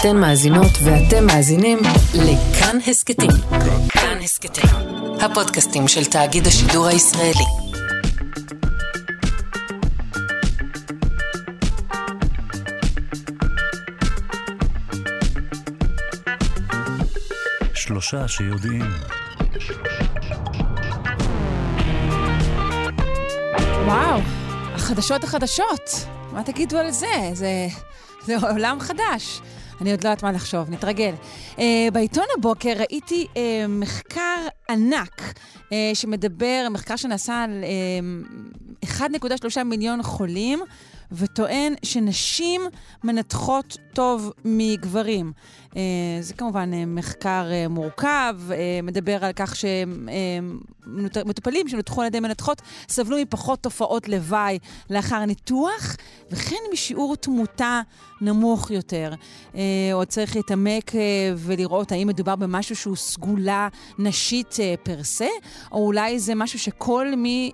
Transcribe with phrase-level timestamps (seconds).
[0.00, 1.78] אתן מאזינות ואתם מאזינים
[2.14, 3.30] לכאן הסכתים.
[3.88, 4.64] כאן הסכתים,
[5.20, 7.44] הפודקאסטים של תאגיד השידור הישראלי.
[17.74, 18.82] שלושה שיודעים.
[23.84, 24.20] וואו,
[24.74, 25.90] החדשות החדשות.
[26.32, 27.30] מה תגידו על זה?
[27.32, 27.66] זה,
[28.26, 29.40] זה עולם חדש.
[29.80, 31.14] אני עוד לא יודעת מה לחשוב, נתרגל.
[31.56, 31.60] Uh,
[31.92, 33.36] בעיתון הבוקר ראיתי uh,
[33.68, 37.64] מחקר ענק uh, שמדבר, מחקר שנעשה על
[38.84, 38.86] uh,
[39.56, 40.60] 1.3 מיליון חולים,
[41.12, 42.60] וטוען שנשים
[43.04, 45.32] מנתחות טוב מגברים.
[45.70, 45.76] Uh,
[46.20, 48.36] זה כמובן uh, מחקר uh, מורכב,
[48.82, 49.54] מדבר על כך
[51.26, 54.58] שמטופלים שנותחו על ידי מנתחות סבלו מפחות תופעות לוואי
[54.90, 55.96] לאחר ניתוח,
[56.30, 57.80] וכן משיעור תמותה
[58.20, 59.14] נמוך יותר.
[59.92, 60.92] עוד צריך להתעמק
[61.36, 65.28] ולראות האם מדובר במשהו שהוא סגולה נשית uh, פר סה,
[65.72, 67.52] או אולי זה משהו שכל מי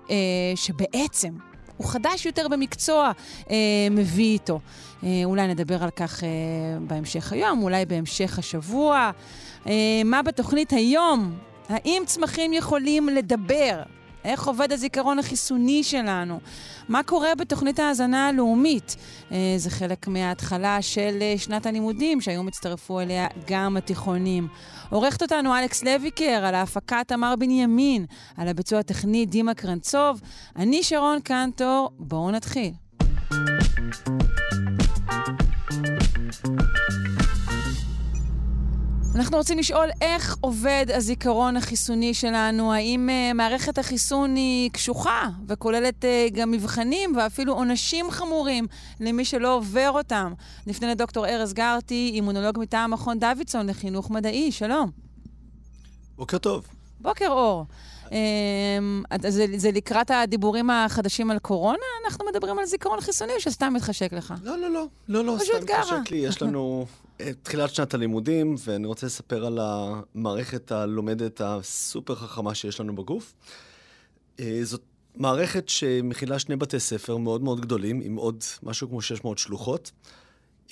[0.55, 1.33] שבעצם
[1.77, 3.11] הוא חדש יותר במקצוע,
[3.49, 3.55] אה,
[3.91, 4.59] מביא איתו.
[5.03, 6.29] אה, אולי נדבר על כך אה,
[6.87, 9.11] בהמשך היום, אולי בהמשך השבוע.
[9.67, 11.33] אה, מה בתוכנית היום?
[11.69, 13.83] האם צמחים יכולים לדבר?
[14.23, 16.39] איך עובד הזיכרון החיסוני שלנו?
[16.89, 18.95] מה קורה בתוכנית ההאזנה הלאומית?
[19.31, 24.47] אה, זה חלק מההתחלה של אה, שנת הלימודים, שהיום הצטרפו אליה גם התיכונים.
[24.89, 28.05] עורכת אותנו אלכס לויקר, על ההפקה תמר בנימין,
[28.37, 30.21] על הביצוע הטכני דימה קרנצוב.
[30.55, 32.71] אני שרון קנטור, בואו נתחיל.
[39.15, 46.03] אנחנו רוצים לשאול איך עובד הזיכרון החיסוני שלנו, האם uh, מערכת החיסון היא קשוחה וכוללת
[46.03, 48.67] uh, גם מבחנים ואפילו עונשים חמורים
[48.99, 50.33] למי שלא עובר אותם.
[50.67, 54.91] נפנה לדוקטור ארז גרטי, אימונולוג מטעם מכון דוידסון לחינוך מדעי, שלום.
[56.15, 56.67] בוקר טוב.
[57.01, 57.65] בוקר אור.
[58.07, 58.11] Um,
[59.27, 61.77] זה, זה לקראת הדיבורים החדשים על קורונה?
[62.05, 64.33] אנחנו מדברים על זיכרון חיסוני או שסתם מתחשק לך?
[64.43, 64.85] לא, לא, לא.
[65.07, 65.63] לא, לא, סתם.
[65.63, 66.17] מתחשק לי.
[66.17, 66.85] יש לנו
[67.43, 73.33] תחילת שנת הלימודים, ואני רוצה לספר על המערכת הלומדת הסופר חכמה שיש לנו בגוף.
[74.39, 74.81] אה, זאת
[75.15, 79.91] מערכת שמכילה שני בתי ספר מאוד מאוד גדולים, עם עוד משהו כמו 600 שלוחות.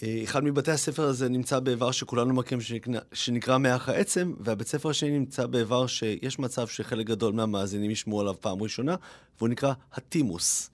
[0.04, 4.90] אה, אחד מבתי הספר הזה נמצא באיבר שכולנו מכירים שנקרא, שנקרא מח העצם, והבית ספר
[4.90, 8.96] השני נמצא באיבר שיש מצב שחלק גדול מהמאזינים ישמעו עליו פעם ראשונה,
[9.38, 10.70] והוא נקרא הטימוס.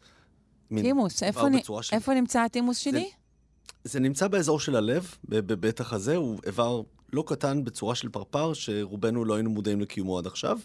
[0.70, 1.58] טימוס, איפה, נ...
[1.82, 3.09] של- איפה נמצא הטימוס שלי?
[3.88, 6.81] זה נמצא באזור של הלב, בבית החזה, הוא איבר
[7.14, 10.59] לא קטן בצורה של פרפר, שרובנו לא היינו מודעים לקיומו עד עכשיו.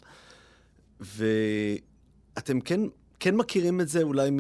[1.00, 2.80] ואתם כן,
[3.20, 4.30] כן מכירים את זה אולי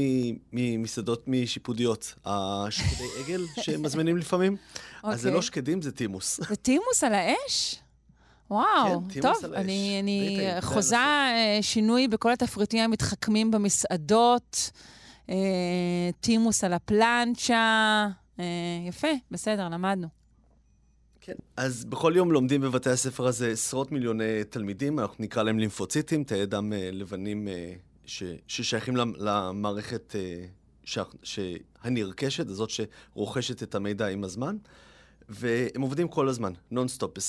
[0.52, 4.56] ממסעדות משיפודיות, השקדי עגל שמזמינים לפעמים.
[5.02, 5.36] אז זה אוקיי.
[5.36, 6.40] לא שקדים, זה טימוס.
[6.48, 7.76] זה טימוס על האש?
[8.50, 9.52] וואו, כן, טוב.
[9.54, 14.70] אני, אני חוזה אה, שינוי בכל התפריטים המתחכמים במסעדות,
[15.28, 15.36] אה,
[16.20, 18.08] טימוס על הפלנצ'ה,
[18.88, 20.08] יפה, בסדר, למדנו.
[21.20, 21.32] כן.
[21.56, 26.46] אז בכל יום לומדים בבתי הספר הזה עשרות מיליוני תלמידים, אנחנו נקרא להם לימפוציטים, תאי
[26.46, 27.72] דם אה, לבנים אה,
[28.06, 30.44] ש, ששייכים למ- למערכת אה,
[30.84, 34.56] ש, שהנרכשת, הזאת שרוכשת את המידע עם הזמן.
[35.28, 37.20] והם עובדים כל הזמן, נונסטופ, 24/7,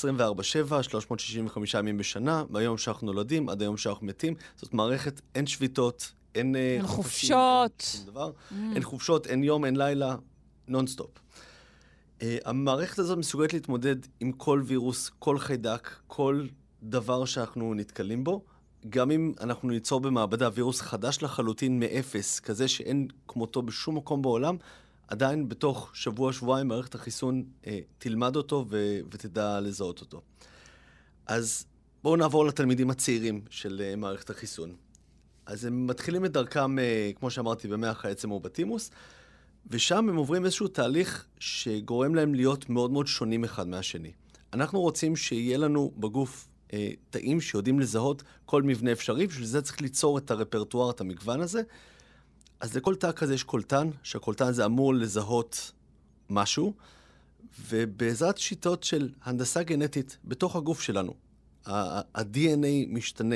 [0.83, 4.33] 365 ימים בשנה, מהיום שאנחנו נולדים עד היום שאנחנו מתים.
[4.55, 7.71] זאת מערכת, אין שביתות, אין, אה, אין חופשים, חופשות.
[7.95, 8.31] אין שום דבר.
[8.75, 10.15] אין חופשות, אין יום, אין לילה,
[10.67, 11.09] נונסטופ.
[12.19, 16.47] אה, המערכת הזאת מסוגלת להתמודד עם כל וירוס, כל חיידק, כל
[16.83, 18.45] דבר שאנחנו נתקלים בו.
[18.89, 24.57] גם אם אנחנו ניצור במעבדה וירוס חדש לחלוטין מאפס, כזה שאין כמותו בשום מקום בעולם,
[25.07, 30.21] עדיין בתוך שבוע-שבועיים מערכת החיסון אה, תלמד אותו ו- ותדע לזהות אותו.
[31.25, 31.65] אז
[32.03, 34.75] בואו נעבור לתלמידים הצעירים של אה, מערכת החיסון.
[35.45, 38.91] אז הם מתחילים את דרכם, uh, כמו שאמרתי, במח העצם או בטימוס,
[39.67, 44.11] ושם הם עוברים איזשהו תהליך שגורם להם להיות מאוד מאוד שונים אחד מהשני.
[44.53, 49.81] אנחנו רוצים שיהיה לנו בגוף אה, תאים שיודעים לזהות כל מבנה אפשרי, בשביל זה צריך
[49.81, 51.61] ליצור את הרפרטואר, את המגוון הזה.
[52.59, 55.71] אז לכל תא כזה יש קולטן, שהקולטן הזה אמור לזהות
[56.29, 56.73] משהו,
[57.69, 61.13] ובעזרת שיטות של הנדסה גנטית בתוך הגוף שלנו,
[61.65, 63.35] ה-DNA משתנה.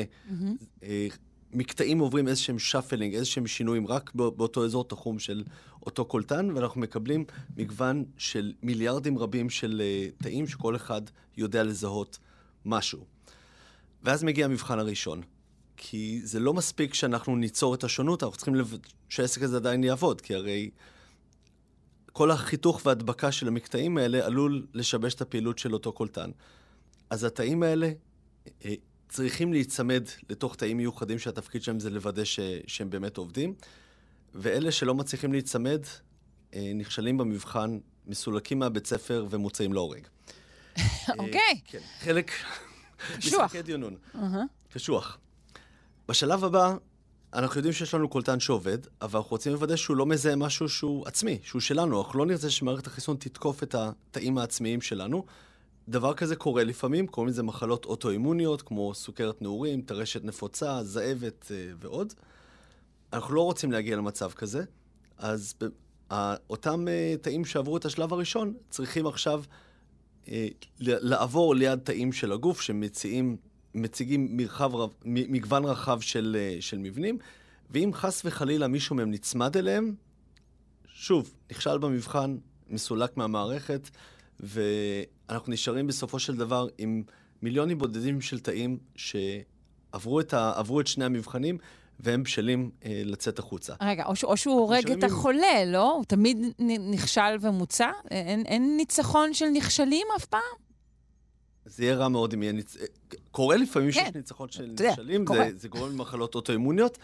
[0.83, 1.07] אה,
[1.53, 5.43] מקטעים עוברים איזשהם shuffling, איזשהם שינויים, רק בא- באותו אזור תחום של
[5.87, 7.25] אותו קולטן, ואנחנו מקבלים
[7.57, 11.01] מגוון של מיליארדים רבים של אה, תאים, שכל אחד
[11.37, 12.19] יודע לזהות
[12.65, 13.05] משהו.
[14.03, 15.21] ואז מגיע המבחן הראשון.
[15.77, 18.77] כי זה לא מספיק שאנחנו ניצור את השונות, אנחנו צריכים לב...
[19.09, 20.69] שהעסק הזה עדיין יעבוד, כי הרי
[22.11, 26.31] כל החיתוך וההדבקה של המקטעים האלה עלול לשבש את הפעילות של אותו קולטן.
[27.09, 27.91] אז התאים האלה
[28.65, 28.73] אה,
[29.09, 33.53] צריכים להיצמד לתוך תאים מיוחדים שהתפקיד שלהם זה לוודא ש, שהם באמת עובדים,
[34.33, 35.81] ואלה שלא מצליחים להיצמד,
[36.53, 40.07] אה, נכשלים במבחן, מסולקים מהבית ספר ומוצאים להורג.
[41.19, 41.61] אוקיי.
[41.65, 42.31] כן, חלק...
[43.17, 43.43] קשוח.
[43.43, 43.95] משחקי דיונון.
[44.73, 45.17] קשוח.
[46.07, 46.75] בשלב הבא,
[47.33, 51.07] אנחנו יודעים שיש לנו קולטן שעובד, אבל אנחנו רוצים לוודא שהוא לא מזהה משהו שהוא
[51.07, 52.01] עצמי, שהוא שלנו.
[52.01, 55.25] אנחנו לא נרצה שמערכת החיסון תתקוף את התאים העצמיים שלנו.
[55.89, 61.71] דבר כזה קורה לפעמים, קוראים לזה מחלות אוטואימוניות, כמו סוכרת נעורים, טרשת נפוצה, זאבת אה,
[61.79, 62.13] ועוד.
[63.13, 64.63] אנחנו לא רוצים להגיע למצב כזה,
[65.17, 65.53] אז
[66.49, 69.43] אותם אה, תאים שעברו את השלב הראשון צריכים עכשיו
[70.27, 70.47] אה,
[70.79, 73.37] לעבור ליד תאים של הגוף שמציעים,
[73.75, 74.71] מציגים מרחב
[75.05, 77.17] מגוון רחב של, אה, של מבנים,
[77.69, 79.95] ואם חס וחלילה מישהו מהם נצמד אליהם,
[80.87, 82.37] שוב, נכשל במבחן,
[82.69, 83.89] מסולק מהמערכת,
[84.39, 87.03] ואנחנו נשארים בסופו של דבר עם
[87.41, 91.57] מיליונים בודדים של תאים שעברו את, ה, את שני המבחנים,
[91.99, 93.73] והם בשלים אה, לצאת החוצה.
[93.81, 95.03] רגע, או, ש- או שהוא הורג את.
[95.03, 95.91] החולה, לא?
[95.93, 96.37] הוא תמיד
[96.91, 97.91] נכשל ומוצע?
[98.11, 100.41] אין, אין ניצחון של נכשלים אף פעם?
[101.65, 102.77] זה יהיה רע מאוד אם יהיה ניצ...
[103.31, 104.05] קורה לפעמים כן.
[104.05, 105.25] שיש ניצחון של נכשלים.
[105.27, 106.97] זה, זה גורם למחלות אוטואימוניות.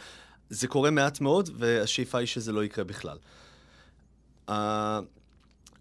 [0.49, 3.17] זה קורה מעט מאוד, והשאיפה היא שזה לא יקרה בכלל.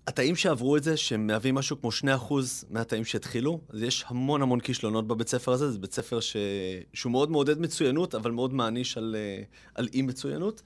[0.07, 1.91] התאים שעברו את זה, שהם מהווים משהו כמו
[2.29, 2.35] 2%
[2.71, 6.37] מהתאים שהתחילו, אז יש המון המון כישלונות בבית ספר הזה, זה בית ספר ש...
[6.95, 10.63] שהוא מאוד מעודד מצוינות, אבל מאוד מעניש על, uh, על אי מצוינות.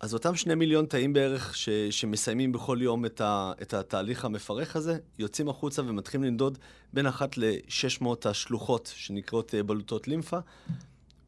[0.00, 4.76] אז אותם שני מיליון תאים בערך ש, שמסיימים בכל יום את, ה, את התהליך המפרך
[4.76, 6.58] הזה, יוצאים החוצה ומתחילים לנדוד
[6.92, 10.38] בין אחת ל-600 השלוחות שנקראות אה, בלוטות לימפה.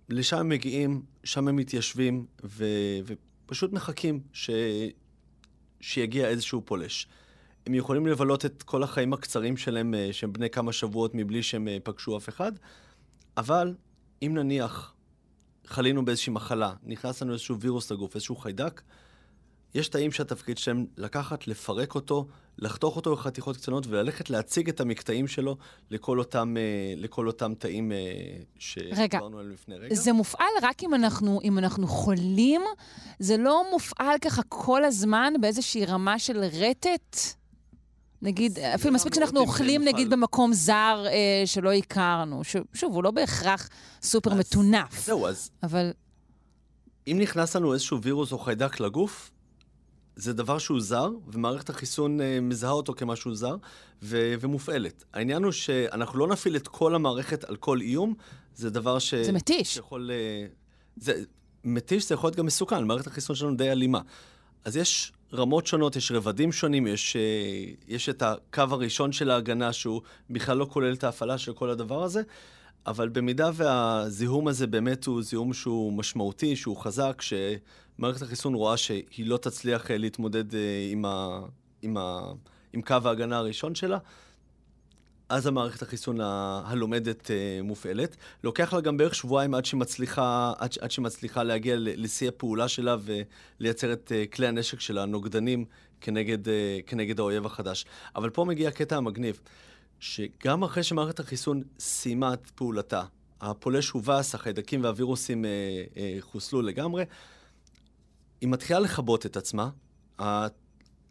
[0.09, 2.65] לשם הם מגיעים, שם הם מתיישבים ו,
[3.05, 4.51] ופשוט מחכים ש,
[5.81, 7.07] שיגיע איזשהו פולש.
[7.67, 11.69] הם יכולים לבלות את כל החיים הקצרים שלהם, אה, שהם בני כמה שבועות מבלי שהם
[11.69, 12.53] אה, פגשו אף אחד,
[13.37, 13.75] אבל
[14.23, 14.95] אם נניח
[15.67, 18.83] חלינו באיזושהי מחלה, נכנס לנו איזשהו וירוס לגוף, איזשהו חיידק,
[19.75, 22.27] יש תאים שהתפקיד שלהם לקחת, לפרק אותו,
[22.59, 25.57] לחתוך אותו לחתיכות קטנות וללכת להציג את המקטעים שלו
[25.91, 26.63] לכל אותם, אה,
[26.97, 27.97] לכל אותם תאים אה,
[28.59, 29.95] שדיברנו עליהם לפני רגע.
[29.95, 32.63] זה מופעל רק אם אנחנו, אם אנחנו חולים?
[33.19, 37.17] זה לא מופעל ככה כל הזמן באיזושהי רמה של רטט?
[38.23, 39.85] נגיד, אפילו לא מספיק שאנחנו אוכלים.
[39.85, 42.45] נגיד, במקום זר אה, שלא הכרנו.
[42.45, 43.69] ש, שוב, הוא לא בהכרח
[44.03, 45.93] סופר אז מטונף, זהו, אז אבל
[47.07, 49.31] אם נכנס לנו איזשהו וירוס או חיידק לגוף,
[50.19, 53.57] זה דבר שהוא זר, ומערכת החיסון אה, מזהה אותו כמשהו זר,
[54.03, 55.05] ו- ומופעלת.
[55.13, 58.15] העניין הוא שאנחנו לא נפעיל את כל המערכת על כל איום,
[58.55, 59.15] זה דבר ש...
[59.15, 59.75] זה מתיש.
[59.75, 60.11] שיכול...
[60.11, 60.47] אה,
[60.97, 61.23] זה
[61.65, 64.01] מתיש, זה יכול להיות גם מסוכן, מערכת החיסון שלנו די אלימה.
[64.65, 69.73] אז יש רמות שונות, יש רבדים שונים, יש, אה, יש את הקו הראשון של ההגנה,
[69.73, 72.23] שהוא בכלל לא כולל את ההפעלה של כל הדבר הזה,
[72.87, 77.23] אבל במידה והזיהום הזה באמת הוא זיהום שהוא משמעותי, שהוא חזק,
[77.99, 81.41] שמערכת החיסון רואה שהיא לא תצליח אה, להתמודד אה, עם, ה,
[81.83, 82.33] עם, ה,
[82.73, 83.99] עם קו ההגנה הראשון שלה,
[85.29, 88.17] אז המערכת החיסון ה- הלומדת אה, מופעלת.
[88.45, 92.69] לוקח לה גם בערך שבועיים עד שהיא מצליחה, עד, עד שהיא מצליחה להגיע לשיא הפעולה
[92.69, 92.97] שלה
[93.61, 95.65] ולייצר את כלי הנשק שלה, הנוגדנים,
[96.01, 96.39] כנגד,
[96.87, 97.85] כנגד האויב החדש.
[98.17, 99.41] אבל פה מגיע הקטע המגניב,
[100.01, 103.03] שגם אחרי שמערכת החיסון סיימה את פעולתה,
[103.41, 105.51] הפולש הובס, החיידקים והווירוסים אה,
[105.97, 107.05] אה, חוסלו לגמרי,
[108.41, 109.71] היא מתחילה לכבות את עצמה.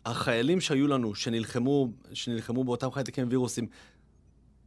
[0.05, 3.67] החיילים שהיו לנו, שנלחמו, שנלחמו באותם חיידקים ווירוסים,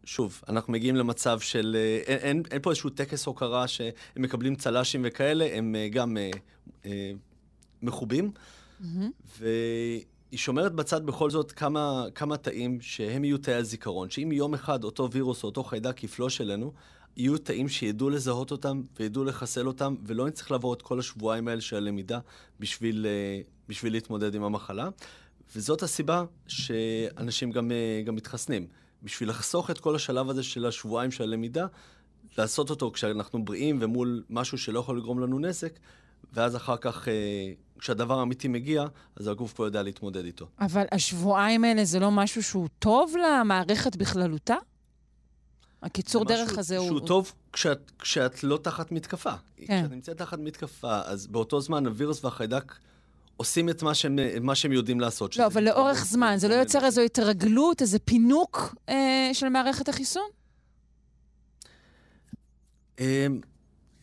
[0.04, 1.76] שוב, אנחנו מגיעים למצב של...
[1.78, 6.16] אה, אין, אין, אין פה איזשהו טקס הוקרה שהם מקבלים צל"שים וכאלה, הם אה, גם
[6.16, 6.30] אה,
[6.86, 7.12] אה,
[7.82, 8.30] מחובים.
[9.38, 14.84] והיא שומרת בצד בכל זאת כמה, כמה תאים שהם יהיו תאי הזיכרון, שאם יום אחד
[14.84, 16.72] אותו וירוס או אותו חיידק יפלוש אלינו,
[17.16, 21.60] יהיו תאים שידעו לזהות אותם וידעו לחסל אותם, ולא נצטרך לעבור את כל השבועיים האלה
[21.60, 22.18] של הלמידה
[22.60, 24.88] בשביל, אה, בשביל להתמודד עם המחלה.
[25.56, 28.66] וזאת הסיבה שאנשים גם, אה, גם מתחסנים.
[29.02, 31.66] בשביל לחסוך את כל השלב הזה של השבועיים של הלמידה,
[32.38, 35.72] לעשות אותו כשאנחנו בריאים ומול משהו שלא יכול לגרום לנו נזק,
[36.32, 38.84] ואז אחר כך, אה, כשהדבר האמיתי מגיע,
[39.16, 40.46] אז הגוף כבר יודע להתמודד איתו.
[40.60, 44.54] אבל השבועיים האלה זה לא משהו שהוא טוב למערכת בכללותה?
[45.82, 46.86] הקיצור דרך הזה הוא...
[46.86, 49.32] שהוא טוב כשאת, כשאת לא תחת מתקפה.
[49.56, 49.64] כן.
[49.80, 52.74] כשאת נמצאת תחת מתקפה, אז באותו זמן הווירוס והחיידק
[53.36, 55.36] עושים את מה שהם, מה שהם יודעים לעשות.
[55.36, 56.84] לא, אבל לאורך זמן, זה לא יוצר.
[56.84, 60.28] איזו התרגלות, איזה פינוק אה, של מערכת החיסון?
[62.98, 63.40] אמ,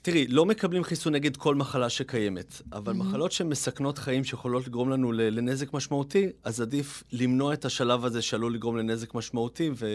[0.01, 2.95] תראי, לא מקבלים חיסון נגד כל מחלה שקיימת, אבל mm-hmm.
[2.95, 8.53] מחלות שמסכנות חיים שיכולות לגרום לנו לנזק משמעותי, אז עדיף למנוע את השלב הזה שעלול
[8.53, 9.87] לגרום לנזק משמעותי, ו...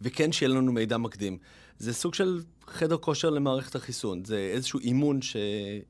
[0.00, 1.38] וכן שיהיה לנו מידע מקדים.
[1.78, 4.24] זה סוג של חדר כושר למערכת החיסון.
[4.24, 5.36] זה איזשהו אימון ש...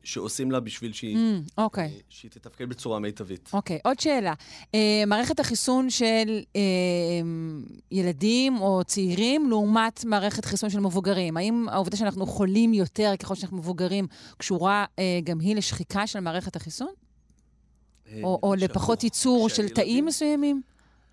[0.05, 1.53] שעושים לה בשביל שהיא, mm, okay.
[1.59, 1.85] אוקיי.
[1.85, 3.51] אה, שהיא תתפקד בצורה מיטבית.
[3.53, 3.81] אוקיי, okay.
[3.85, 4.35] עוד שאלה.
[4.63, 6.57] Uh, מערכת החיסון של uh,
[7.91, 13.57] ילדים או צעירים לעומת מערכת חיסון של מבוגרים, האם העובדה שאנחנו חולים יותר ככל שאנחנו
[13.57, 14.07] מבוגרים
[14.39, 16.93] קשורה uh, גם היא לשחיקה של מערכת החיסון?
[18.23, 20.63] או, או לפחות ייצור של תאים מסוימים?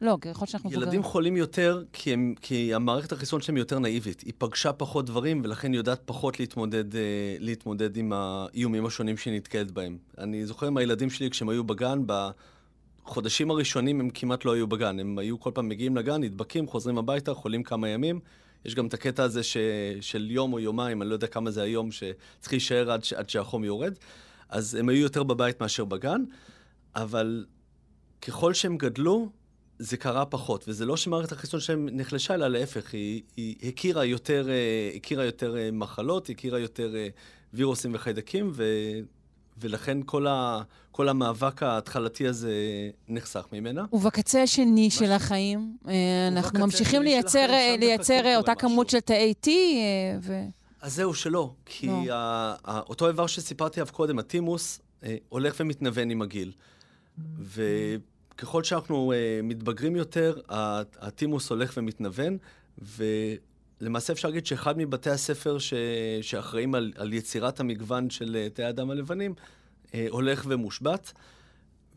[0.03, 0.87] לא, ככל שאנחנו מבוגרים.
[0.87, 4.21] ילדים חולים יותר כי, הם, כי המערכת החיסון שלהם יותר נאיבית.
[4.21, 7.01] היא פגשה פחות דברים, ולכן היא יודעת פחות להתמודד, אה,
[7.39, 9.97] להתמודד עם האיומים השונים שהיא נתקלת בהם.
[10.17, 12.03] אני זוכר עם הילדים שלי, כשהם היו בגן,
[13.05, 14.99] בחודשים הראשונים הם כמעט לא היו בגן.
[14.99, 18.19] הם היו כל פעם מגיעים לגן, נדבקים, חוזרים הביתה, חולים כמה ימים.
[18.65, 19.57] יש גם את הקטע הזה ש,
[20.01, 23.63] של יום או יומיים, אני לא יודע כמה זה היום, שצריך להישאר עד, עד שהחום
[23.63, 23.93] יורד.
[24.49, 26.23] אז הם היו יותר בבית מאשר בגן,
[26.95, 27.45] אבל
[28.21, 29.29] ככל שהם גדלו,
[29.83, 34.49] זה קרה פחות, וזה לא שמערכת החיסון שלהם נחלשה, אלא להפך, היא, היא הכירה יותר,
[34.49, 37.07] אה, הכירה יותר אה, מחלות, הכירה יותר אה,
[37.53, 38.63] וירוסים וחיידקים, ו,
[39.57, 40.61] ולכן כל, ה,
[40.91, 42.51] כל המאבק ההתחלתי הזה
[43.07, 43.85] נחסך ממנה.
[43.93, 45.77] ובקצה השני של החיים,
[46.31, 47.47] אנחנו ממשיכים לייצר,
[47.79, 49.49] לייצר אותה כמות של תאי T,
[50.21, 50.41] ו...
[50.81, 51.53] אז זהו, שלא.
[51.65, 52.53] כי לא.
[52.65, 54.81] אותו איבר שסיפרתי עליו קודם, הטימוס,
[55.29, 56.51] הולך ומתנוון עם הגיל.
[57.39, 57.63] ו...
[58.37, 60.41] ככל שאנחנו uh, מתבגרים יותר,
[60.99, 62.37] הטימוס הולך ומתנוון,
[62.77, 65.73] ולמעשה אפשר להגיד שאחד מבתי הספר ש...
[66.21, 69.33] שאחראים על, על יצירת המגוון של uh, תאי הדם הלבנים,
[69.85, 71.13] uh, הולך ומושבת.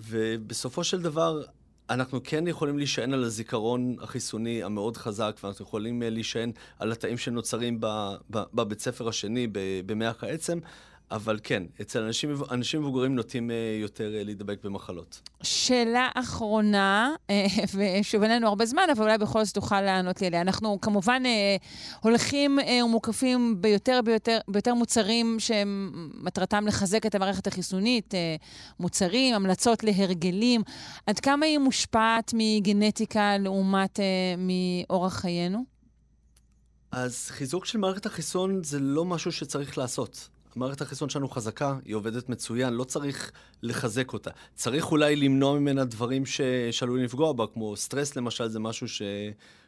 [0.01, 1.43] ובסופו של דבר,
[1.91, 7.81] אנחנו כן יכולים להישען על הזיכרון החיסוני המאוד חזק, ואנחנו יכולים להישען על התאים שנוצרים
[8.31, 9.49] בבית ספר השני,
[9.87, 10.59] במח העצם,
[11.11, 15.21] אבל כן, אצל אנשים, אנשים מבוגרים נוטים אה, יותר אה, להידבק במחלות.
[15.43, 20.27] שאלה אחרונה, אה, ושוב, אין לנו הרבה זמן, אבל אולי בכל זאת תוכל לענות לי
[20.27, 20.41] עליה.
[20.41, 21.23] אנחנו כמובן
[22.01, 28.15] הולכים ומוקפים ביותר, ביותר, ביותר מוצרים שמטרתם לחזק את המערכת החיסונית,
[28.81, 30.63] מוצרים, המלצות להרגלים.
[31.07, 34.01] עד כמה היא מושפעת מגנטיקה לעומת
[34.39, 35.65] מאורח חיינו?
[36.93, 40.29] אז חיזוק של מערכת החיסון זה לא משהו שצריך לעשות.
[40.57, 43.33] מערכת החיסון שלנו חזקה, היא עובדת מצוין, לא צריך
[43.63, 44.31] לחזק אותה.
[44.55, 46.41] צריך אולי למנוע ממנה דברים ש...
[46.71, 49.03] שעלולים לפגוע בה, כמו סטרס למשל, זה משהו ש...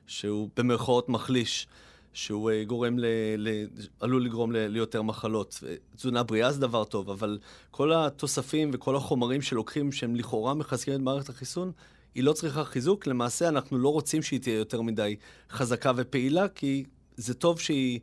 [0.07, 1.67] שהוא במרכאות מחליש,
[2.13, 3.05] שהוא uh, גורם ל...
[3.39, 3.67] ל...
[4.01, 4.57] עלול לגרום ל...
[4.67, 5.63] ליותר מחלות.
[5.97, 7.39] תזונה בריאה זה דבר טוב, אבל
[7.71, 11.73] כל התוספים וכל החומרים שלוקחים, שהם לכאורה מחזקים את מערכת החיסון,
[12.15, 13.07] היא לא צריכה חיזוק.
[13.07, 15.17] למעשה, אנחנו לא רוצים שהיא תהיה יותר מדי
[15.51, 16.85] חזקה ופעילה, כי
[17.17, 18.01] זה טוב שהיא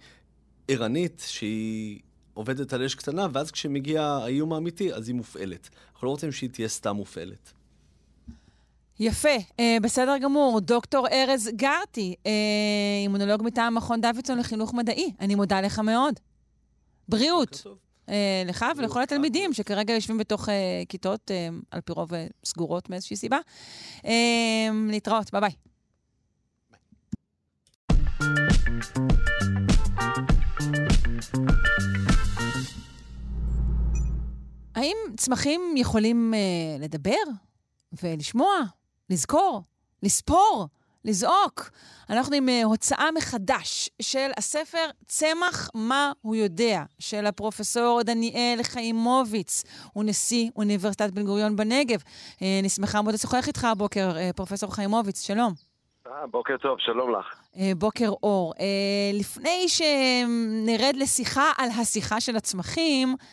[0.68, 2.00] ערנית, שהיא
[2.36, 5.70] עובדת על אש קטנה, ואז כשמגיע האיום האמיתי, אז היא מופעלת.
[5.94, 7.54] אנחנו לא רוצים שהיא תהיה סתם מופעלת.
[9.00, 10.60] יפה, אה, בסדר גמור.
[10.60, 12.32] דוקטור ארז גרטי, אה,
[13.04, 16.20] אימונולוג מטעם מכון דוידסון לחינוך מדעי, אני מודה לך מאוד.
[17.10, 17.64] בריאות.
[18.10, 22.90] אה, לך ולכל התלמידים שכרגע יושבים בתוך אה, כיתות, אה, על פי רוב אה, סגורות
[22.90, 23.38] מאיזושהי סיבה.
[24.06, 25.52] אה, להתראות, ביי ביי.
[34.76, 37.24] האם צמחים יכולים uh, לדבר
[38.04, 38.54] ולשמוע,
[39.10, 39.64] לזכור,
[40.04, 40.68] לספור,
[41.06, 41.70] לזעוק?
[42.10, 49.64] אנחנו עם uh, הוצאה מחדש של הספר צמח מה הוא יודע, של הפרופסור דניאל חיימוביץ,
[49.94, 52.00] הוא נשיא אוניברסיטת בן גוריון בנגב.
[52.00, 55.54] Uh, אני שמחה מאוד לשוחח איתך הבוקר, uh, פרופסור חיימוביץ, שלום.
[56.32, 57.26] בוקר טוב, שלום לך.
[57.78, 58.54] בוקר אור.
[59.14, 63.26] לפני שנרד לשיחה על השיחה של הצמחים, אה,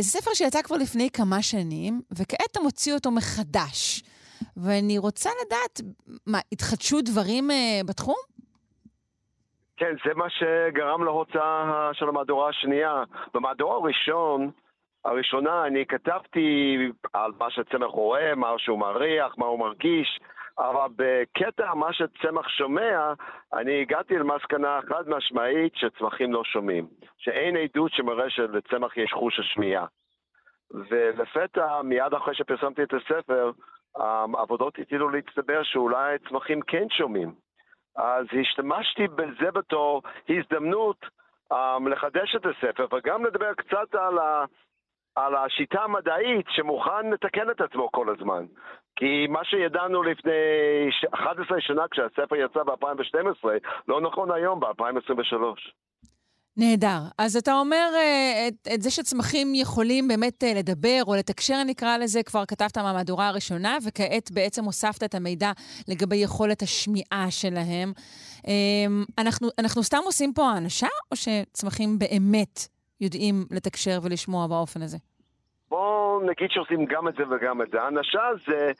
[0.00, 4.02] זה ספר שיצא כבר לפני כמה שנים, וכעת אתה מוציא אותו מחדש.
[4.56, 5.80] ואני רוצה לדעת,
[6.26, 8.14] מה, התחדשו דברים אה, בתחום?
[9.76, 13.02] כן, זה מה שגרם להוצאה של המהדורה השנייה.
[13.34, 14.50] במהדורה הראשון,
[15.04, 16.76] הראשונה אני כתבתי
[17.12, 20.20] על מה שצמח רואה, מה שהוא מריח, מה הוא מרגיש,
[20.58, 23.12] אבל בקטע מה שצמח שומע,
[23.52, 26.86] אני הגעתי למסקנה חד משמעית שצמחים לא שומעים.
[27.18, 29.86] שאין עדות שמראה שלצמח יש חוש השמיעה.
[30.90, 33.50] ולפתע, מיד אחרי שפרסמתי את הספר,
[33.96, 37.34] העבודות התחילו להצטבר שאולי צמחים כן שומעים.
[37.96, 40.96] אז השתמשתי בזה בתור הזדמנות
[41.52, 44.18] um, לחדש את הספר, וגם לדבר קצת על,
[45.16, 48.44] על השיטה המדעית שמוכן לתקן את עצמו כל הזמן.
[48.96, 50.32] כי מה שידענו לפני
[51.14, 53.48] 11 שנה כשהספר יצא ב-2012,
[53.88, 55.72] לא נכון היום ב-2023.
[56.56, 56.98] נהדר.
[57.18, 61.96] אז אתה אומר אה, את, את זה שצמחים יכולים באמת אה, לדבר או לתקשר, נקרא
[61.96, 65.52] לזה, כבר כתבת מהמהדורה הראשונה, וכעת בעצם הוספת את המידע
[65.88, 67.92] לגבי יכולת השמיעה שלהם.
[68.46, 72.60] אמ, אנחנו, אנחנו סתם עושים פה האנשה, או שצמחים באמת
[73.02, 74.98] יודעים לתקשר ולשמוע באופן הזה?
[75.70, 77.82] בואו נגיד שעושים גם את זה וגם את זה.
[77.82, 78.72] האנשה זה,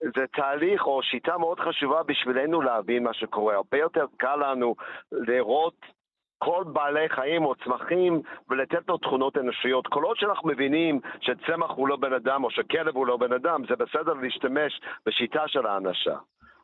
[0.00, 3.54] זה תהליך או שיטה מאוד חשובה בשבילנו להבין מה שקורה.
[3.54, 4.74] הרבה יותר קל לנו
[5.12, 5.76] לראות
[6.38, 9.86] כל בעלי חיים או צמחים ולתת לו תכונות אנושיות.
[9.86, 13.62] כל עוד שאנחנו מבינים שצמח הוא לא בן אדם או שכלב הוא לא בן אדם,
[13.68, 16.16] זה בסדר להשתמש בשיטה של האנשה.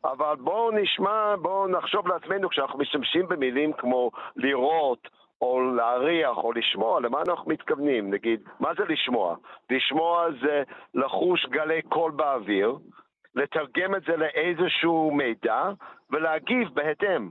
[0.05, 5.09] אבל בואו נשמע, בואו נחשוב לעצמנו כשאנחנו משתמשים במילים כמו לראות,
[5.43, 8.11] או להריח, או לשמוע, למה אנחנו מתכוונים?
[8.11, 9.37] נגיד, מה זה לשמוע?
[9.71, 10.63] לשמוע זה
[10.95, 12.77] לחוש גלי קול באוויר,
[13.35, 15.71] לתרגם את זה לאיזשהו מידע,
[16.11, 17.31] ולהגיב בהתאם.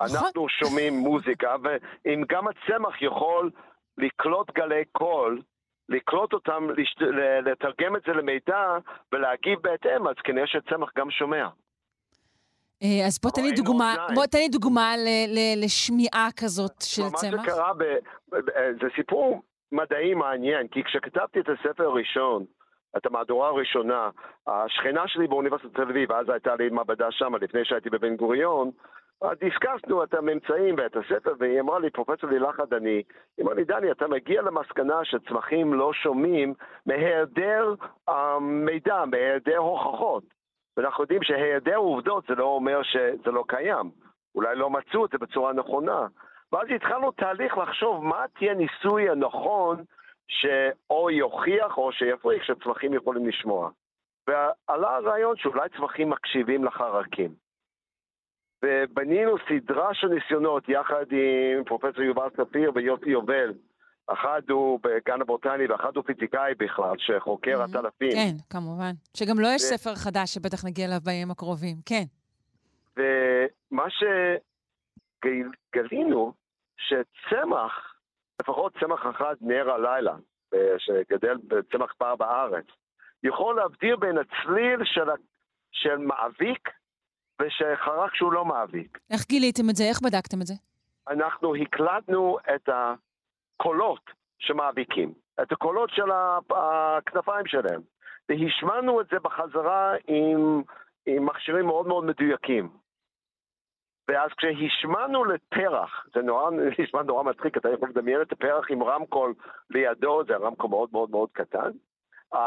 [0.00, 3.50] אנחנו שומעים מוזיקה, ואם גם הצמח יכול
[3.98, 5.42] לקלוט גלי קול,
[5.88, 6.66] לקלוט אותם,
[7.44, 8.78] לתרגם את זה למידע
[9.12, 11.48] ולהגיב בהתאם, אז כנראה שצמח גם שומע.
[12.82, 14.94] אה, אז בוא תן לי דוגמה, בוא תן לי דוגמה
[15.56, 17.34] לשמיעה כזאת של צמח.
[17.34, 17.84] מה שקרה, ב,
[18.80, 22.44] זה סיפור מדעי מעניין, כי כשכתבתי את הספר הראשון,
[22.96, 24.10] את המהדורה הראשונה,
[24.46, 28.70] השכנה שלי באוניברסיטת תל אביב, אז הייתה לי מעבדה שם, לפני שהייתי בבן גוריון,
[29.40, 33.02] דיסקסנו את הממצאים ואת הספר, והיא אמרה לי, פרופסור לילך עדני,
[33.36, 36.54] היא אמרה לי, דני, אתה מגיע למסקנה שצמחים לא שומעים
[36.86, 37.74] מהיעדר
[38.40, 40.24] מידע, מהיעדר הוכחות.
[40.76, 43.90] ואנחנו יודעים שהיעדר עובדות זה לא אומר שזה לא קיים.
[44.34, 46.06] אולי לא מצאו את זה בצורה נכונה.
[46.52, 49.84] ואז התחלנו תהליך לחשוב מה תהיה ניסוי הנכון
[50.28, 53.70] שאו יוכיח או שיפריך שצמחים יכולים לשמוע.
[54.26, 57.34] ועלה הרעיון שאולי צמחים מקשיבים לחרקים.
[58.64, 63.52] ובנינו סדרה של ניסיונות יחד עם פרופסור יובל ספיר ויוסי יובל.
[64.06, 67.78] אחד הוא בגן הבוטני ואחד הוא פיזיקאי בכלל, שחוקר mm-hmm.
[67.78, 68.12] עטלפים.
[68.12, 68.92] כן, כמובן.
[69.16, 69.64] שגם לו לא יש ו...
[69.64, 72.04] ספר חדש שבטח נגיע אליו בימים הקרובים, כן.
[72.96, 73.84] ומה
[75.24, 76.32] שגילינו,
[76.76, 77.94] שצמח,
[78.42, 80.14] לפחות צמח אחד נר הלילה,
[80.78, 82.66] שגדל בצמח פער בארץ,
[83.22, 85.10] יכול להבדיר בין הצליל של,
[85.72, 86.68] של מאביק
[87.42, 88.98] ושחרק שהוא לא מאביק.
[89.10, 89.84] איך גיליתם את זה?
[89.84, 90.54] איך בדקתם את זה?
[91.08, 92.68] אנחנו הקלטנו את
[93.54, 95.12] הקולות שמאביקים,
[95.42, 96.10] את הקולות של
[96.50, 97.80] הכנפיים שלהם,
[98.28, 100.62] והשמענו את זה בחזרה עם,
[101.06, 102.68] עם מכשירים מאוד מאוד מדויקים.
[104.08, 109.34] ואז כשהשמענו לפרח, זה נורא, נשמע נורא מצחיק, אתה יכול לדמיין את הפרח עם רמקול
[109.70, 111.70] לידו, זה רמקול מאוד מאוד מאוד קטן.
[112.34, 112.38] Uh,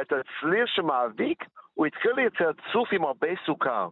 [0.00, 3.88] את הצליל שמאביק, הוא התחיל לייצר צוף עם הרבה סוכר.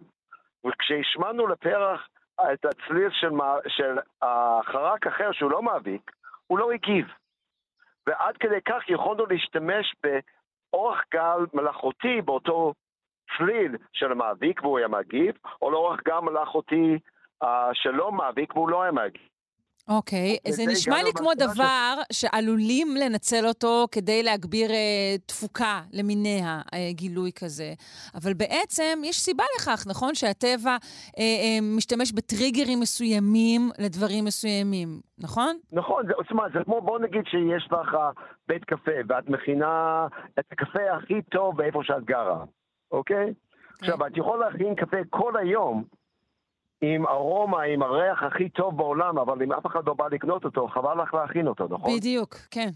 [0.67, 2.09] וכשהשמענו לפרח
[2.53, 3.31] את הצליל של,
[3.69, 6.11] של החרק אחר שהוא לא מאביק,
[6.47, 7.07] הוא לא הגיב.
[8.07, 12.75] ועד כדי כך יכולנו להשתמש באורח גל מלאכותי באותו
[13.37, 16.99] צליל של המאביק והוא היה מגיב, או לאורח גל מלאכותי
[17.45, 19.29] uh, שלא מאביק והוא לא היה מגיב.
[19.89, 20.53] אוקיי, okay.
[20.53, 22.21] זה נשמע לי כמו דבר ש...
[22.21, 24.75] שעלולים לנצל אותו כדי להגביר uh,
[25.27, 27.73] תפוקה למיניה, uh, גילוי כזה.
[28.15, 30.15] אבל בעצם יש סיבה לכך, נכון?
[30.15, 31.21] שהטבע uh, uh,
[31.77, 35.57] משתמש בטריגרים מסוימים לדברים מסוימים, נכון?
[35.73, 37.97] נכון, זאת אומרת, זה כמו, בוא נגיד שיש לך
[38.49, 40.07] בית קפה, ואת מכינה
[40.39, 42.45] את הקפה הכי טוב באיפה שאת גרה,
[42.93, 43.27] אוקיי?
[43.29, 43.79] Okay.
[43.81, 45.85] עכשיו, את יכולה להכין קפה כל היום,
[46.95, 50.69] עם ארומה, עם הריח הכי טוב בעולם, אבל אם אף אחד לא בא לקנות אותו,
[50.69, 51.97] חבל לך להכין אותו, נכון?
[51.97, 52.69] בדיוק, כן.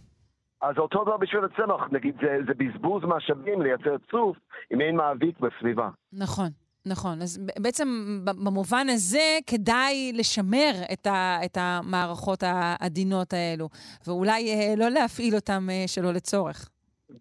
[0.63, 4.37] אז אותו דבר בשביל הצמח, נגיד, זה, זה בזבוז משאבים לייצר צוף
[4.75, 5.89] אם אין מאביק בסביבה.
[6.13, 6.49] נכון.
[6.87, 7.89] נכון, אז בעצם
[8.25, 13.69] במובן הזה כדאי לשמר את, ה, את המערכות העדינות האלו,
[14.07, 16.69] ואולי אה, לא להפעיל אותן אה, שלא לצורך.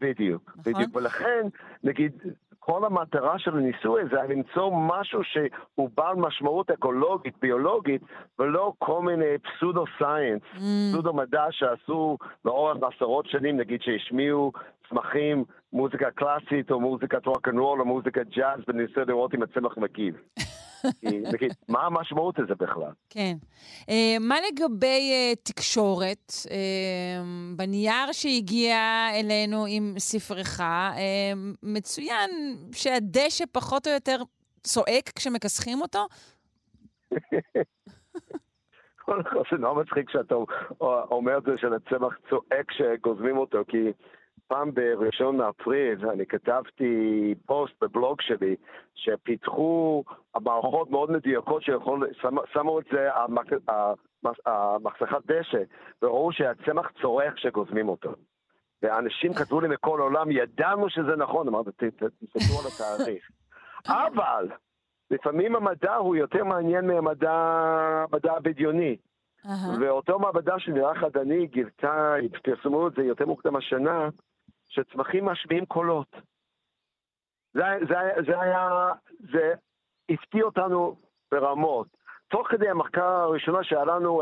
[0.01, 0.73] בדיוק, נכון?
[0.73, 1.47] בדיוק, ולכן,
[1.83, 2.11] נגיד,
[2.71, 8.01] כל המטרה של הניסוי זה למצוא משהו שהוא בעל משמעות אקולוגית, ביולוגית,
[8.39, 10.59] ולא כל מיני פסודו סיינס, mm.
[10.91, 14.51] פסודו מדע שעשו לאורך עשרות שנים, נגיד שהשמיעו
[14.89, 19.77] צמחים, מוזיקה קלאסית או מוזיקת רוק אנד רול או מוזיקת ג'אז, וניסה לראות אם הצמח
[19.77, 20.15] מגיב.
[21.69, 22.91] מה המשמעות של זה בכלל?
[23.09, 23.33] כן.
[23.81, 26.31] Uh, מה לגבי uh, תקשורת?
[26.45, 26.51] Uh,
[27.55, 30.59] בנייר שהגיע אלינו עם ספרך,
[31.63, 32.29] מצוין
[32.71, 34.17] שהדשא פחות או יותר
[34.63, 36.07] צועק כשמכסחים אותו?
[39.51, 40.35] זה נורא מצחיק שאתה
[40.81, 43.91] אומר את זה של הצמח צועק כשגוזמים אותו, כי
[44.47, 48.55] פעם בראשון לאפריל אני כתבתי פוסט בבלוג שלי
[48.95, 50.03] שפיתחו
[50.41, 53.27] מערכות מאוד מדויקות ששמו את זה על
[54.83, 55.63] מחסכת דשא
[56.01, 58.13] וראו שהצמח צורח כשגוזמים אותו.
[58.81, 63.29] ואנשים כתבו לי מכל העולם, ידענו שזה נכון, אמרתי, תסתכלו על התאריך.
[64.07, 64.49] אבל
[65.11, 68.97] לפעמים המדע הוא יותר מעניין מהמדע הבדיוני.
[69.45, 69.49] Uh-huh.
[69.81, 74.09] ואותו מעבדה של נראה חדני גילתה, פרסמו את זה יותר מוקדם השנה,
[74.69, 76.15] שצמחים משמיעים קולות.
[77.53, 77.95] זה, זה,
[78.27, 79.53] זה היה, זה
[80.09, 80.95] הפתיע אותנו
[81.31, 81.87] ברמות.
[82.27, 84.21] תוך כדי המחקר הראשונה שהיה לנו.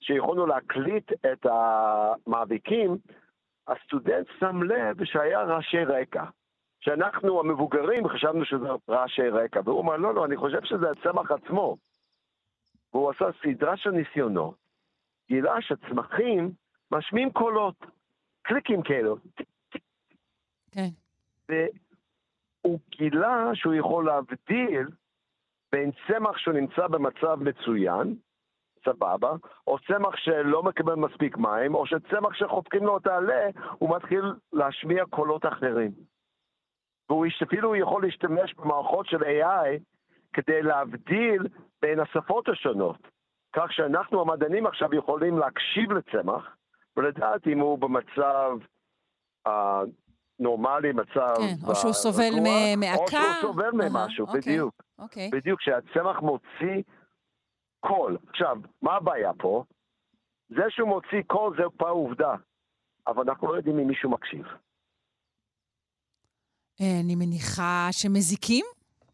[0.00, 2.96] שיכולנו להקליט את המאביקים,
[3.68, 6.24] הסטודנט שם לב שהיה רעשי רקע.
[6.80, 11.76] שאנחנו המבוגרים חשבנו שזה רעשי רקע, והוא אמר, לא, לא, אני חושב שזה הצמח עצמו.
[12.92, 14.54] והוא עשה סדרה של ניסיונות,
[15.28, 16.50] גילה שצמחים
[16.90, 17.86] משמיעים קולות,
[18.42, 19.16] קליקים כאלו.
[20.78, 20.88] כן.
[21.48, 24.88] והוא גילה שהוא יכול להבדיל
[25.72, 28.14] בין צמח שהוא נמצא במצב מצוין,
[28.84, 29.32] סבבה,
[29.66, 35.04] או צמח שלא מקבל מספיק מים, או שצמח שחופקים לו את העלה, הוא מתחיל להשמיע
[35.06, 35.90] קולות אחרים.
[37.08, 39.80] והוא אפילו יכול להשתמש במערכות של AI
[40.32, 41.42] כדי להבדיל
[41.82, 43.08] בין השפות השונות.
[43.52, 46.56] כך שאנחנו המדענים עכשיו יכולים להקשיב לצמח
[46.96, 48.58] ולדעת אם הוא במצב
[49.48, 49.50] uh,
[50.38, 51.34] נורמלי, מצב...
[51.36, 52.30] כן, או שהוא סובל
[52.76, 53.02] מעקה.
[53.02, 54.74] או שהוא סובל ממשהו, uh-huh, בדיוק.
[54.80, 55.02] Okay.
[55.02, 55.30] אוקיי.
[55.32, 56.82] בדיוק, כשהצמח מוציא
[57.80, 58.18] קול.
[58.28, 59.64] עכשיו, מה הבעיה פה?
[60.48, 62.34] זה שהוא מוציא קול זה פעם עובדה,
[63.06, 64.46] אבל אנחנו לא יודעים אם מישהו מקשיב.
[66.80, 68.64] אה, אני מניחה שמזיקים?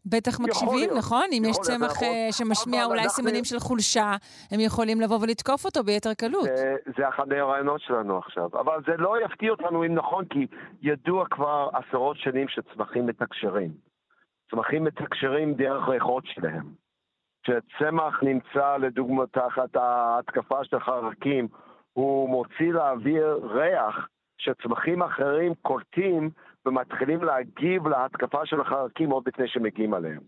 [0.05, 1.25] בטח מקשיבים, נכון?
[1.31, 4.15] אם יש צמח אה, שמשמיע אולי סימנים של חולשה,
[4.51, 6.49] הם יכולים לבוא ולתקוף אותו ביתר קלות.
[6.97, 8.49] זה אחד הרעיונות שלנו עכשיו.
[8.59, 10.47] אבל זה לא יפתיע אותנו אם נכון, כי
[10.81, 13.71] ידוע כבר עשרות שנים שצמחים מתקשרים.
[14.51, 16.85] צמחים מתקשרים דרך ריחות שלהם.
[17.43, 21.47] כשצמח נמצא, לדוגמה, תחת ההתקפה של חרקים,
[21.93, 26.29] הוא מוציא לאוויר ריח שצמחים אחרים קולטים
[26.65, 30.21] ומתחילים להגיב להתקפה של החרקים עוד לפני שמגיעים עליהם.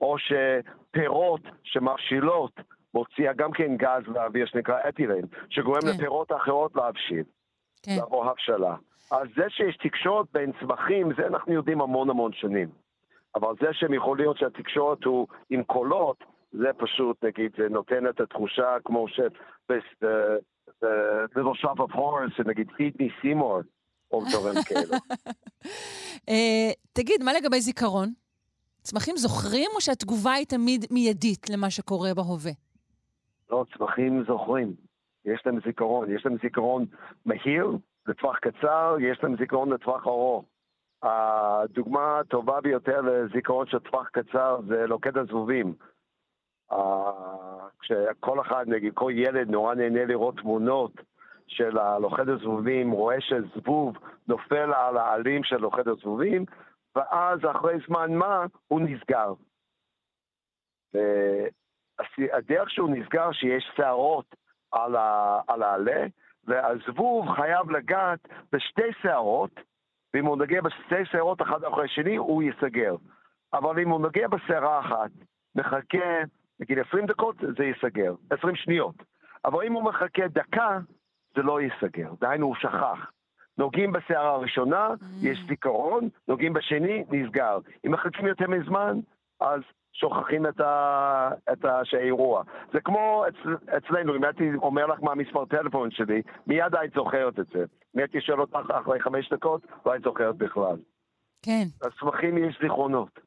[0.00, 2.52] או שפירות שמבשילות
[2.94, 5.88] מוציאה גם כן גז לאוויר שנקרא אתילן, שגורם כן.
[5.88, 7.24] לפירות אחרות להבשיל,
[7.82, 7.92] כן.
[7.98, 8.74] לעבור הבשלה.
[9.12, 12.68] אז זה שיש תקשורת בין צמחים, זה אנחנו יודעים המון המון שנים.
[13.34, 18.20] אבל זה שהם יכול להיות שהתקשורת הוא עם קולות, זה פשוט, נגיד, זה נותן את
[18.20, 19.20] התחושה כמו ש...
[19.72, 20.40] The,
[20.82, 23.62] the little shop of horrors, נגיד, feed me Seymour,
[24.12, 24.92] או דברים כאלו.
[26.28, 28.12] אה, תגיד, מה לגבי זיכרון?
[28.82, 32.52] צמחים זוכרים או שהתגובה היא תמיד מיידית למה שקורה בהווה?
[33.50, 34.74] לא, צמחים זוכרים.
[35.24, 36.10] יש להם זיכרון.
[36.10, 36.86] יש להם זיכרון
[37.24, 37.70] מהיר,
[38.06, 40.44] לטווח קצר, יש להם זיכרון לטווח ארוך.
[41.02, 45.74] הדוגמה הטובה ביותר לזיכרון של טווח קצר זה לוקד הזבובים.
[47.80, 50.92] כשכל אחד, נגיד, כל ילד נורא נהנה לראות תמונות
[51.48, 56.44] של הלוכד הזבובים רואה שזבוב נופל על העלים של לוכד הזבובים,
[56.96, 59.32] ואז אחרי זמן מה הוא נסגר.
[60.94, 64.36] והדרך שהוא נסגר שיש שערות
[64.72, 66.06] על, ה, על העלה,
[66.44, 69.60] והזבוב חייב לגעת בשתי שערות,
[70.14, 72.96] ואם הוא נוגע בשתי שערות אחת אחרי השני, הוא ייסגר.
[73.52, 75.10] אבל אם הוא נוגע בשערה אחת,
[75.54, 76.22] מחכה,
[76.60, 78.94] נגיד 20 דקות, זה ייסגר, 20 שניות.
[79.44, 80.78] אבל אם הוא מחכה דקה,
[81.36, 83.10] זה לא ייסגר, דהיינו הוא שכח.
[83.58, 85.04] נוגעים בשערה הראשונה, mm.
[85.22, 87.58] יש זיכרון, נוגעים בשני, נסגר.
[87.86, 89.00] אם מחכים יותר מזמן,
[89.40, 89.60] אז
[89.92, 91.30] שוכחים את, ה...
[91.52, 92.42] את האירוע.
[92.72, 93.56] זה כמו אצל...
[93.76, 97.64] אצלנו, אם הייתי אומר לך מה המספר טלפון שלי, מיד היית זוכרת את זה.
[97.94, 100.76] אם הייתי שואל אותך אחרי חמש דקות, לא היית זוכרת בכלל.
[101.42, 101.64] כן.
[101.86, 103.25] לצמחים יש זיכרונות.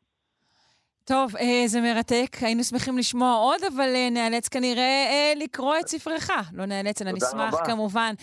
[1.10, 2.38] טוב, אה, זה מרתק.
[2.42, 6.30] היינו שמחים לשמוע עוד, אבל אה, נאלץ כנראה אה, לקרוא את ספרך.
[6.54, 7.66] לא נאלץ, אלא נשמח רבה.
[7.66, 8.14] כמובן.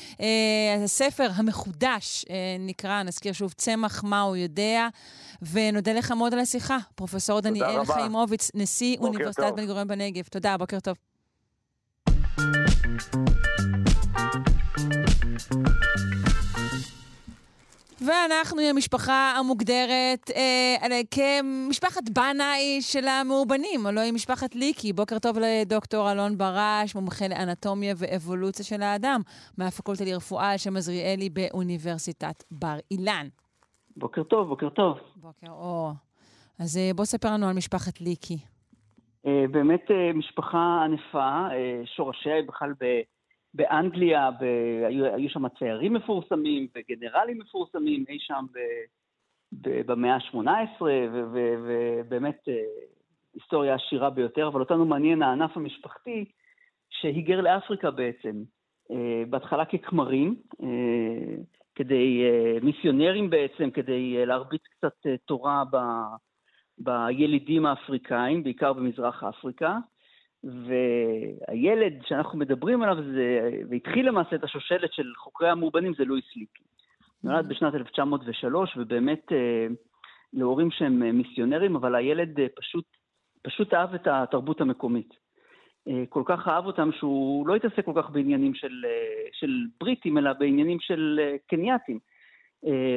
[0.85, 2.25] הספר המחודש
[2.59, 4.89] נקרא, נזכיר שוב, צמח מה הוא יודע,
[5.53, 6.79] ונודה לך מאוד על השיחה.
[6.95, 10.25] פרופ' דניאל חיימוביץ, נשיא אוניברסיטת בן גוריון בנגב.
[10.31, 10.97] תודה, בוקר טוב.
[18.01, 24.93] ואנחנו עם המשפחה המוגדרת אה, כמשפחת בנאי של המאובנים, הלוא היא משפחת ליקי.
[24.93, 29.21] בוקר טוב לדוקטור אלון ברש, מומחה לאנטומיה ואבולוציה של האדם,
[29.59, 33.27] מהפקולטה לרפואה על שם עזריאלי באוניברסיטת בר אילן.
[33.97, 34.99] בוקר טוב, בוקר טוב.
[35.17, 35.93] בוקר אור.
[36.59, 38.39] אז אה, בוא ספר לנו על משפחת ליקי.
[39.27, 41.49] אה, באמת אה, משפחה ענפה,
[41.97, 42.73] שורשיה היא בכלל
[43.57, 44.45] באנגליה, ב...
[44.87, 48.59] היו, היו שם ציירים מפורסמים וגנרלים מפורסמים אי שם ב...
[49.53, 49.87] ב...
[49.87, 50.83] במאה ה-18,
[51.33, 52.55] ובאמת אה,
[53.35, 56.25] היסטוריה עשירה ביותר, אבל אותנו מעניין הענף המשפחתי
[56.91, 58.43] שהיגר לאפריקה בעצם,
[58.91, 61.37] אה, בהתחלה ככמרים, אה,
[61.75, 62.23] כדי,
[62.63, 65.77] מיסיונרים בעצם, כדי להרביץ קצת תורה ב...
[66.79, 69.79] בילידים האפריקאים, בעיקר במזרח אפריקה.
[70.47, 76.63] והילד שאנחנו מדברים עליו, זה, והתחיל למעשה את השושלת של חוקרי המאובנים, זה לואיס ליקי.
[77.25, 77.49] נולד mm-hmm.
[77.49, 79.67] בשנת 1903, ובאמת אה,
[80.33, 82.85] להורים שהם אה, מיסיונרים, אבל הילד אה, פשוט,
[83.43, 85.27] פשוט אהב את התרבות המקומית.
[86.09, 88.85] כל כך אהב אותם שהוא לא התעסק כל כך בעניינים של,
[89.33, 91.99] של בריטים, אלא בעניינים של קנייתים.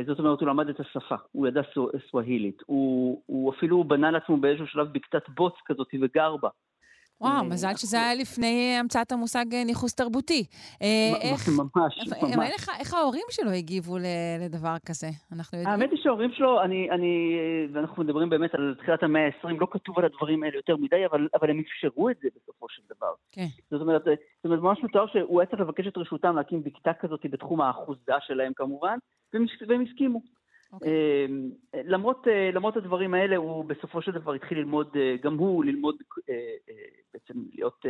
[0.05, 1.61] זאת אומרת, הוא למד את השפה, הוא ידע
[2.09, 2.61] סווהילית.
[2.65, 6.49] הוא, הוא אפילו בנה לעצמו באיזשהו שלב בקתת בוץ כזאת וגר בה.
[7.21, 10.45] וואו, אה, מזל שזה היה לפני המצאת המושג אה, ניכוס תרבותי.
[10.81, 10.87] אה,
[11.21, 11.49] איך...
[11.49, 12.67] ממש, ממש.
[12.79, 13.97] איך ההורים שלו הגיבו
[14.39, 15.07] לדבר כזה?
[15.31, 15.73] אנחנו יודעים.
[15.73, 17.37] האמת היא שההורים שלו, אני, אני,
[17.73, 21.27] ואנחנו מדברים באמת על תחילת המאה ה-20, לא כתוב על הדברים האלה יותר מדי, אבל,
[21.39, 23.13] אבל הם אפשרו את זה בסופו של דבר.
[23.31, 23.47] כן.
[23.71, 27.25] זאת אומרת, זאת אומרת, ממש מתואר שהוא היה צריך לבקש את רשותם להקים בקתה כזאת
[27.29, 28.97] בתחום האחוזה שלהם כמובן,
[29.33, 30.21] והם הסכימו.
[30.73, 30.89] אוקיי.
[31.25, 31.49] אמ,
[31.83, 35.95] למרות, אה, למרות הדברים האלה, הוא בסופו של דבר התחיל ללמוד, אה, גם הוא ללמוד,
[36.29, 36.35] אה,
[37.13, 37.85] בעצם להיות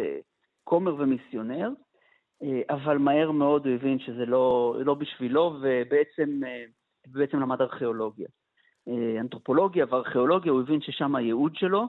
[0.63, 1.69] כומר ומיסיונר,
[2.69, 6.41] אבל מהר מאוד הוא הבין שזה לא, לא בשבילו, ובעצם
[7.07, 8.27] בעצם למד ארכיאולוגיה.
[9.19, 11.87] אנתרופולוגיה וארכיאולוגיה, הוא הבין ששם הייעוד שלו,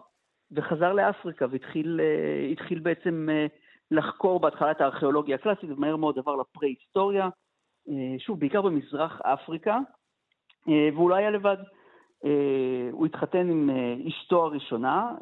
[0.52, 3.28] וחזר לאפריקה והתחיל בעצם
[3.90, 7.28] לחקור בהתחלה את הארכיאולוגיה הקלאסית, ומהר מאוד עבר לפרה-היסטוריה,
[8.18, 9.78] שוב, בעיקר במזרח אפריקה,
[10.66, 11.56] והוא לא היה לבד.
[12.24, 15.14] אה, הוא התחתן עם אה, אשתו הראשונה,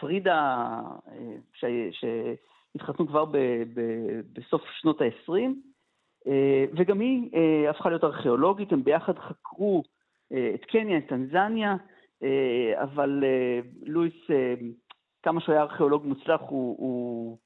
[0.00, 0.80] פרידה,
[1.92, 3.24] שהתחתנו כבר
[4.32, 5.32] בסוף שנות ה-20,
[6.76, 7.30] וגם היא
[7.68, 9.82] הפכה להיות ארכיאולוגית, הם ביחד חקרו
[10.54, 11.76] את קניה, את טנזניה,
[12.74, 13.24] אבל
[13.82, 14.14] לואיס,
[15.22, 17.38] כמה שהוא היה ארכיאולוג מוצלח, הוא, הוא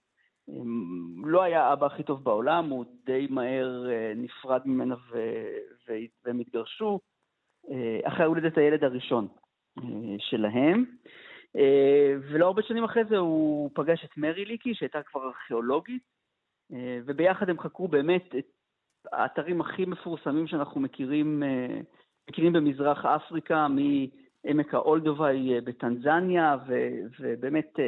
[1.24, 5.18] לא היה האבא הכי טוב בעולם, הוא די מהר אה, נפרד ממנה ו...
[6.24, 7.00] והם התגרשו,
[7.70, 9.28] אה, אחרי הולדת הילד הראשון
[9.78, 9.84] אה,
[10.18, 10.84] שלהם.
[12.30, 16.02] ולא הרבה שנים אחרי זה הוא פגש את מרי ליקי, שהייתה כבר ארכיאולוגית,
[17.06, 18.46] וביחד הם חקרו באמת את
[19.12, 21.42] האתרים הכי מפורסמים שאנחנו מכירים,
[22.30, 26.56] מכירים במזרח אפריקה, מעמק האולדווי בטנזניה,
[27.20, 27.78] ובאמת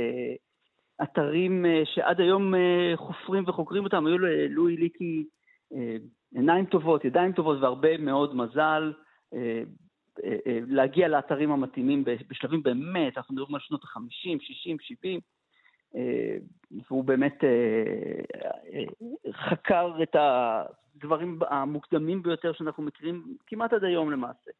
[1.02, 5.24] אתרים אה, שעד היום אה, חופרים וחוקרים אותם, היו ללואי ליקי
[5.72, 5.96] אה,
[6.34, 8.92] עיניים טובות, ידיים טובות והרבה מאוד מזל
[10.66, 15.20] להגיע לאתרים המתאימים בשלבים באמת, אנחנו מדברים על שנות ה-50, 60, 70,
[16.88, 17.44] והוא באמת
[19.32, 24.50] חקר את הדברים המוקדמים ביותר שאנחנו מכירים כמעט עד היום למעשה.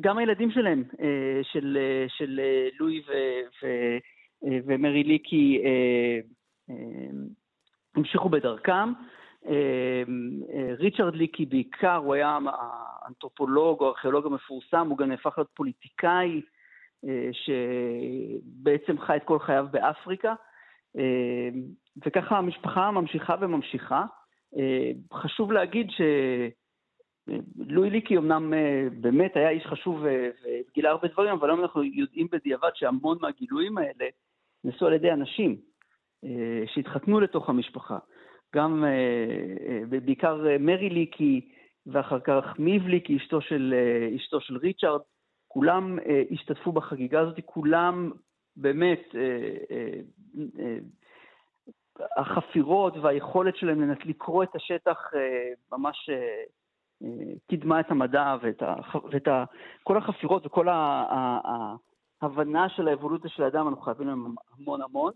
[0.00, 0.84] גם הילדים שלהם,
[1.42, 1.78] של,
[2.08, 2.40] של
[2.80, 3.12] לואי ו...
[3.64, 3.98] אה,
[4.42, 6.18] ומרי ליקי אה,
[6.70, 6.74] אה,
[7.94, 8.92] המשיכו בדרכם.
[10.78, 12.38] ריצ'רד ליקי בעיקר, הוא היה
[13.02, 16.40] האנתרופולוג או ארכיאולוג המפורסם, הוא גם נהפך להיות פוליטיקאי
[17.32, 20.34] שבעצם חי את כל חייו באפריקה,
[22.06, 24.04] וככה המשפחה ממשיכה וממשיכה.
[25.12, 25.86] חשוב להגיד
[27.66, 28.52] שלואי ליקי אמנם
[29.00, 34.06] באמת היה איש חשוב וגילה הרבה דברים, אבל היום אנחנו יודעים בדיעבד שהמון מהגילויים האלה
[34.64, 35.56] נעשו על ידי אנשים
[36.24, 37.98] אה, שהתחתנו לתוך המשפחה.
[38.54, 38.90] גם, אה,
[39.92, 41.48] אה, בעיקר מרי ליקי,
[41.86, 43.74] ואחר כך מיב ליקי, אשתו של,
[44.16, 45.00] אשתו של ריצ'ארד,
[45.48, 45.98] כולם
[46.30, 48.10] השתתפו בחגיגה הזאת, כולם
[48.56, 49.14] באמת,
[52.16, 55.10] החפירות והיכולת שלהם לקרוא את השטח
[55.72, 56.10] ממש
[57.48, 58.74] קידמה את המדע ואת, ה,
[59.10, 59.44] ואת ה,
[59.82, 60.74] כל החפירות וכל ה,
[61.44, 61.74] ה,
[62.22, 65.12] הבנה של האבולוציה של האדם, אנחנו חייבים להם המון המון.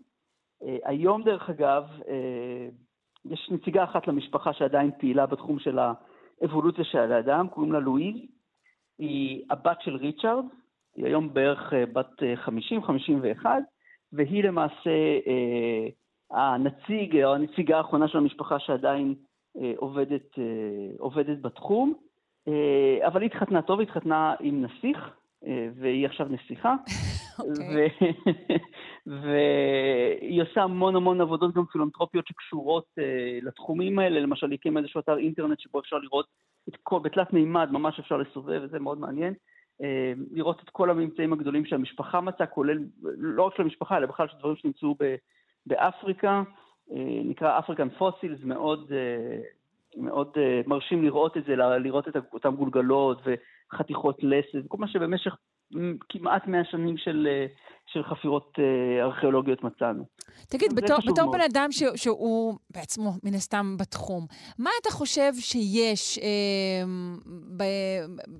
[0.63, 2.67] אה, היום, דרך אגב, אה,
[3.25, 8.15] יש נציגה אחת למשפחה שעדיין פעילה בתחום של האבולוציה של האדם, קוראים לה לואיז.
[8.99, 10.45] היא הבת של ריצ'ארד,
[10.95, 12.23] היא היום בערך אה, בת
[13.41, 13.45] 50-51,
[14.13, 14.91] והיא למעשה
[16.31, 19.15] הנציג, או הנציגה האחרונה של המשפחה שעדיין
[19.77, 20.35] עובדת,
[20.99, 21.93] עובדת בתחום.
[23.07, 25.09] אבל היא התחתנה טוב, היא התחתנה עם נסיך,
[25.75, 26.75] והיא עכשיו נסיכה.
[27.39, 27.89] אוקיי.
[29.21, 34.99] והיא עושה המון המון עבודות גם פילנטרופיות שקשורות uh, לתחומים האלה, למשל היא הקימה איזשהו
[34.99, 36.25] אתר אינטרנט שבו אפשר לראות
[36.69, 39.33] את כל, בתלת מימד, ממש אפשר לסובב, וזה מאוד מעניין.
[39.81, 39.85] Uh,
[40.31, 42.77] לראות את כל הממצאים הגדולים שהמשפחה מצאה, כולל,
[43.17, 44.95] לא רק של המשפחה, אלא בכלל של דברים שנמצאו
[45.65, 46.43] באפריקה.
[47.25, 48.91] נקרא אפריקן פוסילס, מאוד,
[49.97, 50.29] מאוד
[50.67, 53.21] מרשים לראות את זה, לראות את אותן גולגלות
[53.73, 55.35] וחתיכות לסת, כל מה שבמשך
[56.09, 57.27] כמעט מאה שנים של,
[57.85, 58.59] של חפירות
[59.01, 60.03] ארכיאולוגיות מצאנו.
[60.49, 64.25] תגיד, בתור, בתור בן אדם ש, שהוא בעצמו, מן הסתם, בתחום,
[64.59, 66.83] מה אתה חושב שיש אה,
[67.57, 67.63] ב,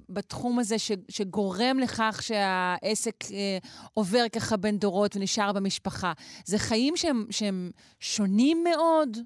[0.09, 3.57] בתחום הזה ש, שגורם לכך שהעסק אה,
[3.93, 6.13] עובר ככה בין דורות ונשאר במשפחה?
[6.45, 9.17] זה חיים שהם, שהם שונים מאוד?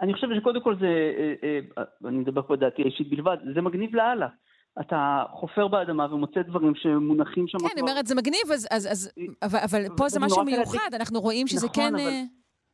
[0.00, 0.86] אני חושב שקודם כל זה,
[1.18, 4.28] אה, אה, אני מדבר פה דעתי האישית בלבד, זה מגניב לאללה.
[4.80, 7.58] אתה חופר באדמה ומוצא דברים שמונחים שם.
[7.58, 11.00] כן, אני אומרת, זה מגניב, אז, אז, אז, אבל, אבל פה זה משהו מיוחד, להדליק...
[11.00, 12.00] אנחנו רואים שזה נכון, כן אבל...
[12.00, 12.22] אה,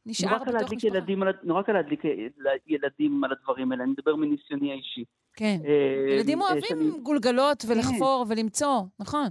[0.06, 0.86] נשאר בתוך משפחה.
[0.86, 2.02] ילדים, נורא קל להדליק
[2.66, 5.04] ילדים על הדברים האלה, אני מדבר מניסיוני האישי.
[5.36, 7.00] כן, אה, ילדים אוהבים שאני...
[7.02, 8.32] גולגלות ולחפור כן.
[8.32, 9.28] ולמצוא, נכון.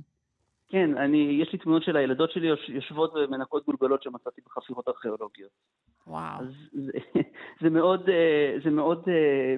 [0.69, 5.51] כן, אני, יש לי תמונות של הילדות שלי יושבות ומנקות גולגלות שמצאתי בחפירות ארכיאולוגיות.
[6.08, 6.41] וואו.
[6.41, 6.91] אז זה,
[7.62, 9.03] זה מאוד, אה, זה מאוד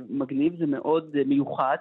[0.10, 1.78] מגניב, זה מאוד מיוחד.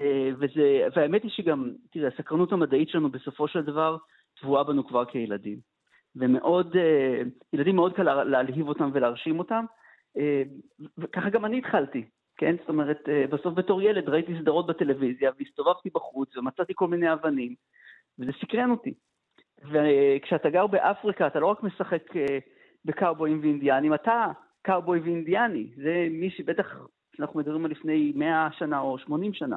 [0.00, 3.96] אה, וזה, והאמת היא שגם, תראה, הסקרנות המדעית שלנו בסופו של דבר
[4.40, 5.58] טבועה בנו כבר כילדים.
[6.16, 7.22] ומאוד, אה,
[7.52, 9.64] ילדים מאוד קל להלהיב אותם ולהרשים אותם,
[10.18, 10.42] אה,
[10.98, 12.04] וככה גם אני התחלתי,
[12.36, 12.56] כן?
[12.60, 17.54] זאת אומרת, בסוף בתור ילד ראיתי סדרות בטלוויזיה והסתובבתי בחוץ ומצאתי כל מיני אבנים,
[18.18, 18.94] וזה סקרן אותי.
[19.72, 22.02] וכשאתה גר באפריקה אתה לא רק משחק
[22.84, 24.26] בקאובויים ואינדיאנים, אתה
[24.62, 25.70] קאובוי ואינדיאני.
[25.76, 26.86] זה מי שבטח,
[27.20, 29.56] אנחנו מדברים על לפני 100 שנה או 80 שנה.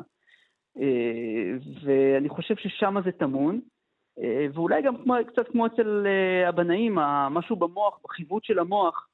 [0.80, 3.60] אה, ואני חושב ששם זה טמון,
[4.20, 6.96] אה, ואולי גם כמו, קצת כמו אצל אה, הבנאים,
[7.32, 9.08] משהו במוח, בחיווט של המוח,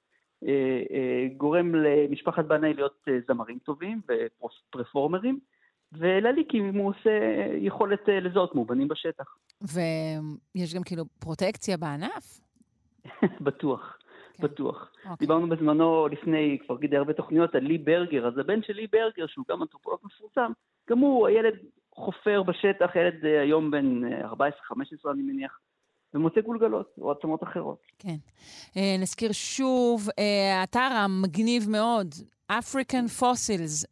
[1.38, 5.40] גורם למשפחת בנאי להיות זמרים טובים ופרפורמרים,
[5.98, 7.10] ולליק אם הוא עושה
[7.58, 9.36] יכולת לזהות מאובנים בשטח.
[9.62, 12.42] ויש גם כאילו פרוטקציה בענף?
[13.46, 13.98] בטוח.
[14.38, 14.44] כן.
[14.44, 14.76] בטוח.
[14.76, 15.10] Okay.
[15.10, 15.16] אוקיי.
[15.20, 19.28] דיברנו בזמנו, לפני כבר די הרבה תוכניות, על לי ברגר, אז הבן של לי ברגר,
[19.28, 20.52] שהוא גם אנתרופולוג מפורסם,
[20.90, 21.54] גם הוא, הילד
[21.96, 25.60] חופר בשטח, ילד אה, היום בן 14-15 אה, אני מניח,
[26.14, 27.78] ומוצא גולגלות או עצמות אחרות.
[28.00, 28.16] כן.
[29.00, 32.08] נזכיר שוב, uh, אתר המגניב מאוד,
[32.60, 33.86] African Fossils,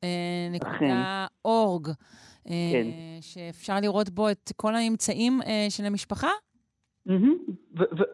[0.52, 1.88] נקודה אורג,
[2.48, 2.88] כן.
[3.22, 6.30] שאפשר לראות בו את כל הממצאים uh, של המשפחה?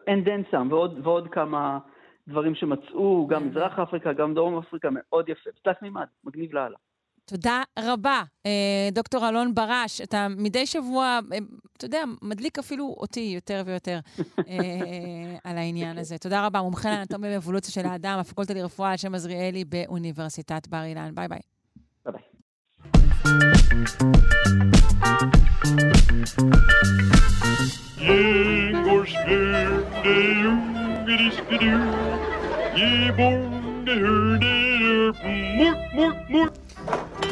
[0.06, 1.78] and then some, ועוד, ועוד כמה
[2.28, 5.50] דברים שמצאו, גם מזרח אפריקה, גם דרום אפריקה, מאוד יפה.
[5.62, 6.76] תלת מימד, מגניב לאללה.
[7.28, 10.00] תודה רבה, אה, דוקטור אלון ברש.
[10.00, 11.38] אתה מדי שבוע, אה,
[11.76, 13.98] אתה יודע, מדליק אפילו אותי יותר ויותר
[14.48, 16.18] אה, על העניין הזה.
[16.18, 21.14] תודה רבה, מומחה לאנטומיה ואבולוציה של האדם, הפקולטה לרפואה על שם עזריאלי באוניברסיטת בר אילן.
[21.14, 21.38] ביי ביי.
[22.04, 22.28] ביי ביי.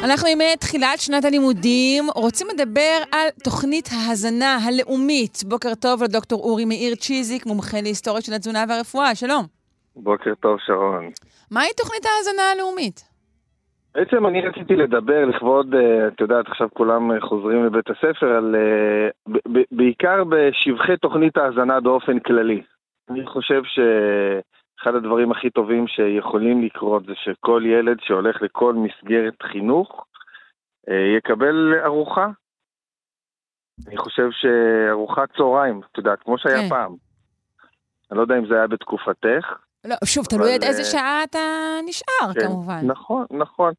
[0.03, 5.35] אנחנו ימי תחילת שנת הלימודים רוצים לדבר על תוכנית ההזנה הלאומית.
[5.49, 9.15] בוקר טוב לדוקטור אורי מאיר צ'יזיק, מומחה להיסטוריה של התזונה והרפואה.
[9.15, 9.43] שלום.
[9.95, 11.09] בוקר טוב, שרון.
[11.51, 13.17] מהי תוכנית ההזנה הלאומית?
[13.95, 19.31] בעצם אני רציתי לדבר לכבוד, אה, את יודעת, עכשיו כולם חוזרים לבית הספר, על, אה,
[19.71, 22.61] בעיקר בשבחי תוכנית ההזנה באופן כללי.
[23.09, 23.61] אני חושב
[24.77, 30.05] שאחד הדברים הכי טובים שיכולים לקרות זה שכל ילד שהולך לכל מסגרת חינוך
[30.89, 32.27] אה, יקבל ארוחה.
[33.87, 36.69] אני חושב שארוחת צהריים, את יודעת, כמו שהיה כן.
[36.69, 36.95] פעם.
[38.11, 39.53] אני לא יודע אם זה היה בתקופתך.
[39.85, 41.39] לא, שוב, תלוי עד איזה אה, שעה אתה
[41.85, 42.79] נשאר, כן, כמובן.
[42.83, 43.73] נכון, נכון.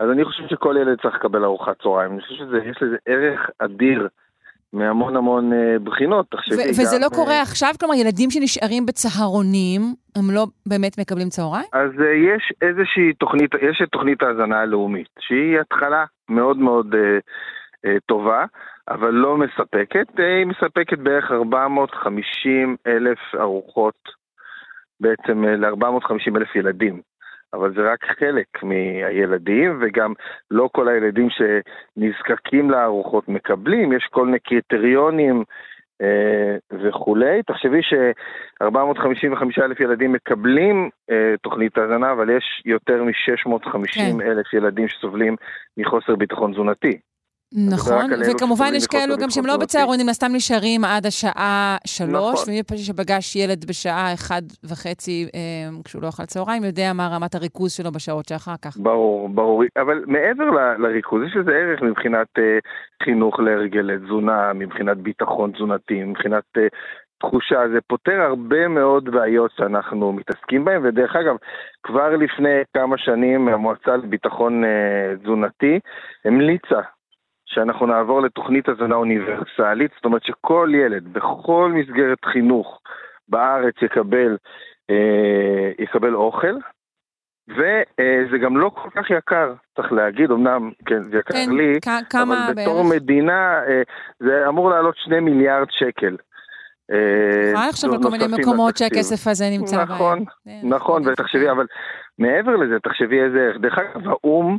[0.00, 2.12] אז אני חושב שכל ילד צריך לקבל ארוחת צהריים.
[2.12, 4.08] אני חושב שיש לזה ערך אדיר
[4.72, 6.70] מהמון המון אה, בחינות, תחשבי.
[6.70, 7.70] וזה גם, לא קורה uh, עכשיו?
[7.80, 9.82] כלומר, ילדים שנשארים בצהרונים,
[10.16, 11.66] הם לא באמת מקבלים צהריים?
[11.72, 12.04] אז uh,
[12.34, 18.44] יש איזושהי תוכנית, יש את תוכנית ההזנה הלאומית, שהיא התחלה מאוד מאוד uh, uh, טובה,
[18.88, 20.08] אבל לא מספקת.
[20.08, 24.00] Uh, היא מספקת בערך 450 אלף ארוחות
[25.00, 27.00] בעצם uh, ל-450 אלף ילדים.
[27.54, 30.12] אבל זה רק חלק מהילדים, וגם
[30.50, 35.44] לא כל הילדים שנזקקים לארוחות מקבלים, יש כל מיני קריטריונים
[36.02, 37.42] אה, וכולי.
[37.42, 44.20] תחשבי ש-455 אלף ילדים מקבלים אה, תוכנית הזנה, אבל יש יותר מ-650 כן.
[44.20, 45.36] אלף ילדים שסובלים
[45.76, 46.98] מחוסר ביטחון תזונתי.
[47.54, 52.44] נכון, וכמובן יש כאלו גם שהם לא בצהרונים, אלא סתם נשארים עד השעה שלוש, נכון.
[52.48, 57.72] ומי שפגש ילד בשעה אחת וחצי אה, כשהוא לא אכל צהריים, יודע מה רמת הריכוז
[57.72, 58.76] שלו בשעות שאחר כך.
[58.76, 59.64] ברור, ברור.
[59.76, 62.58] אבל מעבר ל- לריכוז, יש לזה ערך מבחינת אה,
[63.02, 66.66] חינוך להרגלי תזונה, מבחינת ביטחון תזונתי, מבחינת אה,
[67.20, 71.36] תחושה, זה פותר הרבה מאוד בעיות שאנחנו מתעסקים בהן, ודרך אגב,
[71.82, 75.80] כבר לפני כמה שנים המועצה לביטחון אה, תזונתי
[76.24, 76.80] המליצה
[77.54, 82.80] שאנחנו נעבור לתוכנית הזנה אוניברסלית, זאת אומרת שכל ילד בכל מסגרת חינוך
[83.28, 84.36] בארץ יקבל,
[84.90, 86.54] אה, יקבל אוכל,
[87.48, 92.10] וזה גם לא כל כך יקר, צריך להגיד, אמנם, כן, זה יקר כן, לי, כ-
[92.10, 92.94] כמה אבל בתור בערך?
[93.02, 93.82] מדינה אה,
[94.20, 96.16] זה אמור לעלות שני מיליארד שקל.
[96.92, 98.76] אה, יכולה לחשוב על כל מיני מקומות.
[98.76, 99.88] שהכסף הזה נמצא בהם.
[99.94, 101.50] נכון, כן, נכון, עודף, ותחשבי, כן.
[101.50, 101.66] אבל
[102.18, 103.56] מעבר לזה, תחשבי איזה ערך.
[103.56, 104.58] דרך אגב, האו"ם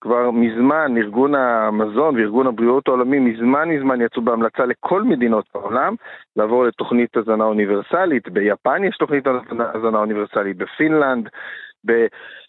[0.00, 5.94] כבר מזמן, ארגון המזון וארגון הבריאות העולמי, מזמן מזמן יצאו בהמלצה לכל מדינות העולם
[6.36, 8.28] לעבור לתוכנית הזנה אוניברסלית.
[8.28, 9.26] ביפן יש תוכנית
[9.74, 11.28] הזנה אוניברסלית, בפינלנד,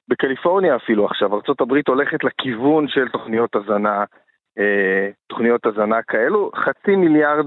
[0.07, 1.33] בקליפורניה אפילו עכשיו.
[1.33, 4.03] ארה"ב הולכת לכיוון של תוכניות הזנה,
[4.59, 6.51] אה, תוכניות הזנה כאלו.
[6.55, 7.45] חצי מיליארד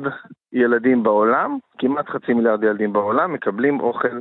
[0.52, 4.18] ילדים בעולם, כמעט חצי מיליארד ילדים בעולם, מקבלים אוכל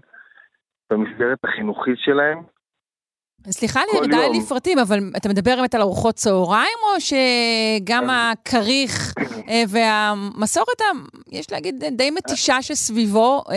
[0.92, 2.53] במסגרת החינוכית שלהם.
[3.52, 4.36] סליחה כל ירידה יום.
[4.36, 9.14] לפרטים, אבל אתה מדבר באמת על ארוחות צהריים, או שגם הכריך
[9.50, 10.82] אה, והמסורת,
[11.32, 13.56] יש להגיד, די מתישה שסביבו, אה,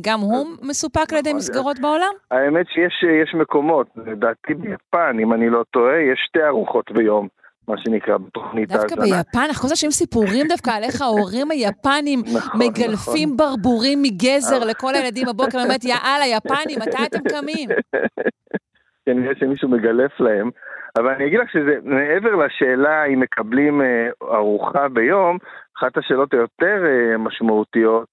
[0.00, 2.12] גם הוא מסופק על ידי נכון, מסגרות בעולם?
[2.30, 7.28] האמת שיש יש מקומות, לדעתי ביפן, אם אני לא טועה, יש שתי ארוחות ביום,
[7.68, 9.16] מה שנקרא, בתוכנית דווקא ההזנה.
[9.16, 14.64] ביפן, אנחנו כל הזמן שומעים סיפורים דווקא על איך ההורים היפנים נכון, מגלפים ברבורים מגזר
[14.64, 17.68] לכל הילדים בבוקר, באמת, יאללה, יפנים, מתי אתם קמים?
[19.06, 20.50] כנראה שמישהו מגלף להם.
[20.98, 25.38] אבל אני אגיד לך שזה, מעבר לשאלה אם מקבלים אה, ארוחה ביום,
[25.78, 28.08] אחת השאלות היותר אה, משמעותיות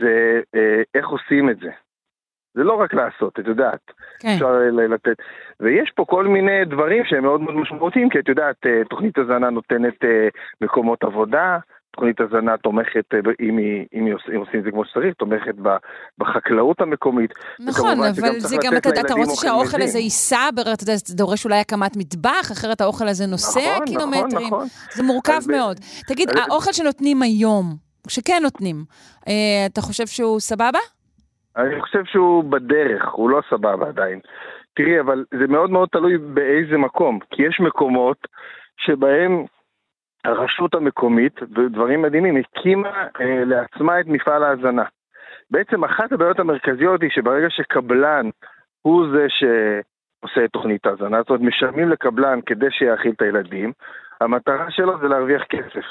[0.00, 1.70] זה אה, איך עושים את זה.
[2.54, 3.90] זה לא רק לעשות, את יודעת.
[4.20, 4.28] כן.
[4.34, 4.52] אפשר
[4.88, 5.16] לתת.
[5.60, 8.56] ויש פה כל מיני דברים שהם מאוד מאוד משמעותיים, כי את יודעת,
[8.90, 10.04] תוכנית הזנה נותנת
[10.60, 11.58] מקומות עבודה,
[11.92, 15.54] תוכנית הזנה תומכת, אה, אם, היא, אם, היא אם עושים את זה כמו שצריך, תומכת
[16.18, 17.30] בחקלאות המקומית.
[17.60, 19.82] נכון, אבל זה גם, אתה יודע, אתה רוצה אוכל שהאוכל.
[19.82, 24.26] הזה ייסע, אתה יודע, זה דורש אולי הקמת מטבח, אחרת האוכל הזה נוסע נכון, קילומטרים.
[24.26, 24.66] נכון, נכון.
[24.92, 25.76] זה מורכב אז ב- מאוד.
[26.08, 27.64] תגיד, אז- האוכל שנותנים היום,
[28.08, 28.76] שכן נותנים,
[29.28, 29.32] אה,
[29.66, 30.78] אתה חושב שהוא סבבה?
[31.56, 34.20] אני חושב שהוא בדרך, הוא לא סבבה עדיין.
[34.74, 38.16] תראי, אבל זה מאוד מאוד תלוי באיזה מקום, כי יש מקומות
[38.76, 39.44] שבהם
[40.24, 44.84] הרשות המקומית, ודברים מדהימים, הקימה אה, לעצמה את מפעל ההזנה.
[45.50, 48.30] בעצם אחת הבעיות המרכזיות היא שברגע שקבלן
[48.82, 53.72] הוא זה שעושה את תוכנית ההזנה, זאת אומרת משלמים לקבלן כדי שיאכיל את הילדים,
[54.20, 55.86] המטרה שלו זה להרוויח כסף.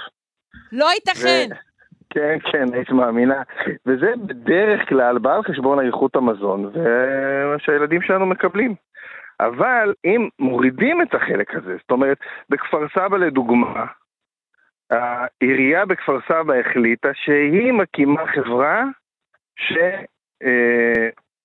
[0.72, 1.56] לא ייתכן.
[2.10, 3.42] כן, כן, היית מאמינה.
[3.86, 8.76] וזה בדרך כלל בא על חשבון איכות המזון ומה שהילדים שלנו מקבלים.
[9.40, 12.18] אבל אם מורידים את החלק הזה, זאת אומרת,
[12.50, 13.86] בכפר סבא לדוגמה,
[14.92, 18.84] העירייה בכפר סבא החליטה שהיא מקימה חברה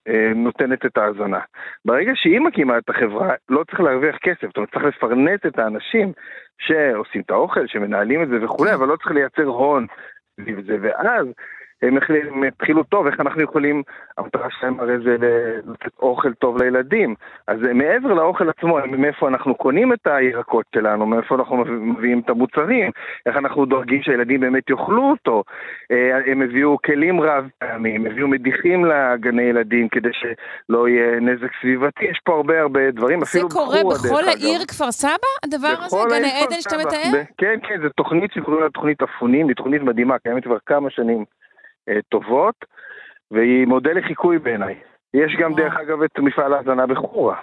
[0.09, 1.40] שנותנת את ההזנה.
[1.84, 6.12] ברגע שהיא מקימה את החברה, לא צריך להרוויח כסף, זאת אומרת, צריך לפרנס את האנשים
[6.59, 9.86] שעושים את האוכל, שמנהלים את זה וכולי, אבל לא צריך לייצר הון
[10.40, 11.26] סביב זה, ואז
[11.83, 13.83] הם התחילו טוב, איך אנחנו יכולים,
[14.18, 15.16] המטרה שלהם הרי זה
[15.66, 17.14] לתת אוכל טוב לילדים.
[17.47, 22.31] אז זה מעבר לאוכל עצמו, מאיפה אנחנו קונים את הירקות שלנו, מאיפה אנחנו מביאים את
[22.31, 22.91] המוצרים,
[23.27, 25.43] איך אנחנו דואגים שהילדים באמת יאכלו אותו.
[25.91, 32.05] אה, הם הביאו כלים רב פעמים, הביאו מדיחים לגני ילדים כדי שלא יהיה נזק סביבתי,
[32.05, 34.61] יש פה הרבה הרבה דברים, זה אפילו קורה בחורה, בכל העיר.
[34.68, 35.11] כפר סבא,
[35.45, 35.97] הדבר הזה?
[36.09, 36.77] גן העדן כפר שאתה.
[36.77, 37.22] מתאר?
[37.39, 41.24] כן, כן, זו תוכנית שקוראים לה תוכנית אפונים, היא תוכנית מדהימה, קיימת כבר כמה שנים
[42.09, 42.64] טובות,
[43.30, 44.74] והיא מודל לחיקוי בעיניי.
[45.14, 45.55] יש גם.
[45.55, 47.37] דרך אגב, את מפעל ההזנה בחורה.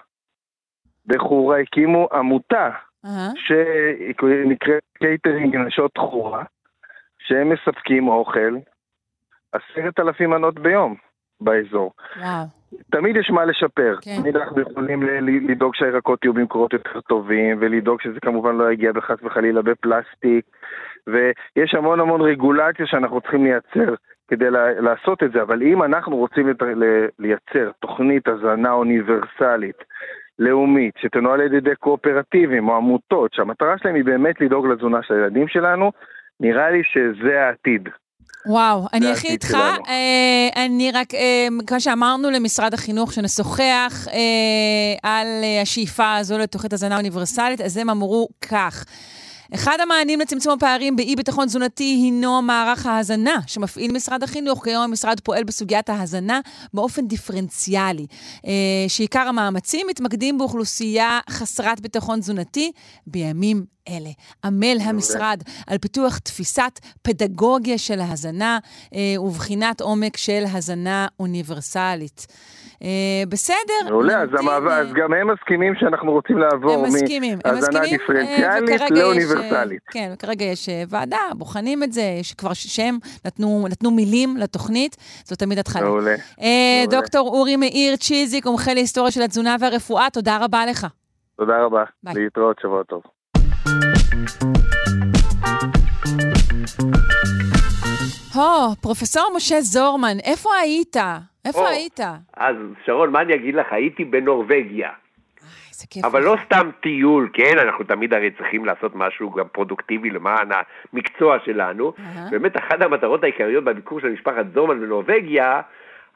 [1.05, 2.69] בחורה הקימו עמותה.
[3.35, 6.43] שנקראת קייטרינג נשות חורה,
[7.19, 8.55] שהם מספקים אוכל
[9.51, 10.95] עשרת אלפים מנות ביום
[11.41, 11.93] באזור.
[12.17, 12.45] וואו.
[12.91, 13.95] תמיד יש מה לשפר.
[14.01, 14.21] כן.
[14.21, 15.03] תמיד אנחנו יכולים
[15.49, 20.45] לדאוג שהירקות יהיו במקורות יותר טובים, ולדאוג שזה כמובן לא יגיע בחס וחלילה בפלסטיק,
[21.07, 23.93] ויש המון המון רגולציה שאנחנו צריכים לייצר
[24.27, 24.45] כדי
[24.79, 26.53] לעשות את זה, אבל אם אנחנו רוצים
[27.19, 29.77] לייצר תוכנית הזנה אוניברסלית,
[30.39, 35.47] לאומית, שתנוהל על ידי קואופרטיבים או עמותות, שהמטרה שלהם היא באמת לדאוג לתזונה של הילדים
[35.47, 35.91] שלנו,
[36.39, 37.89] נראה לי שזה העתיד.
[38.45, 39.53] וואו, אני הכי איתך.
[39.53, 45.27] אה, אני רק, אה, כמו שאמרנו למשרד החינוך, שנשוחח אה, על
[45.61, 48.85] השאיפה הזו לתוכנית הזנה אוניברסלית, אז הם אמרו כך.
[49.55, 54.63] אחד המענים לצמצום הפערים באי-ביטחון תזונתי הינו מערך ההזנה שמפעיל משרד החינוך.
[54.63, 56.39] כיום המשרד פועל בסוגיית ההזנה
[56.73, 58.05] באופן דיפרנציאלי,
[58.47, 58.51] אה,
[58.87, 62.71] שעיקר המאמצים מתמקדים באוכלוסייה חסרת ביטחון תזונתי.
[63.07, 64.09] בימים אלה.
[64.43, 68.59] עמל המשרד על פיתוח תפיסת פדגוגיה של ההזנה
[68.93, 72.27] אה, ובחינת עומק של הזנה אוניברסלית.
[72.83, 73.89] אה, בסדר.
[73.89, 76.85] מעולה, אז, המעבר, אה, אז גם הם מסכימים שאנחנו רוצים לעבור
[77.45, 79.81] מהזנה דיפרנציאלית וכרגע יש, לאוניברסלית.
[79.91, 85.39] כן, כרגע יש ועדה, בוחנים את זה, יש כבר שם, נתנו, נתנו מילים לתוכנית, זאת
[85.39, 85.83] תמיד התחלה.
[85.83, 86.15] מעולה.
[86.41, 86.83] אה.
[86.89, 90.87] דוקטור אורי מאיר צ'יזיק, מומחה להיסטוריה של התזונה והרפואה, תודה רבה לך.
[91.37, 91.83] תודה רבה.
[92.03, 92.13] ביי.
[92.15, 93.01] להתראות, שבוע טוב.
[98.35, 100.95] הו, פרופסור משה זורמן, איפה היית?
[101.45, 101.67] איפה או.
[101.67, 101.99] היית?
[102.37, 102.55] אז
[102.85, 103.67] שרון, מה אני אגיד לך?
[103.71, 104.89] הייתי בנורבגיה.
[105.69, 106.05] איזה כיף.
[106.05, 106.25] אבל לך.
[106.25, 107.57] לא סתם טיול, כן?
[107.57, 110.49] אנחנו תמיד הרי צריכים לעשות משהו גם פרודוקטיבי למען
[110.93, 111.93] המקצוע שלנו.
[111.99, 112.29] אהה.
[112.31, 115.61] באמת, אחת המטרות העיקריות בביקור של משפחת זורמן בנורבגיה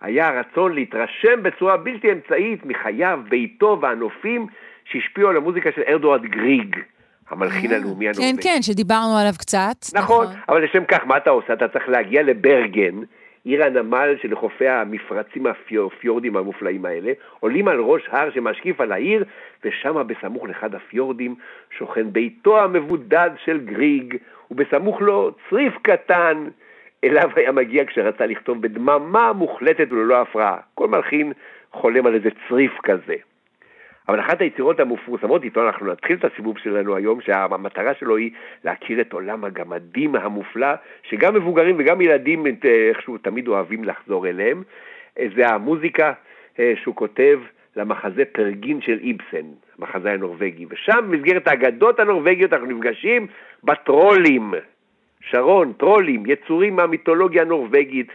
[0.01, 4.47] היה הרצון להתרשם בצורה בלתי אמצעית מחייו, ביתו והנופים
[4.85, 6.75] שהשפיעו על המוזיקה של ארדוארד גריג,
[7.29, 8.43] המלחין אה, הלאומי כן, הנורבגי.
[8.43, 9.75] כן, שדיברנו עליו קצת.
[9.93, 11.53] נכון, אבל לשם כך, מה אתה עושה?
[11.53, 13.01] אתה צריך להגיע לברגן,
[13.43, 19.25] עיר הנמל שלחופי המפרצים הפיורדים המופלאים האלה, עולים על ראש הר שמשקיף על העיר,
[19.63, 21.35] ושם בסמוך לאחד הפיורדים
[21.77, 24.17] שוכן ביתו המבודד של גריג,
[24.51, 26.47] ובסמוך לו צריף קטן,
[27.03, 30.57] אליו היה מגיע כשרצה לכתוב בדממה מוחלטת וללא הפרעה.
[30.75, 31.33] כל מלחין
[31.71, 33.15] חולם על איזה צריף כזה.
[34.09, 38.31] אבל אחת היצירות המפורסמות איתו אנחנו נתחיל את הסיבוב שלנו היום, שהמטרה שלו היא
[38.63, 44.63] להכיר את עולם הגמדים המופלא, שגם מבוגרים וגם ילדים אה, איכשהו תמיד אוהבים לחזור אליהם.
[45.19, 46.13] אה, זה המוזיקה
[46.59, 47.39] אה, שהוא כותב
[47.75, 49.47] למחזה פרגין של איבסן,
[49.79, 50.65] המחזה הנורבגי.
[50.69, 53.27] ושם במסגרת האגדות הנורבגיות אנחנו נפגשים
[53.63, 54.53] בטרולים.
[55.21, 58.07] שרון, טרולים, יצורים מהמיתולוגיה הנורבגית,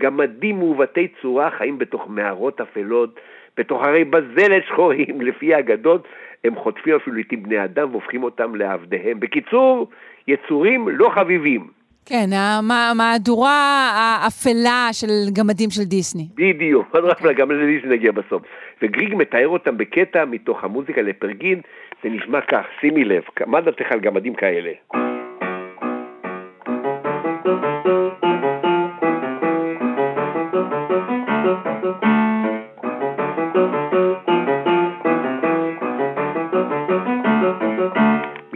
[0.00, 3.20] גמדים מעוותי צורה חיים בתוך מערות אפלות,
[3.60, 6.08] בתוך הרי בזלת שחורים, לפי האגדות,
[6.44, 9.20] הם חוטפים אפילו לעיתים בני אדם והופכים אותם לעבדיהם.
[9.20, 9.88] בקיצור,
[10.28, 11.66] יצורים לא חביבים.
[12.06, 13.58] כן, המ- המהדורה
[13.94, 16.26] האפלה של גמדים של דיסני.
[16.34, 18.42] בדיוק, עוד רק גם לזה שנגיע בסוף.
[18.82, 21.60] וגריג מתאר אותם בקטע מתוך המוזיקה לפרגין,
[22.02, 24.70] זה נשמע כך, שימי לב, מה דעתך על גמדים כאלה?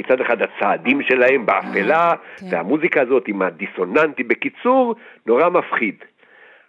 [0.05, 2.47] מצד אחד הצעדים שלהם באפלה, כן.
[2.51, 4.95] והמוזיקה הזאת עם הדיסוננטי, בקיצור,
[5.27, 5.95] נורא מפחיד.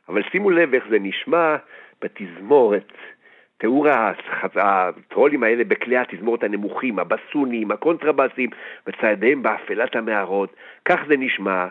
[0.10, 1.56] אבל שימו לב איך זה נשמע
[2.02, 2.92] בתזמורת.
[3.58, 3.88] תיאור
[4.56, 8.50] הטרולים האלה בכלי התזמורת הנמוכים, הבסונים, הקונטרבסים,
[8.88, 10.56] וצעדיהם באפלת המערות.
[10.86, 11.68] כך זה נשמע,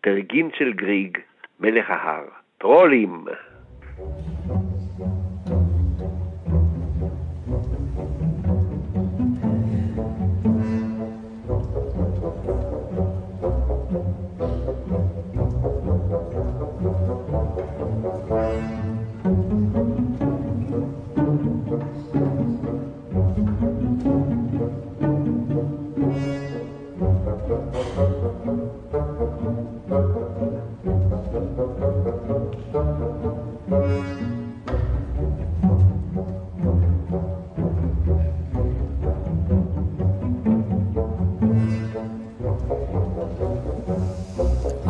[0.00, 1.18] פרגין של גריג,
[1.60, 2.24] מלך ההר.
[2.58, 3.24] טרולים.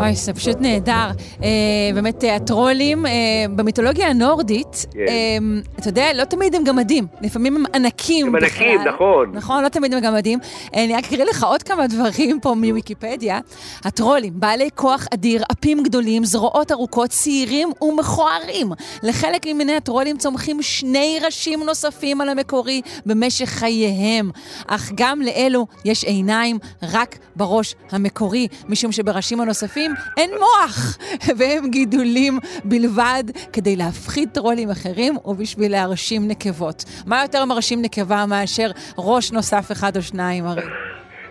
[0.06, 1.10] אוי, זה פשוט נהדר.
[1.42, 1.48] אה,
[1.94, 3.12] באמת, אה, הטרולים, אה,
[3.56, 5.42] במיתולוגיה הנורדית, כן.
[5.78, 8.66] אתה יודע, לא תמיד הם גמדים, לפעמים הם ענקים הם בכלל.
[8.68, 9.30] ענקים, נכון.
[9.34, 10.38] נכון, לא תמיד הם גמדים.
[10.74, 13.38] אני רק אקריא לך עוד כמה דברים פה מוויקיפדיה.
[13.84, 18.72] הטרולים, בעלי כוח אדיר, אפים גדולים, זרועות ארוכות, שעירים ומכוערים.
[19.02, 24.30] לחלק ממיני הטרולים צומחים שני ראשים נוספים על המקורי במשך חייהם.
[24.66, 30.98] אך גם לאלו יש עיניים רק בראש המקורי, משום שבראשים הנוספים אין מוח,
[31.38, 36.84] והם גידולים בלבד כדי להפחיד טרולים אחרים ובשביל להרשים נקבות.
[37.06, 40.62] מה יותר מרשים נקבה מאשר ראש נוסף אחד או שניים הרי?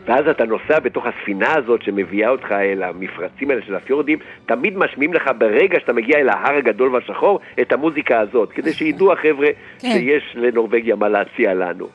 [0.08, 5.14] ואז אתה נוסע בתוך הספינה הזאת שמביאה אותך אל המפרצים האלה של הפיורדים, תמיד משמיעים
[5.14, 9.48] לך ברגע שאתה מגיע אל ההר הגדול והשחור את המוזיקה הזאת, כדי שידעו החבר'ה
[9.80, 9.88] כן.
[9.88, 11.88] שיש לנורבגיה מה להציע לנו.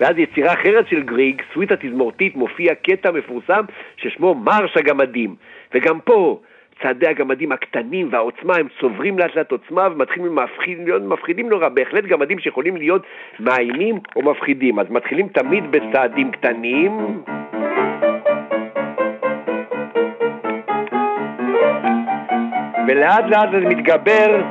[0.00, 3.64] ואז יצירה אחרת של גריג, סוויטה תזמורתית, מופיע קטע מפורסם
[3.96, 5.34] ששמו מרש הגמדים.
[5.74, 6.40] וגם פה,
[6.82, 12.04] צעדי הגמדים הקטנים והעוצמה הם צוברים לאט לאט עוצמה ומתחילים מפחיד, להיות מפחידים נורא, בהחלט
[12.04, 13.02] גמדים שיכולים להיות
[13.40, 14.78] מאיימים או מפחידים.
[14.78, 17.22] אז מתחילים תמיד בצעדים קטנים.
[22.88, 24.42] ולאט לאט זה מתגבר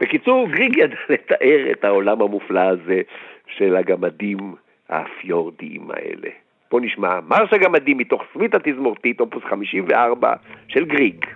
[0.00, 3.00] בקיצור, גריג ידע לתאר את העולם המופלא הזה
[3.46, 4.54] של הגמדים
[4.92, 6.30] הפיורדיים האלה.
[6.70, 10.34] בואו נשמע מרש הגמדים מתוך סוויטה תזמורתית, אופוס 54
[10.68, 11.26] של גריג.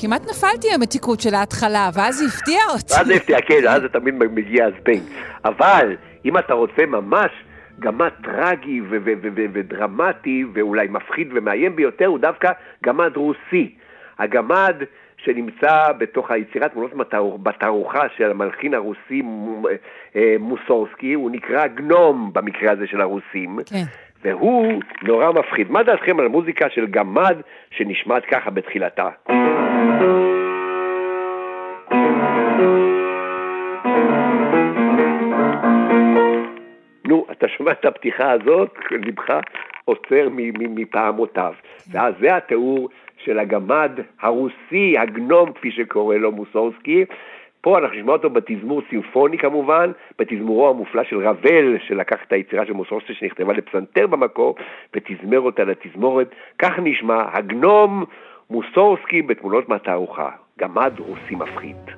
[0.00, 2.94] כמעט נפלתי במתיקות של ההתחלה, ואז זה הפתיע אותי.
[2.94, 5.02] ואז זה הפתיע, כן, אז זה תמיד מגיע הזבנג.
[5.44, 7.30] אבל, אם אתה רוצה ממש
[7.78, 8.80] גמד טרגי
[9.52, 12.50] ודרמטי, ואולי מפחיד ומאיים ביותר, הוא דווקא
[12.84, 13.74] גמד רוסי.
[14.18, 14.74] הגמד
[15.16, 16.92] שנמצא בתוך היצירת תמונות
[17.42, 19.22] בתערוכה של המלחין הרוסי
[20.16, 23.58] אה, מוסורסקי, הוא נקרא גנום במקרה הזה של הרוסים.
[23.66, 23.84] כן.
[24.22, 25.70] והוא נורא מפחיד.
[25.70, 27.36] מה דעתכם על המוזיקה של גמד
[27.70, 29.08] שנשמעת ככה בתחילתה?
[37.08, 39.40] נו, אתה שומע את הפתיחה הזאת, לבך
[39.84, 41.52] עוצר מפעמותיו.
[41.92, 42.88] ואז זה התיאור
[43.24, 47.04] של הגמד הרוסי, הגנום, כפי שקורא לו מוסורסקי,
[47.60, 52.72] פה אנחנו נשמע אותו בתזמור סימפוני כמובן, בתזמורו המופלא של רבל, שלקח את היצירה של
[52.72, 54.54] מוסרוסטה שנכתבה לפסנתר במקור,
[54.94, 56.34] ותזמר אותה לתזמורת.
[56.58, 58.04] כך נשמע הגנום
[58.50, 61.97] מוסורסקי בתמונות מהתערוכה, גמד רוסי מפחיד.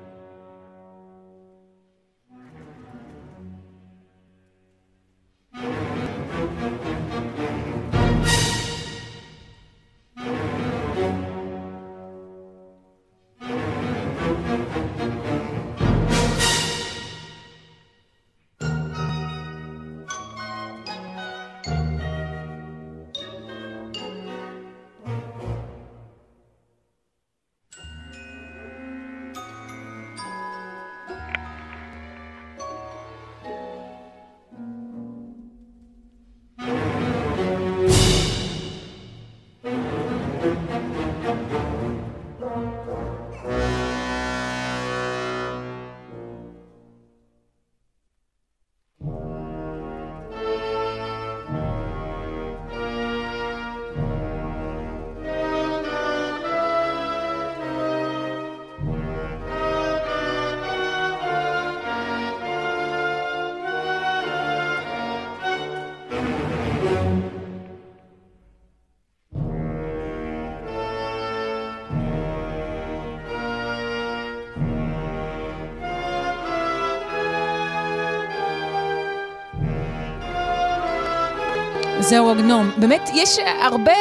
[82.11, 82.71] זהו הגנום.
[82.77, 83.91] באמת, יש הרבה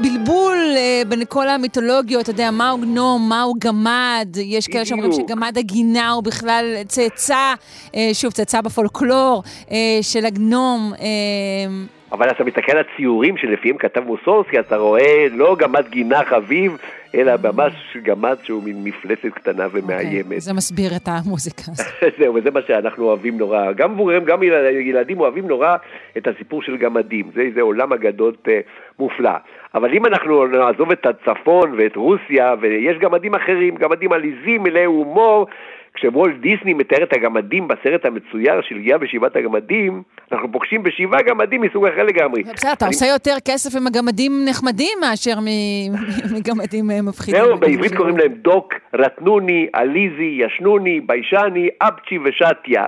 [0.00, 5.58] בלבול אה, בין כל המיתולוגיות, אתה יודע, מהו גנום, מהו גמד, יש כאלה שאומרים שגמד
[5.58, 7.54] הגינה הוא בכלל צאצא,
[7.94, 10.92] אה, שוב, צאצא בפולקלור אה, של הגנום.
[11.00, 11.06] אה,
[12.16, 16.76] אבל אתה מסתכל על הציורים שלפיהם כתב מוסורסקי, אתה רואה לא גמד גינה חביב,
[17.14, 20.36] אלא ממש גמד שהוא מין מפלצת קטנה ומאיימת.
[20.36, 21.86] Okay, זה מסביר את המוזיקה הזאת.
[22.18, 23.72] זהו, וזה מה שאנחנו אוהבים נורא.
[23.72, 24.42] גם מבוגרים, גם
[24.80, 25.76] ילדים אוהבים נורא
[26.16, 27.30] את הסיפור של גמדים.
[27.34, 28.50] זה, זה עולם אגדות uh,
[28.98, 29.30] מופלא.
[29.74, 35.46] אבל אם אנחנו נעזוב את הצפון ואת רוסיה, ויש גמדים אחרים, גמדים עליזים, מלאי הומור,
[35.94, 40.02] כשוולט דיסני מתאר את הגמדים בסרט המצויר של גיאה בשבעת הגמדים,
[40.32, 42.42] אנחנו פוגשים בשבעה גמדים מסוג אחר לגמרי.
[42.42, 45.34] בסדר, אתה עושה יותר כסף עם הגמדים נחמדים מאשר
[46.36, 47.44] מגמדים אה, מפחידים.
[47.44, 52.84] זהו, בעברית קוראים להם דוק, רטנוני, עליזי, ישנוני, ביישני, אפצ'י ושתיה.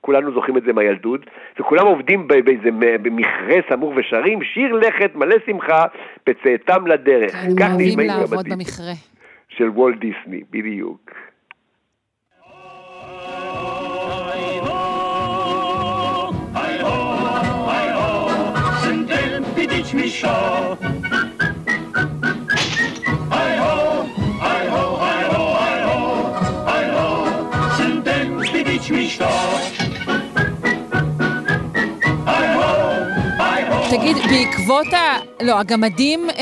[0.00, 1.20] כולנו זוכרים את זה מהילדות,
[1.60, 2.70] וכולם עובדים באיזה
[3.10, 5.84] מכרה סמוך ושרים, שיר לכת מלא שמחה
[6.26, 7.32] בצאתם לדרך.
[7.32, 8.92] כן, הם אוהבים לעבוד במכרה.
[9.48, 11.10] של וולט דיסני, בדיוק.
[19.88, 20.76] Shaw.
[28.88, 29.28] Die mich da?
[33.90, 35.16] תגיד, בעקבות ה...
[35.42, 36.34] לא, הגמדים אה,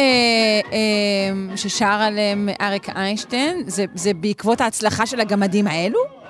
[0.72, 6.25] אה, ששר עליהם אריק איינשטיין, זה, זה בעקבות ההצלחה של הגמדים האלו?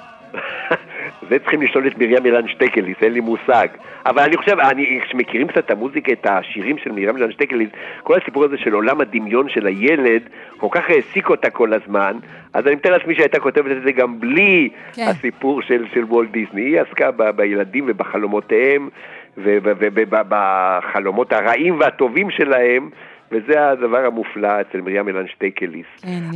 [1.31, 3.69] זה צריכים לשאול את מרים אילן שטקליס, אין לי מושג.
[4.07, 7.69] אבל אני חושב, אני, כשמכירים קצת את המוזיקה, את השירים של מרים אילן שטקליס,
[8.03, 10.23] כל הסיפור הזה של עולם הדמיון של הילד,
[10.57, 12.17] כל כך העסיק אותה כל הזמן,
[12.53, 15.07] אז אני מתאר לעצמי שהייתה כותבת את זה גם בלי כן.
[15.09, 16.63] הסיפור של, של וולט דיסני.
[16.63, 18.89] היא עסקה ב, בילדים ובחלומותיהם,
[19.39, 22.91] ובחלומות הרעים והטובים שלהם.
[23.33, 25.87] וזה הדבר המופלא אצל מרים אילן שטייקליס.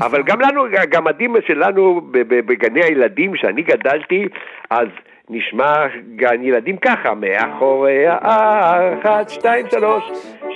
[0.00, 4.28] אבל גם לנו, הגמדים שלנו בגני הילדים, שאני גדלתי,
[4.70, 4.88] אז
[5.30, 5.86] נשמע
[6.16, 10.04] גן ילדים ככה, מאחורי ההר, אחת, שתיים, שלוש,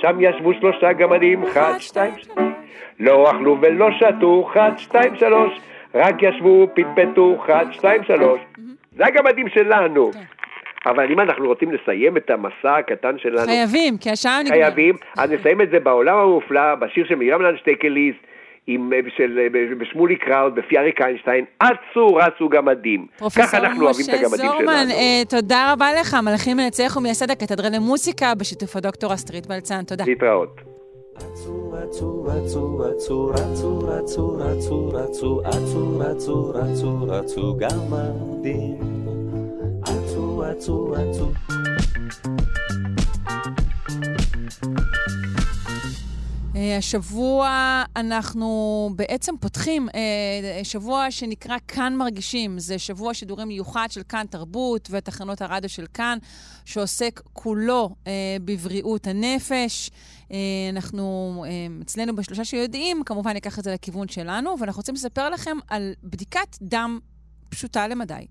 [0.01, 2.47] שם ישבו שלושה גמדים, אחת, שתיים, שלוש,
[2.99, 5.59] לא אכלו ולא שתו, אחת, שתיים, שלוש,
[5.95, 8.39] רק ישבו, פטפטו, אחת, שתיים, שלוש.
[8.97, 10.11] זה הגמדים שלנו.
[10.85, 10.89] כן.
[10.89, 13.45] אבל אם אנחנו רוצים לסיים את המסע הקטן שלנו...
[13.45, 14.59] חייבים, כי השעה נגמרת.
[14.59, 18.15] חייבים, אז נסיים את זה בעולם המופלא, בשיר של מרים לנשטייקליס,
[18.67, 19.47] עם, של,
[19.79, 23.07] בשמולי קראוד, בפי אריק איינשטיין, אצו רצו גמדים.
[23.37, 24.91] ככה אנחנו אוהבים את הגמדים זורמן, שלנו.
[24.91, 29.83] אה, תודה רבה לך, מלאכים מנצח ומייסד הקתדרה למוסיקה בשיתוף הדוקטור אסטרית בלצן.
[29.83, 30.03] תודה.
[30.07, 30.61] להתראות.
[31.15, 39.04] רצו, רצו, רצו, רצו, רצו, רצו, רצו, רצו, רצו, רצו, רצו, רצו, גמדים.
[40.45, 41.31] עצו, עצו, עצו.
[46.55, 52.59] אה, השבוע אנחנו בעצם פותחים אה, שבוע שנקרא כאן מרגישים.
[52.59, 56.17] זה שבוע שידורים מיוחד של כאן תרבות ותחנות הרדיו של כאן,
[56.65, 58.11] שעוסק כולו אה,
[58.45, 59.89] בבריאות הנפש.
[60.69, 61.45] אנחנו,
[61.81, 66.57] אצלנו בשלושה שיודעים, כמובן ניקח את זה לכיוון שלנו, ואנחנו רוצים לספר לכם על בדיקת
[66.61, 66.99] דם
[67.49, 68.25] פשוטה למדי.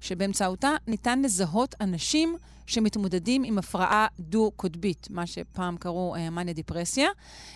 [0.00, 2.36] שבאמצעותה ניתן לזהות אנשים
[2.66, 7.08] שמתמודדים עם הפרעה דו-קוטבית, מה שפעם קראו אה, מניה דיפרסיה,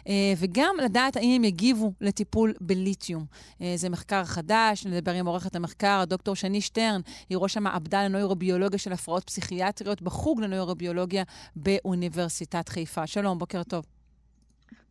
[0.08, 3.24] אה, וגם לדעת האם הם יגיבו לטיפול בליתיום.
[3.60, 8.78] אה, זה מחקר חדש, נדבר עם עורכת המחקר, דוקטור שני שטרן, היא ראש המעבדה לנוירוביולוגיה
[8.78, 11.24] של הפרעות פסיכיאטריות בחוג לנוירוביולוגיה
[11.56, 13.06] באוניברסיטת חיפה.
[13.06, 13.84] שלום, בוקר טוב.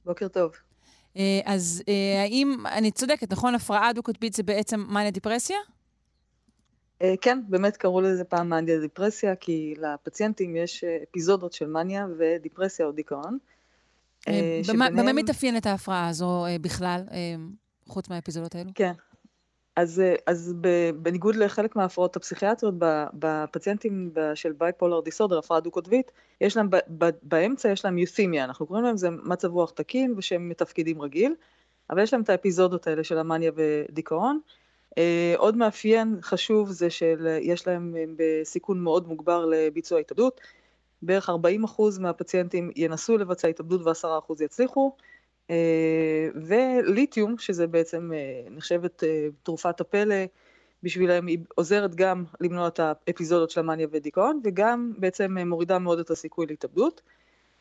[0.06, 0.52] בוקר טוב.
[1.46, 1.84] אז
[2.24, 3.56] האם, אני צודקת, נכון?
[3.56, 5.58] הפרעה דו-קוטבית זה בעצם מניה דיפרסיה?
[7.02, 12.08] אה, כן, באמת קראו לזה פעם מניה דיפרסיה, כי לפציינטים יש אה, אפיזודות של מניה
[12.18, 13.38] ודיפרסיה או דיכאון.
[14.28, 17.02] אה, במה מתאפיינת ההפרעה הזו בכלל,
[17.88, 18.70] חוץ מהאפיזודות האלו?
[18.76, 18.92] כן.
[19.76, 20.54] אז, אז
[21.02, 22.76] בניגוד לחלק מההפרעות הפסיכיאטריות,
[23.14, 26.70] בפציינטים של בייפולר דיסורדר, הפרעה דו-קוטבית, יש להם,
[27.24, 31.36] באמצע יש להם יותימיה, אנחנו קוראים להם זה מצב רוח תקין ושהם מתפקידים רגיל,
[31.90, 34.40] אבל יש להם את האפיזודות האלה של המאניה ודיכאון,
[35.38, 40.42] עוד מאפיין חשוב זה שיש להם אה, בסיכון מאוד מוגבר לביצוע התאבדות.
[41.02, 41.34] בערך 40%
[42.00, 44.96] מהפציינטים ינסו לבצע התאבדות ו-10% יצליחו.
[45.50, 48.12] אה, וליתיום, שזה בעצם
[48.52, 49.04] נחשבת
[49.44, 50.16] תרופת הפלא,
[50.84, 56.10] בשבילם היא עוזרת גם למנוע את האפיזודות של המאניה ודיכאון, וגם בעצם מורידה מאוד את
[56.10, 57.02] הסיכוי להתאבדות.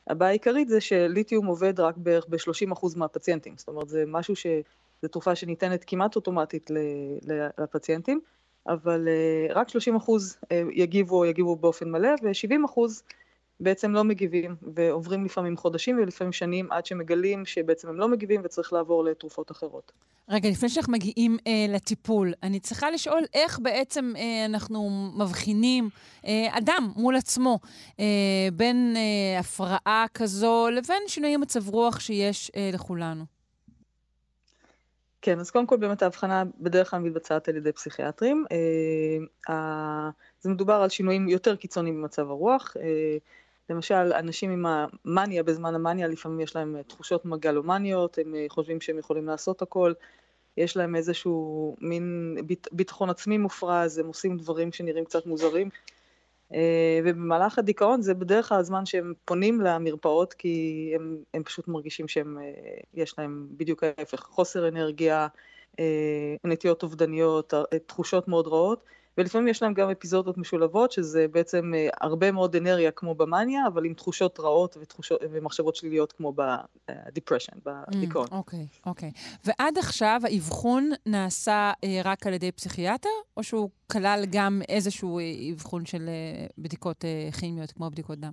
[0.07, 4.47] הבעיה העיקרית זה שליתיום עובד רק בערך ב-30% מהפציינטים, זאת אומרת זה משהו ש...
[5.03, 6.70] זו תרופה שניתנת כמעט אוטומטית
[7.59, 8.20] לפציינטים,
[8.68, 13.03] אבל אה, רק 30 אחוז אה, יגיבו או יגיבו באופן מלא, ו-70 אחוז
[13.61, 18.72] בעצם לא מגיבים, ועוברים לפעמים חודשים ולפעמים שנים עד שמגלים שבעצם הם לא מגיבים וצריך
[18.72, 19.92] לעבור לתרופות אחרות.
[20.28, 25.88] רגע, לפני שאנחנו מגיעים אה, לטיפול, אני צריכה לשאול איך בעצם אה, אנחנו מבחינים
[26.26, 27.59] אה, אדם מול עצמו
[28.01, 28.05] אה,
[28.53, 33.36] בין אה, הפרעה כזו לבין שינויי מצב רוח שיש אה, לכולנו.
[35.22, 38.44] כן, אז קודם כל באמת ההבחנה בדרך כלל מתבצעת על ידי פסיכיאטרים.
[39.48, 40.10] אה,
[40.40, 42.76] זה מדובר על שינויים יותר קיצוניים במצב הרוח.
[42.80, 43.16] אה,
[43.70, 48.98] למשל, אנשים עם המאניה, בזמן המאניה, לפעמים יש להם תחושות מגלומניות, הם אה, חושבים שהם
[48.98, 49.92] יכולים לעשות הכל,
[50.56, 52.36] יש להם איזשהו מין
[52.72, 55.70] ביטחון עצמי מופרז, הם עושים דברים שנראים קצת מוזרים.
[56.55, 62.09] אה, ובמהלך הדיכאון זה בדרך כלל הזמן שהם פונים למרפאות כי הם, הם פשוט מרגישים
[62.09, 62.44] שהם, אה,
[62.94, 65.26] יש להם בדיוק ההפך, חוסר אנרגיה,
[65.78, 67.55] אה, נטיות אובדניות,
[67.86, 68.84] תחושות מאוד רעות.
[69.18, 73.84] ולפעמים יש להם גם אפיזודות משולבות, שזה בעצם אה, הרבה מאוד אנרגיה כמו במאניה, אבל
[73.84, 76.34] עם תחושות רעות ותחושות, ומחשבות שליליות כמו
[76.88, 78.26] בדיפרשן, בדיכאון.
[78.30, 79.08] אוקיי, mm, אוקיי.
[79.08, 79.50] Okay, okay.
[79.58, 85.24] ועד עכשיו האבחון נעשה אה, רק על ידי פסיכיאטר, או שהוא כלל גם איזשהו אה,
[85.52, 88.32] אבחון של אה, בדיקות אה, כימיות, כמו בדיקות דם?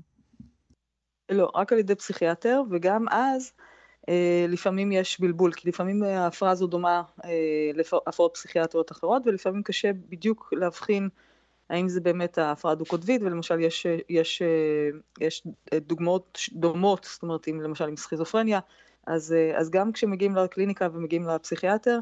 [1.32, 3.54] לא, רק על ידי פסיכיאטר, וגם אז...
[4.10, 7.30] אה, לפעמים יש בלבול, כי לפעמים ההפרעה הזו דומה אה,
[7.74, 11.10] להפרעות פסיכיאטריות אחרות, ולפעמים קשה בדיוק להבחין
[11.70, 14.90] האם זה באמת ההפרעה דו-קוטבית, ולמשל יש, יש, אה,
[15.22, 15.44] יש
[15.76, 18.60] דוגמאות דומות, זאת אומרת, אם למשל עם סכיזופרניה,
[19.08, 22.00] אז, אז גם כשמגיעים לקליניקה ומגיעים לפסיכיאטר,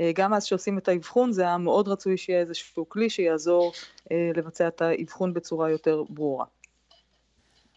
[0.00, 3.72] אה, גם אז שעושים את האבחון זה היה מאוד רצוי שיהיה איזשהו כלי שיעזור
[4.12, 6.44] אה, לבצע את האבחון בצורה יותר ברורה.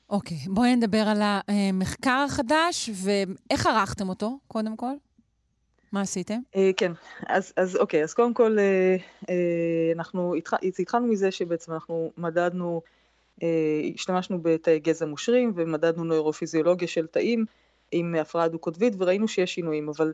[0.09, 4.93] אוקיי, okay, בואי נדבר על המחקר החדש, ואיך ערכתם אותו, קודם כל?
[5.91, 6.39] מה עשיתם?
[6.55, 6.91] Uh, כן,
[7.27, 9.27] אז, אז אוקיי, אז קודם כל uh, uh,
[9.95, 10.53] אנחנו התח...
[10.79, 12.81] התחלנו מזה שבעצם אנחנו מדדנו,
[13.41, 13.43] uh,
[13.95, 17.45] השתמשנו בתאי גזע מושרים ומדדנו נוירופיזיולוגיה של תאים
[17.91, 20.13] עם הפרעה דו-קוטבית וראינו שיש שינויים, אבל,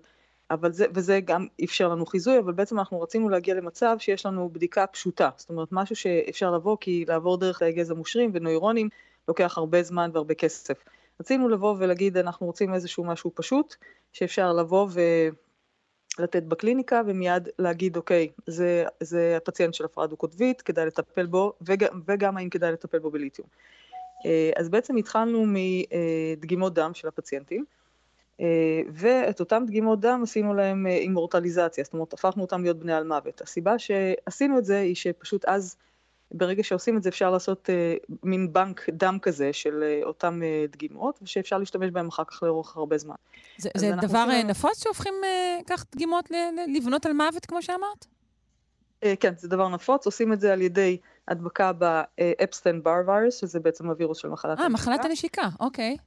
[0.52, 4.50] אבל זה, וזה גם אפשר לנו חיזוי, אבל בעצם אנחנו רצינו להגיע למצב שיש לנו
[4.54, 8.90] בדיקה פשוטה, זאת אומרת משהו שאפשר לבוא כי לעבור דרך תאי גזע מושרים ונוירונים
[9.28, 10.84] לוקח הרבה זמן והרבה כסף.
[11.20, 13.76] רצינו לבוא ולהגיד אנחנו רוצים איזשהו משהו פשוט
[14.14, 15.02] שאפשר לבוא ו...
[16.20, 22.02] לתת בקליניקה ומיד להגיד אוקיי זה, זה הפציינט של הפרעה דו-קוטבית כדאי לטפל בו וגם,
[22.08, 23.48] וגם האם כדאי לטפל בו בליתיום.
[24.26, 27.66] אה, אז בעצם התחלנו מדגימות דם של הפציינטים
[28.42, 33.08] אה, ואת אותם דגימות דם עשינו להם אימורטליזציה, זאת אומרת הפכנו אותם להיות בני על
[33.08, 33.42] מוות.
[33.42, 35.76] הסיבה שעשינו את זה היא שפשוט אז
[36.32, 40.72] ברגע שעושים את זה אפשר לעשות uh, מין בנק דם כזה של uh, אותם uh,
[40.72, 43.16] דגימות, ושאפשר להשתמש בהם אחר כך לאורך הרבה זמן.
[43.58, 44.48] זה, זה דבר עושים...
[44.48, 45.14] נפוץ שהופכים
[45.68, 46.32] כך דגימות
[46.68, 48.06] לבנות על מוות, כמו שאמרת?
[49.20, 53.90] כן, זה דבר נפוץ, עושים את זה על ידי הדבקה באפסטיין בר וירוס, שזה בעצם
[53.90, 54.64] הווירוס של מחלת הנשיקה.
[54.64, 55.98] אה, מחלת הנשיקה, אוקיי.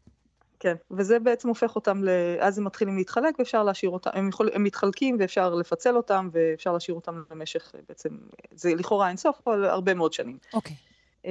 [0.65, 2.09] כן, וזה בעצם הופך אותם, ל...
[2.41, 4.51] אז הם מתחילים להתחלק ואפשר להשאיר אותם, הם, יכול...
[4.55, 8.09] הם מתחלקים ואפשר לפצל אותם ואפשר להשאיר אותם במשך בעצם,
[8.55, 10.39] זה לכאורה אינסוף, אבל הרבה מאוד שנים.
[10.55, 10.77] אוקיי.
[11.23, 11.27] Uh,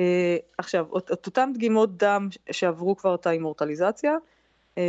[0.57, 4.15] עכשיו, את אותם דגימות דם שעברו כבר את האימורטליזציה,
[4.75, 4.79] uh,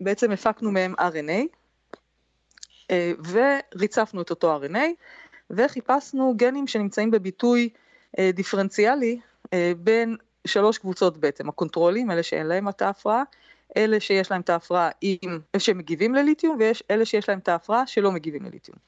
[0.00, 1.96] בעצם הפקנו מהם RNA, uh,
[2.90, 3.12] אה,
[3.74, 4.78] וריצפנו את אותו RNA,
[5.50, 7.68] וחיפשנו גנים שנמצאים בביטוי
[8.16, 9.48] uh, דיפרנציאלי uh,
[9.78, 13.22] בין שלוש קבוצות בעצם, הקונטרולים, אלה שאין להם את ההפרעה,
[13.76, 18.12] אלה שיש להם את ההפרעה עם, שמגיבים לליתיום, ויש אלה שיש להם את ההפרעה שלא
[18.12, 18.78] מגיבים לליתיום.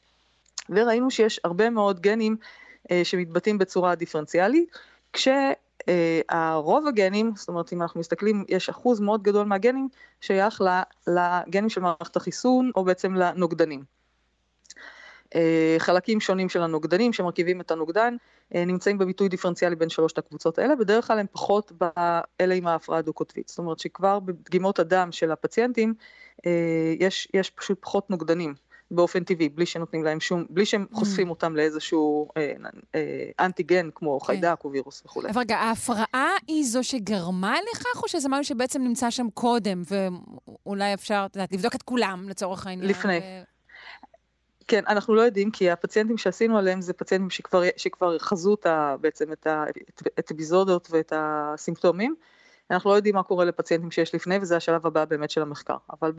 [0.70, 2.36] וראינו שיש הרבה מאוד גנים
[2.90, 4.78] אה, שמתבטאים בצורה דיפרנציאלית,
[5.12, 9.88] כשהרוב אה, הגנים, זאת אומרת אם אנחנו מסתכלים, יש אחוז מאוד גדול מהגנים
[10.20, 10.62] שייך
[11.06, 13.84] לגנים של מערכת החיסון, או בעצם לנוגדנים.
[15.34, 18.16] אה, חלקים שונים של הנוגדנים שמרכיבים את הנוגדן
[18.54, 23.48] נמצאים בביטוי דיפרנציאלי בין שלושת הקבוצות האלה, בדרך כלל הם פחות באלה עם ההפרעה הדו-קוטבית.
[23.48, 25.94] זאת אומרת שכבר בדגימות הדם של הפציינטים
[26.46, 28.54] אה, יש, יש פשוט פחות נוגדנים
[28.90, 30.96] באופן טבעי, בלי שנותנים להם שום, בלי שהם mm.
[30.96, 32.52] חושפים אותם לאיזשהו אה,
[32.94, 34.26] אה, אנטיגן כמו כן.
[34.26, 35.30] חיידק או וירוס וכולי.
[35.30, 40.94] אבל רגע, ההפרעה היא זו שגרמה לכך, או שזה משהו שבעצם נמצא שם קודם, ואולי
[40.94, 42.90] אפשר, את יודעת, לבדוק את כולם לצורך העניין?
[42.90, 43.18] לפני.
[43.18, 43.57] ו...
[44.68, 49.32] כן, אנחנו לא יודעים, כי הפציינטים שעשינו עליהם זה פציינטים שכבר, שכבר חזו אותה, בעצם
[49.32, 49.46] את
[50.30, 52.14] האפיזודות ואת הסימפטומים.
[52.70, 55.76] אנחנו לא יודעים מה קורה לפציינטים שיש לפני, וזה השלב הבא באמת של המחקר.
[55.92, 56.12] אבל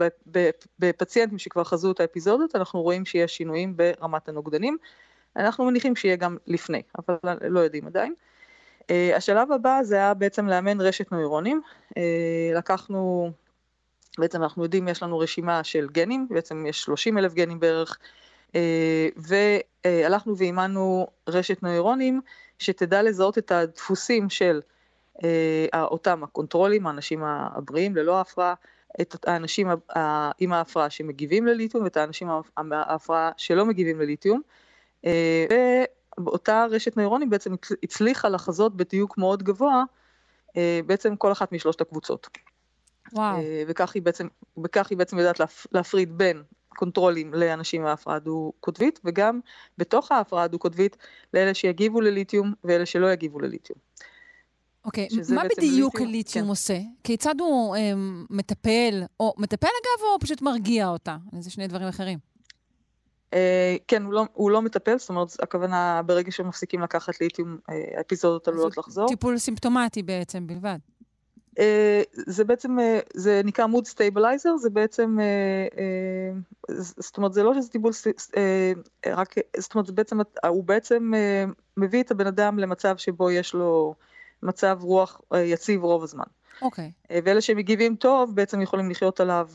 [0.78, 4.76] בפציינטים שכבר חזו את האפיזודות, אנחנו רואים שיש שינויים ברמת הנוגדנים.
[5.36, 7.16] אנחנו מניחים שיהיה גם לפני, אבל
[7.48, 8.14] לא יודעים עדיין.
[8.80, 11.62] Uh, השלב הבא זה היה בעצם לאמן רשת נוירונים.
[11.88, 11.92] Uh,
[12.56, 13.30] לקחנו,
[14.18, 18.20] בעצם אנחנו יודעים, יש לנו רשימה של גנים, בעצם יש 30 אלף גנים בערך, אה,
[19.16, 22.20] והלכנו ואימנו רשת נוירונים
[22.58, 24.60] שתדע לזהות את הדפוסים של
[25.24, 28.54] אה, אותם הקונטרולים, האנשים הבריאים ללא הפרעה,
[29.00, 29.68] את האנשים
[30.38, 32.28] עם ההפרעה שמגיבים לליתיום ואת האנשים
[32.58, 34.40] עם ההפרעה שלא מגיבים לליתיום.
[35.06, 35.84] אה,
[36.24, 39.84] ואותה רשת נוירונים בעצם הצליחה לחזות בדיוק מאוד גבוה
[40.86, 42.28] בעצם כל אחת משלושת הקבוצות.
[43.12, 43.38] וואו.
[43.66, 44.28] וכך היא בעצם,
[44.64, 45.40] וכך היא בעצם יודעת
[45.72, 46.42] להפריד בין
[46.76, 49.40] קונטרולים לאנשים עם ההפרעה הדו-קוטבית, וגם
[49.78, 50.96] בתוך ההפרעה הדו-קוטבית
[51.34, 53.78] לאלה שיגיבו לליתיום ואלה שלא יגיבו לליתיום.
[54.84, 55.34] אוקיי, okay.
[55.34, 56.48] מה בדיוק ליתיום, ליתיום כן.
[56.48, 56.78] עושה?
[57.04, 57.92] כיצד הוא אה,
[58.30, 61.16] מטפל, או מטפל אגב, או פשוט מרגיע אותה?
[61.38, 62.18] זה שני דברים אחרים.
[63.30, 63.34] Uh,
[63.88, 68.48] כן, הוא לא, הוא לא מטפל, זאת אומרת, הכוונה ברגע שמפסיקים לקחת ליתיום, אה, האפיזודות
[68.48, 69.08] עלולות לחזור.
[69.08, 70.78] טיפול סימפטומטי בעצם בלבד.
[71.58, 76.32] אה, זה בעצם, אה, זה נקרא mood stabilizer, זה בעצם, אה,
[76.76, 77.92] זאת אומרת, זה לא שזה טיפול,
[79.06, 81.12] רק, זאת אומרת, זה בעצם, הוא בעצם
[81.76, 83.94] מביא את הבן אדם למצב שבו יש לו
[84.42, 86.24] מצב רוח יציב רוב הזמן.
[86.62, 86.90] אוקיי.
[87.08, 87.14] Okay.
[87.24, 89.48] ואלה שמגיבים טוב, בעצם יכולים לחיות עליו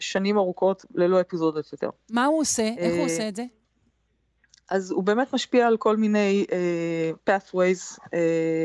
[0.00, 1.90] שנים ארוכות ללא אפיזודות יותר.
[2.10, 2.68] מה הוא עושה?
[2.78, 3.44] איך הוא עושה את זה?
[4.70, 8.10] אז הוא באמת משפיע על כל מיני uh, pathways, uh,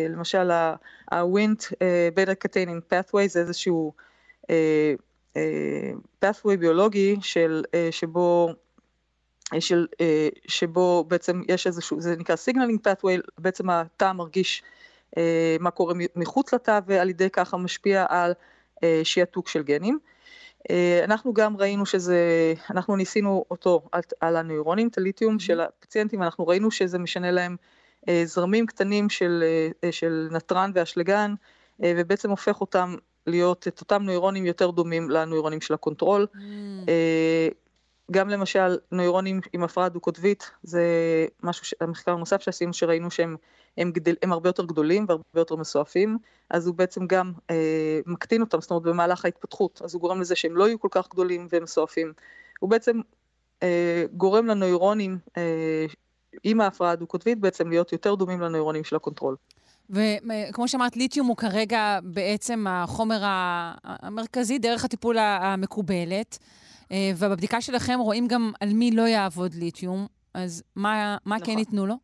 [0.10, 1.76] למשל ה-Wnt uh,
[2.16, 3.94] beta-catenin pathway זה איזשהו
[4.42, 4.48] uh,
[5.34, 5.38] uh,
[6.26, 8.50] pathway ביולוגי של, uh, שבו,
[9.60, 14.64] של, uh, שבו בעצם יש איזשהו, זה נקרא signaling pathway, בעצם התא מרגיש
[15.10, 15.20] uh,
[15.60, 18.34] מה קורה מחוץ לתא ועל ידי ככה משפיע על
[18.76, 20.00] uh, שיעתוק של גנים.
[20.04, 20.21] אה,
[21.04, 26.48] אנחנו גם ראינו שזה, אנחנו ניסינו אותו על, על הנוירונים, את הליתיום של הפציינטים, אנחנו
[26.48, 27.56] ראינו שזה משנה להם
[28.10, 29.44] אה, זרמים קטנים של,
[29.84, 31.34] אה, של נתרן ואשלגן,
[31.80, 32.96] ובעצם הופך אותם
[33.28, 36.28] להיות את אותם נוירונים יותר דומים לנוירונים של ה control.
[36.34, 36.38] Mm.
[38.12, 40.84] גם למשל נוירונים עם הפרעה דו-קוטבית, זה
[41.44, 43.36] משהו, המחקר הנוסף שעשינו שראינו שהם
[43.78, 46.18] הם, גדל, הם הרבה יותר גדולים והרבה יותר מסועפים,
[46.50, 50.36] אז הוא בעצם גם אה, מקטין אותם, זאת אומרת במהלך ההתפתחות, אז הוא גורם לזה
[50.36, 52.14] שהם לא יהיו כל כך גדולים ומסועפים.
[52.60, 53.00] הוא בעצם
[53.64, 55.86] אה, גורם לנוירונים אה,
[56.44, 59.36] עם ההפרעה הדו-קוטבית בעצם להיות יותר דומים לנוירונים של ה control.
[59.90, 63.20] וכמו שאמרת, ליתיום הוא כרגע בעצם החומר
[63.84, 66.40] המרכזי דרך הטיפול המקובלת.
[66.92, 71.54] אה, ובבדיקה שלכם רואים גם על מי לא יעבוד ליתיום, אז מה, מה כן נכון.
[71.54, 71.96] כן ייתנו לו?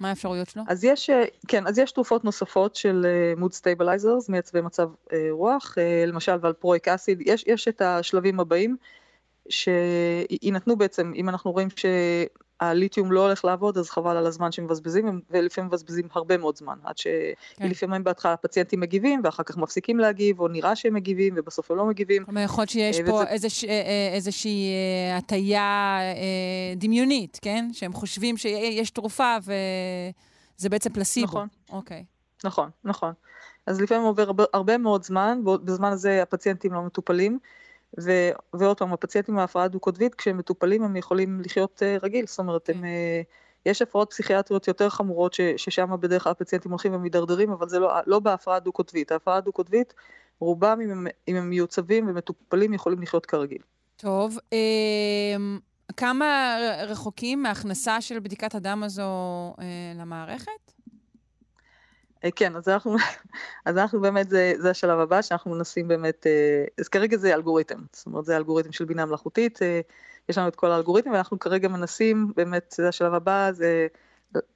[0.00, 0.62] מה האפשרויות שלו?
[0.68, 3.06] אז יש, אה, כן, אז יש תרופות נוספות של
[3.36, 4.88] mood uh, stabilizers, מייצבי מצב
[5.30, 5.74] רוח,
[6.06, 8.76] למשל valproic acid, יש, יש את השלבים הבאים
[9.48, 11.86] שיינתנו בעצם, אם אנחנו רואים ש...
[12.60, 16.98] הליתיום לא הולך לעבוד, אז חבל על הזמן שמבזבזים, ולפעמים מבזבזים הרבה מאוד זמן, עד
[16.98, 18.04] שלפעמים כן.
[18.04, 22.24] בהתחלה הפציינטים מגיבים, ואחר כך מפסיקים להגיב, או נראה שהם מגיבים, ובסוף הם לא מגיבים.
[22.24, 23.24] כלומר, יכול להיות שיש אה, פה.
[23.26, 23.64] איזוש,
[24.12, 24.72] איזושהי
[25.12, 25.98] הטיה
[26.76, 27.68] דמיונית, כן?
[27.72, 31.26] שהם חושבים שיש תרופה וזה בעצם פלסיבו.
[31.26, 31.48] נכון.
[31.72, 32.04] אוקיי.
[32.44, 33.12] נכון, נכון.
[33.66, 37.38] אז לפעמים עובר הרבה, הרבה מאוד זמן, בזמן הזה הפציינטים לא מטופלים.
[38.00, 42.38] ו- ועוד פעם, הפציינטים עם ההפרעה דו-קוטבית, כשהם מטופלים הם יכולים לחיות uh, רגיל, זאת
[42.38, 42.86] אומרת, הם, uh,
[43.66, 47.92] יש הפרעות פסיכיאטריות יותר חמורות, ש- ששם בדרך כלל הפציינטים הולכים ומידרדרים, אבל זה לא,
[48.06, 49.12] לא בהפרעה דו-קוטבית.
[49.12, 49.94] ההפרעה הדו-קוטבית,
[50.38, 53.62] רובם, אם הם, אם הם מיוצבים ומטופלים, יכולים לחיות כרגיל.
[53.96, 55.36] טוב, אה,
[55.96, 56.56] כמה
[56.88, 59.02] רחוקים מהכנסה של בדיקת הדם הזו
[59.60, 60.72] אה, למערכת?
[62.24, 62.96] אה, כן, אז אנחנו,
[63.66, 67.78] אז אנחנו באמת, זה, זה השלב הבא, שאנחנו מנסים באמת, אה, אז כרגע זה אלגוריתם,
[67.92, 69.80] זאת אומרת זה אלגוריתם של בינה מלאכותית, אה,
[70.28, 73.86] יש לנו את כל האלגוריתם, ואנחנו כרגע מנסים, באמת, זה השלב הבא, זה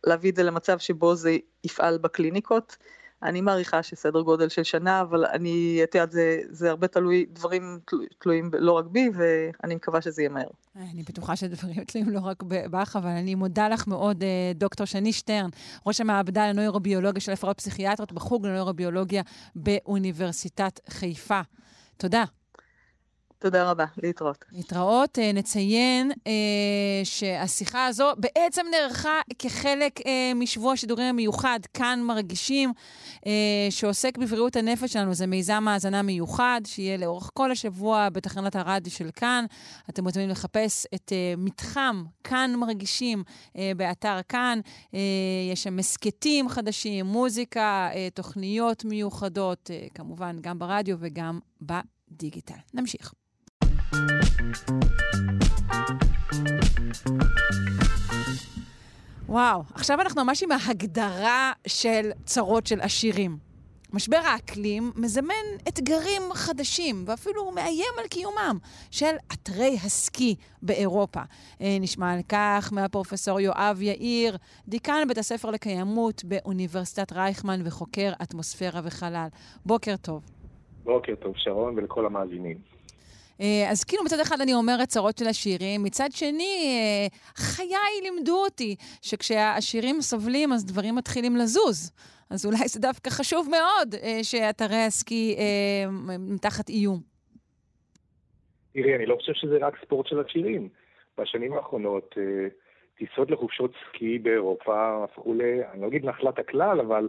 [0.06, 2.76] להביא את זה למצב שבו זה יפעל בקליניקות.
[3.24, 7.78] אני מעריכה שסדר גודל של שנה, אבל אני, את יודעת, זה, זה הרבה תלוי, דברים
[7.84, 10.48] תלו, תלויים לא רק בי, ואני מקווה שזה יהיה מהר.
[10.76, 15.12] אני בטוחה שדברים תלויים לא רק בך, אבל אני מודה לך מאוד, אה, דוקטור שני
[15.12, 15.50] שטרן,
[15.86, 19.22] ראש המעבדה לנוירוביולוגיה של הפרעות פסיכיאטריות בחוג לנוירוביולוגיה
[19.56, 21.40] באוניברסיטת חיפה.
[21.96, 22.24] תודה.
[23.44, 24.44] תודה רבה, להתראות.
[24.52, 25.18] להתראות.
[25.18, 26.32] אה, נציין אה,
[27.04, 32.72] שהשיחה הזו בעצם נערכה כחלק אה, משבוע השידורים המיוחד, כאן מרגישים,
[33.26, 33.32] אה,
[33.70, 35.14] שעוסק בבריאות הנפש שלנו.
[35.14, 39.44] זה מיזם האזנה מיוחד, שיהיה לאורך כל השבוע בתחנת הרדיו של כאן.
[39.90, 43.22] אתם מוזמנים לחפש את אה, מתחם כאן מרגישים
[43.56, 44.60] אה, באתר כאן.
[44.94, 45.00] אה,
[45.52, 52.54] יש שם הסכתים חדשים, מוזיקה, אה, תוכניות מיוחדות, אה, כמובן גם ברדיו וגם בדיגיטל.
[52.74, 53.12] נמשיך.
[59.28, 63.36] וואו, עכשיו אנחנו ממש עם ההגדרה של צרות של עשירים.
[63.92, 68.58] משבר האקלים מזמן אתגרים חדשים, ואפילו מאיים על קיומם,
[68.90, 71.20] של אתרי הסקי באירופה.
[71.60, 74.36] אה, נשמע על כך מהפרופסור יואב יאיר,
[74.68, 79.28] דיקן בית הספר לקיימות באוניברסיטת רייכמן וחוקר אטמוספירה וחלל.
[79.66, 80.22] בוקר טוב.
[80.84, 82.73] בוקר טוב, שרון, ולכל המאזינים.
[83.40, 87.06] אה, אז כאילו מצד אחד אני אומרת צרות של עשירים, מצד שני, אה,
[87.36, 91.92] חיי לימדו אותי שכשהעשירים סובלים אז דברים מתחילים לזוז.
[92.30, 95.36] אז אולי זה דווקא חשוב מאוד אה, שאתרי הסקי
[96.42, 97.00] תחת איום.
[98.72, 100.68] תראי, אני לא חושב שזה רק ספורט של עשירים.
[101.18, 102.14] בשנים האחרונות
[102.98, 105.42] טיסות לחופשות סקי באירופה הפכו ל...
[105.72, 107.08] אני לא אגיד נחלת הכלל, אבל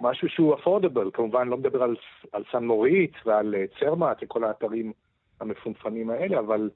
[0.00, 1.10] משהו שהוא אפורדבל.
[1.12, 1.96] כמובן, לא מדבר על,
[2.32, 4.92] על סן מוריט ועל צרמט וכל האתרים
[5.40, 6.70] המפונפנים האלה, אבל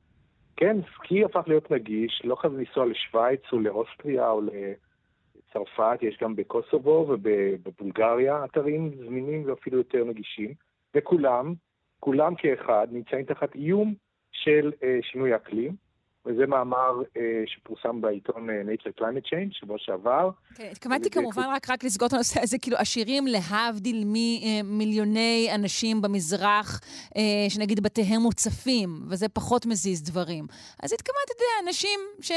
[0.56, 6.36] כן, סקי הפך להיות נגיש, לא חייב לנסוע לשוויץ או לאוסטריה או לצרפת, יש גם
[6.36, 10.54] בקוסובו ובבולגריה אתרים זמינים ואפילו יותר נגישים,
[10.94, 11.54] וכולם,
[12.00, 13.94] כולם כאחד נמצאים תחת איום
[14.32, 15.89] של אה, שינוי אקלים.
[16.26, 20.30] וזה מאמר אה, שפורסם בעיתון אה, Nature Climate Change, שבוע שעבר.
[20.54, 26.80] כן, התכוונתי כמובן רק, רק לסגור את הנושא הזה, כאילו עשירים להבדיל ממיליוני אנשים במזרח,
[27.16, 30.44] אה, שנגיד בתיהם מוצפים, וזה פחות מזיז דברים.
[30.82, 32.32] אז התכוונתי, אתה יודע, אנשים ש,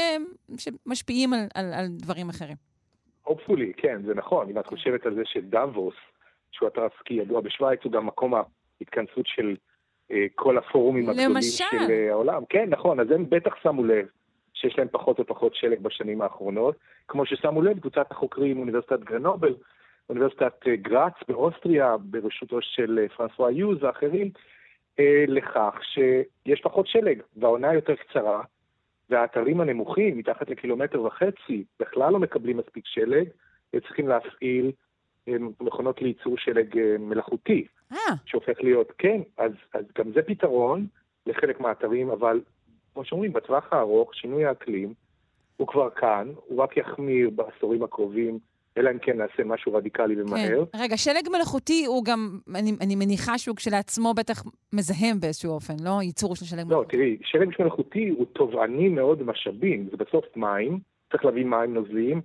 [0.58, 2.56] שמשפיעים על, על, על דברים אחרים.
[3.22, 4.48] הופפולי, כן, זה נכון.
[4.50, 5.94] אם את חושבת על זה שדאבוס,
[6.52, 9.73] שהוא אתר סקי ידוע בשוויץ, הוא גם מקום ההתכנסות של אה,
[10.34, 11.64] כל הפורומים הגדולים למשל.
[11.70, 12.42] של אה, העולם.
[12.48, 14.06] כן, נכון, אז הם בטח שמו לב
[14.54, 16.76] שיש להם פחות ופחות שלג בשנים האחרונות,
[17.08, 19.54] כמו ששמו לב קבוצת החוקרים מאוניברסיטת גרנובל,
[20.08, 24.30] אוניברסיטת אה, גראץ באוסטריה, בראשותו של פרנסואה יוז ואחרים,
[24.98, 28.42] אה, לכך שיש פחות שלג, והעונה יותר קצרה,
[29.10, 33.28] והאתרים הנמוכים, מתחת לקילומטר וחצי, בכלל לא מקבלים מספיק שלג,
[33.74, 34.72] וצריכים להפעיל
[35.28, 40.86] אה, מכונות לייצור שלג אה, מלאכותי, אה, שהופך להיות, כן, אז, אז גם זה פתרון
[41.26, 42.40] לחלק מהאתרים, אבל
[42.94, 44.94] כמו שאומרים, בטווח הארוך, שינוי האקלים
[45.56, 48.38] הוא כבר כאן, הוא רק יחמיר בעשורים הקרובים,
[48.78, 50.64] אלא אם כן נעשה משהו רדיקלי ומהר.
[50.72, 50.78] כן.
[50.82, 56.02] רגע, שלג מלאכותי הוא גם, אני, אני מניחה שהוא כשלעצמו בטח מזהם באיזשהו אופן, לא?
[56.02, 56.96] ייצור של שלג לא, מלאכותי.
[56.96, 60.78] תראי, שלג מלאכותי הוא תובעני מאוד במשאבים, זה בסוף מים,
[61.12, 62.20] צריך להביא מים נוזליים,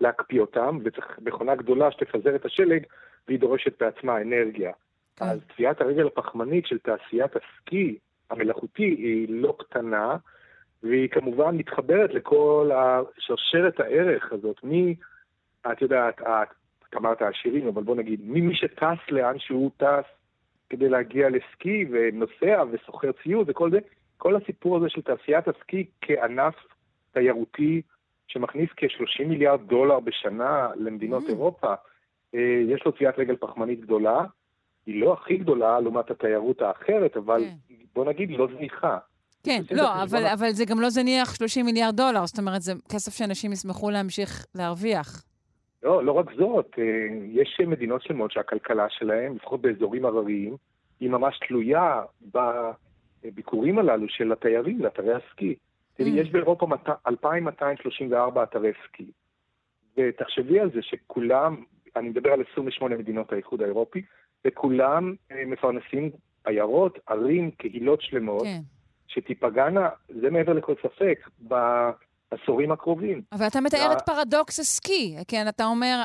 [0.00, 2.82] להקפיא אותם, וצריך מכונה גדולה שתפזר את השלג,
[3.28, 4.72] והיא דורשת בעצמה אנרגיה.
[5.16, 5.24] כן.
[5.24, 7.98] אז טביעת הרגל הפחמנית של תעשיית הסקי
[8.30, 10.16] המלאכותי היא לא קטנה,
[10.82, 14.94] והיא כמובן מתחברת לכל השרשרת הערך הזאת, מי,
[15.72, 16.48] את יודעת, את
[16.94, 20.04] את אמרת עשירים, אבל בוא נגיד, ממי שטס לאן שהוא טס
[20.70, 23.78] כדי להגיע לסקי ונוסע וסוחר ציוד וכל זה,
[24.18, 26.54] כל הסיפור הזה של תעשיית הסקי כענף
[27.12, 27.82] תיירותי
[28.26, 31.28] שמכניס כ-30 מיליארד דולר בשנה למדינות Mm.
[31.28, 31.74] אירופה,
[32.34, 34.24] אה, יש לו טביעת רגל פחמנית גדולה,
[34.86, 37.74] היא לא הכי גדולה לעומת התיירות האחרת, אבל כן.
[37.94, 38.98] בוא נגיד לא זניחה.
[39.42, 43.12] כן, לא, אבל, אבל זה גם לא זניח 30 מיליארד דולר, זאת אומרת, זה כסף
[43.14, 45.24] שאנשים ישמחו להמשיך להרוויח.
[45.82, 46.84] לא, לא רק זאת, אה,
[47.28, 50.56] יש מדינות שלמות שהכלכלה שלהן, לפחות באזורים הרריים,
[51.00, 52.02] היא ממש תלויה
[53.24, 55.54] בביקורים הללו של התיירים לאתרי הסקי.
[55.96, 56.20] תראי, Mm.
[56.22, 59.10] יש באירופה מת- 2,234 אתרי סקי,
[59.96, 61.64] ותחשבי על זה שכולם,
[61.96, 64.02] אני מדבר על 28 מדינות האיחוד האירופי,
[64.46, 66.10] וכולם אה, מפרנסים
[66.44, 68.60] עיירות, ערים, קהילות שלמות, כן.
[69.06, 69.88] שתיפגענה,
[70.22, 73.22] זה מעבר לכל ספק, בעשורים הקרובים.
[73.32, 75.48] אבל אתה מתאר את פרדוקס הסקי, כן?
[75.48, 76.02] אתה אומר,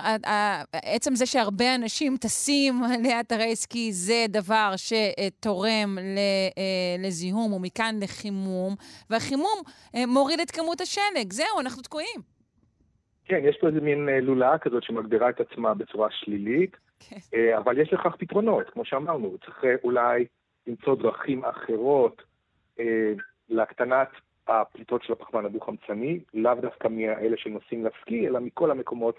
[0.74, 8.76] עצם זה שהרבה אנשים טסים לאתרי סקי זה דבר שתורם אה, לזיהום ומכאן לחימום,
[9.10, 9.62] והחימום
[9.96, 11.34] אה, מוריד את כמות השלג.
[11.34, 12.29] זהו, אנחנו תקועים.
[13.30, 17.16] כן, יש פה איזה מין אה, לולאה כזאת שמגדירה את עצמה בצורה שלילית, כן.
[17.34, 20.26] אה, אבל יש לכך פתרונות, כמו שאמרנו, צריך אה, אולי
[20.68, 22.22] למצוא דרכים אחרות
[22.80, 23.14] אה,
[23.50, 24.10] להקטנת
[24.48, 29.16] הפליטות של הפחמן הדו-חמצני, לאו דווקא מאלה שנוסעים לסקי, אלא מכל המקומות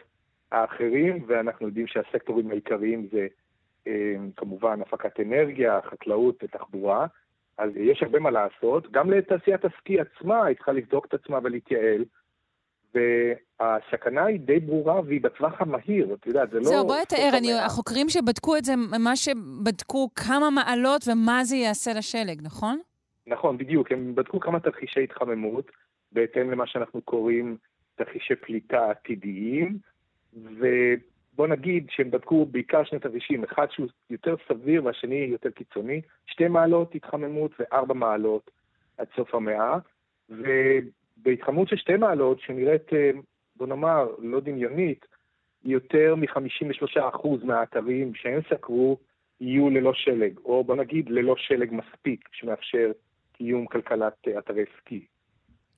[0.52, 3.26] האחרים, ואנחנו יודעים שהסקטורים העיקריים זה
[3.86, 7.06] אה, כמובן הפקת אנרגיה, חקלאות ותחבורה.
[7.58, 8.90] אז יש הרבה מה לעשות.
[8.90, 12.04] גם לתעשיית הסקי עצמה, היא צריכה לבדוק את עצמה ולהתייעל.
[13.60, 16.64] והסכנה היא די ברורה והיא בטווח המהיר, את יודעת, זה לא...
[16.64, 17.52] זהו, בואי תאר, אני-.
[17.52, 19.28] החוקרים שבדקו את זה, ממש
[19.64, 22.78] בדקו כמה מעלות ומה זה יעשה לשלג, נכון?
[23.26, 25.70] נכון, בדיוק, הם בדקו כמה תרחישי התחממות,
[26.12, 27.56] בהתאם למה שאנחנו קוראים
[27.96, 29.78] תרחישי פליטה עתידיים,
[30.34, 36.48] ובוא נגיד שהם בדקו בעיקר שני תרחישים, אחד שהוא יותר סביר והשני יותר קיצוני, שתי
[36.48, 38.50] מעלות התחממות וארבע מעלות
[38.98, 39.78] עד סוף המאה,
[40.28, 43.10] ובהתחממות של שתי מעלות, שנראית, אה,
[43.60, 45.06] בוא נאמר, לא דמיונית,
[45.64, 48.98] יותר מ-53% מהאתרים שהם סקרו
[49.40, 52.90] יהיו ללא שלג, או בוא נגיד ללא שלג מספיק, שמאפשר
[53.32, 55.06] קיום כלכלת אה, אתרי סקי.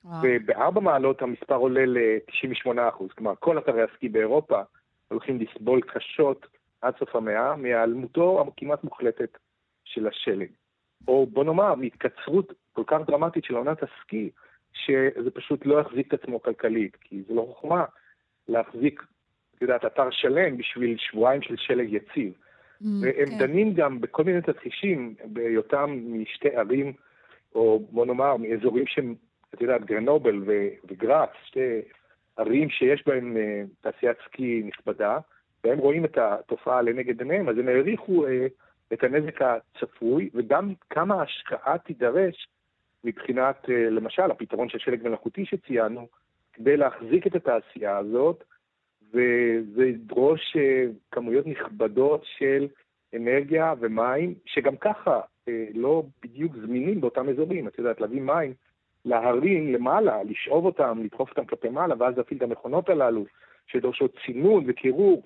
[0.03, 0.21] וואו.
[0.23, 4.61] ובארבע מעלות המספר עולה ל-98%, כלומר כל אתרי הסקי באירופה
[5.07, 6.47] הולכים לסבול קשות
[6.81, 9.37] עד סוף המאה מהיעלמותו הכמעט מוחלטת
[9.83, 10.49] של השלג.
[11.07, 14.29] או בוא נאמר, מהתקצרות כל כך דרמטית של עונת הסקי,
[14.73, 17.85] שזה פשוט לא יחזיק את עצמו כלכלית, כי זה לא חוכמה
[18.47, 19.03] להחזיק,
[19.55, 22.33] את יודעת, אתר שלם בשביל שבועיים של שלג יציב.
[22.33, 23.37] Mm, והם כן.
[23.37, 26.93] דנים גם בכל מיני תרחישים, בהיותם משתי ערים,
[27.55, 29.15] או בוא נאמר, מאזורים שהם,
[29.53, 31.81] את יודעת, גרנובל ו- וגראץ, שתי
[32.37, 35.19] ערים שיש בהם אה, תעשיית סקי נכבדה,
[35.63, 38.47] והם רואים את התופעה לנגד עיניהם, אז הם העריכו אה,
[38.93, 42.47] את הנזק הצפוי, וגם כמה השקעה תידרש
[43.03, 46.07] מבחינת, אה, למשל, הפתרון של שלג מלאכותי שציינו,
[46.53, 48.43] כדי להחזיק את התעשייה הזאת,
[49.13, 52.67] וזה ידרוש אה, כמויות נכבדות של
[53.15, 57.67] אנרגיה ומים, שגם ככה אה, לא בדיוק זמינים באותם אזורים.
[57.67, 58.53] את יודעת, להביא מים
[59.05, 63.25] להרים למעלה, לשאוב אותם, לדחוף אותם כלפי מעלה, ואז להפעיל את המכונות הללו,
[63.67, 65.23] שדורשות צינון וקירור.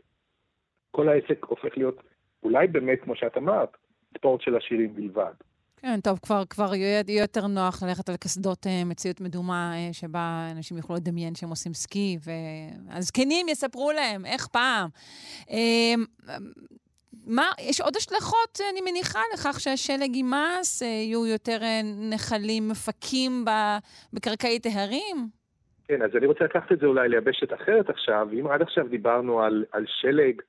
[0.92, 2.04] כל העסק הופך להיות,
[2.44, 3.78] אולי באמת, כמו שאת אמרת,
[4.18, 5.34] ספורט של עשירים בלבד.
[5.82, 10.48] כן, טוב, כבר, כבר יהיה, יותר נוח ללכת על קסדות אה, מציאות מדומה, אה, שבה
[10.52, 14.90] אנשים יוכלו לדמיין שהם עושים סקי, והזקנים יספרו להם, איך פעם.
[15.52, 15.94] אה,
[17.28, 21.82] מה, יש עוד השלכות, אני מניחה, לכך שהשלג יימס, אה, יהיו יותר אה,
[22.12, 23.46] נחלים מפקים
[24.14, 25.18] בקרקעית ההרים?
[25.88, 28.28] כן, אז אני רוצה לקחת את זה אולי ליבשת אחרת עכשיו.
[28.34, 30.42] אם עד עכשיו דיברנו על, על שלג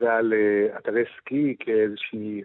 [0.00, 2.42] ועל uh, אתרי סקי כאיזושהי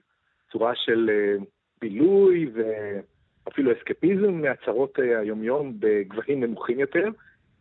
[0.51, 1.43] צורה של, uh,
[1.81, 7.09] בילוי ואפילו אסקפיזם מהצהרות אה, היומיום בגבהים נמוכים יותר.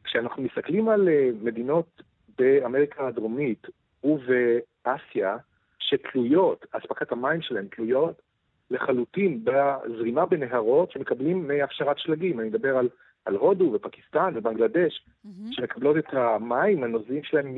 [0.05, 2.03] כשאנחנו מסתכלים על אה, מדינות
[2.39, 3.67] באמריקה הדרומית
[4.05, 5.37] ובאסיה,
[5.79, 8.23] שתלויות, אספקת המים שלהן תלויות
[8.71, 12.41] לחלוטין בזרימה בנהרות שמקבלים מהפשרת שלגים.
[12.41, 12.89] אני מדבר על,
[13.25, 15.29] על הודו ופקיסטן ובנגלדש, mm-hmm.
[15.51, 17.55] שמקבלות את המים הנוזליים שלהם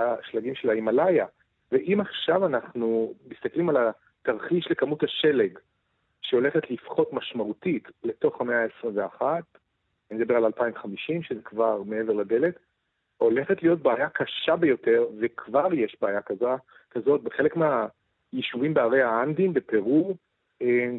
[0.00, 1.26] מהשלגים של ההימאליה.
[1.72, 5.58] ואם עכשיו אנחנו מסתכלים על התרחיש לכמות השלג
[6.28, 9.22] שהולכת לפחות משמעותית לתוך המאה ה-21,
[10.10, 12.58] אני מדבר על 2050, שזה כבר מעבר לדלת,
[13.16, 16.50] הולכת להיות בעיה קשה ביותר, וכבר יש בעיה כזו,
[16.90, 20.14] כזאת בחלק מהיישובים בערי האנדים, בפרו,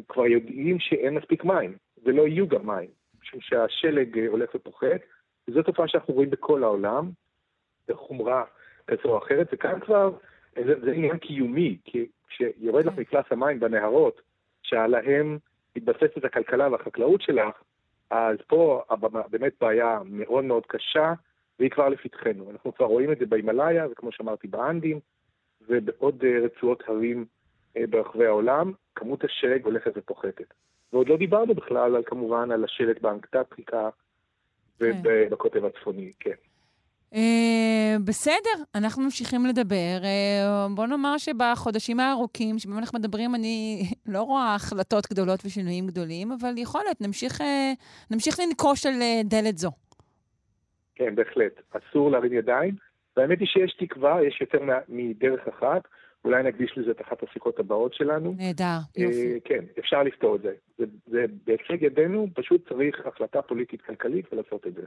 [0.08, 2.90] כבר יודעים שאין מספיק מים, ולא יהיו גם מים,
[3.22, 5.00] משום שהשלג הולך ופוחת,
[5.48, 7.10] וזו תופעה שאנחנו רואים בכל העולם,
[7.88, 8.44] בחומרה
[8.86, 10.10] כזו או אחרת, וכאן כבר
[10.54, 14.20] זה, זה עניין קיומי, כי כשיורד לך מפלס המים בנהרות,
[14.62, 15.38] שעליהם
[15.76, 17.62] מתבססת הכלכלה והחקלאות שלך,
[18.10, 18.82] אז פה
[19.30, 21.12] באמת בעיה מאוד מאוד קשה,
[21.58, 22.50] והיא כבר לפתחנו.
[22.50, 25.00] אנחנו כבר רואים את זה בהימאליה, וכמו שאמרתי, באנדים,
[25.68, 27.26] ובעוד אה, רצועות הרים
[27.76, 30.54] אה, ברחבי העולם, כמות השלג הולכת ופוחתת.
[30.92, 33.88] ועוד לא דיברנו בכלל, על, כמובן, על השלג באנקטריקה
[34.80, 36.34] ובקוטב הצפוני, כן.
[37.12, 37.18] Uh,
[38.04, 39.98] בסדר, אנחנו ממשיכים לדבר.
[40.02, 43.82] Uh, בוא נאמר שבחודשים הארוכים, שבהם אנחנו מדברים, אני
[44.14, 47.44] לא רואה החלטות גדולות ושינויים גדולים, אבל יכול להיות, נמשיך, uh,
[48.10, 49.70] נמשיך לנקוש על uh, דלת זו.
[50.94, 51.52] כן, בהחלט.
[51.70, 52.74] אסור להרים ידיים.
[53.16, 54.58] והאמת היא שיש תקווה, יש יותר
[54.88, 55.82] מדרך אחת.
[56.24, 58.34] אולי נקדיש לזה את אחת השיחות הבאות שלנו.
[58.38, 59.40] נהדר, יופי.
[59.44, 60.52] כן, אפשר לפתור את זה.
[60.78, 64.82] זה, זה בהישג ידינו, פשוט צריך החלטה פוליטית-כלכלית ולעשות את זה.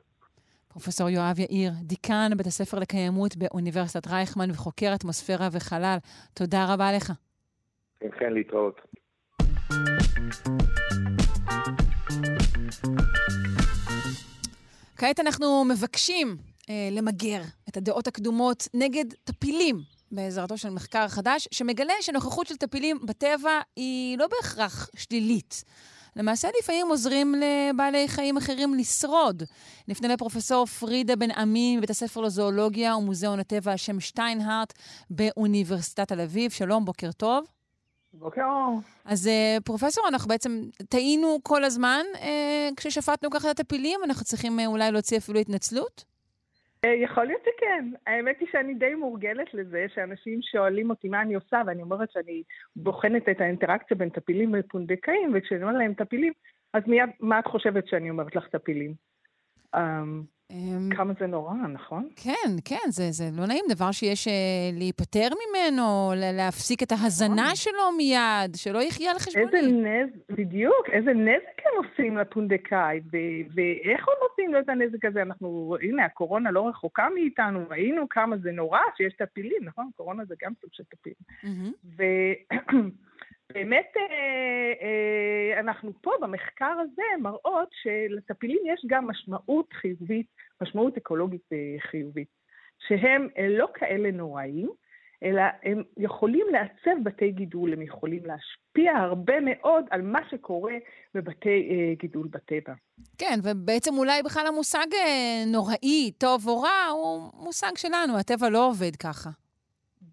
[0.71, 5.97] פרופסור יואב יאיר, דיקן בית הספר לקיימות באוניברסיטת רייכמן וחוקר אטמוספירה וחלל,
[6.33, 7.11] תודה רבה לך.
[7.99, 8.81] כן, כן, להתראות.
[14.95, 16.37] כעת אנחנו מבקשים
[16.69, 19.75] אה, למגר את הדעות הקדומות נגד טפילים
[20.11, 25.63] בעזרתו של מחקר חדש, שמגלה שנוכחות של טפילים בטבע היא לא בהכרח שלילית.
[26.15, 29.43] למעשה לפעמים עוזרים לבעלי חיים אחרים לשרוד.
[29.87, 34.73] נפנה לפרופסור פרידה בן עמי מבית הספר לזואולוגיה ומוזיאון הטבע השם שטיינהארט
[35.09, 36.51] באוניברסיטת תל אביב.
[36.51, 37.45] שלום, בוקר טוב.
[38.13, 38.79] בוקר אור.
[39.05, 42.17] אז uh, פרופסור, אנחנו בעצם טעינו כל הזמן uh,
[42.75, 46.10] כששפטנו ככה את הפילים, אנחנו צריכים uh, אולי להוציא אפילו התנצלות?
[46.85, 47.85] אה, יכול להיות שכן.
[48.07, 52.43] האמת היא שאני די מורגלת לזה שאנשים שואלים אותי מה אני עושה, ואני אומרת שאני
[52.75, 56.33] בוחנת את האינטראקציה בין טפילים ופונדקאים, וכשאני אומרת להם טפילים,
[56.73, 58.93] אז מיד, מה את חושבת שאני אומרת לך טפילים?
[60.51, 62.09] אמ, כמה זה נורא, נכון?
[62.15, 64.31] כן, כן, זה, זה לא נעים, דבר שיש uh,
[64.73, 67.55] להיפטר ממנו, להפסיק את ההזנה נכון.
[67.55, 69.45] שלו מיד, שלא יחיה על חשבוני.
[69.45, 72.99] איזה נזק, בדיוק, איזה נזק הם עושים לפונדקאי,
[73.55, 75.21] ואיך הם עושים לו את הנזק הזה?
[75.21, 79.89] אנחנו, הנה, הקורונה לא רחוקה מאיתנו, ראינו כמה זה נורא שיש טפילים, נכון?
[79.97, 81.17] קורונה זה גם סוג של טפילים.
[81.43, 83.10] Mm-hmm.
[83.63, 84.03] באמת אה,
[84.81, 90.27] אה, אנחנו פה במחקר הזה מראות שלטפילים יש גם משמעות חיובית,
[90.61, 92.27] משמעות אקולוגית אה, חיובית,
[92.87, 94.69] שהם לא כאלה נוראים,
[95.23, 100.73] אלא הם יכולים לעצב בתי גידול, הם יכולים להשפיע הרבה מאוד על מה שקורה
[101.15, 102.73] בבתי גידול בטבע.
[103.17, 104.87] כן, ובעצם אולי בכלל המושג
[105.47, 109.29] נוראי, טוב או רע, הוא מושג שלנו, הטבע לא עובד ככה.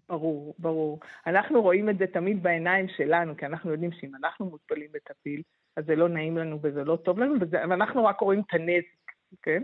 [0.09, 0.99] ברור, ברור.
[1.27, 5.41] אנחנו רואים את זה תמיד בעיניים שלנו, כי אנחנו יודעים שאם אנחנו מוטבלים בטפיל,
[5.77, 9.11] אז זה לא נעים לנו וזה לא טוב לנו, וזה, ואנחנו רק רואים את הנזק,
[9.41, 9.61] כן?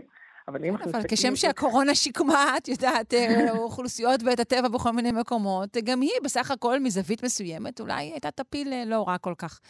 [0.48, 0.90] אבל אם אנחנו...
[0.90, 6.10] אבל כשם שהקורונה שיקמה, את יודעת, אה, אוכלוסיות ואת הטבע בכל מיני מקומות, גם היא
[6.24, 9.60] בסך הכל מזווית מסוימת, אולי הייתה טפיל אה, לא רע כל כך.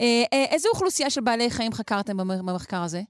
[0.00, 3.00] אה, איזה אוכלוסייה של בעלי חיים חקרתם במחקר הזה?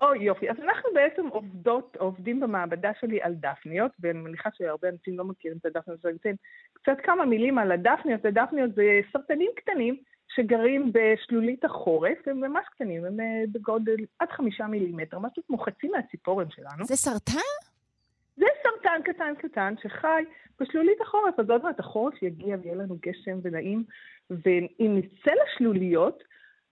[0.00, 5.18] או יופי, אז אנחנו בעצם עובדות, עובדים במעבדה שלי על דפניות, ואני מניחה שהרבה אנשים
[5.18, 6.34] לא מכירים את הדפניות, אז אני אתן
[6.72, 8.24] קצת כמה מילים על הדפניות.
[8.24, 9.96] הדפניות זה סרטנים קטנים
[10.28, 15.88] שגרים בשלולית החורף, הם ממש קטנים, הם אה, בגודל עד חמישה מילימטר, משהו כמו חצי
[15.88, 16.84] מהציפורן שלנו.
[16.84, 17.48] זה סרטן?
[18.36, 20.24] זה סרטן קטן קטן שחי
[20.60, 23.84] בשלולית החורף, אז עוד מעט החורף יגיע ויהיה לנו גשם ונעים,
[24.30, 26.22] ואם נצא לשלוליות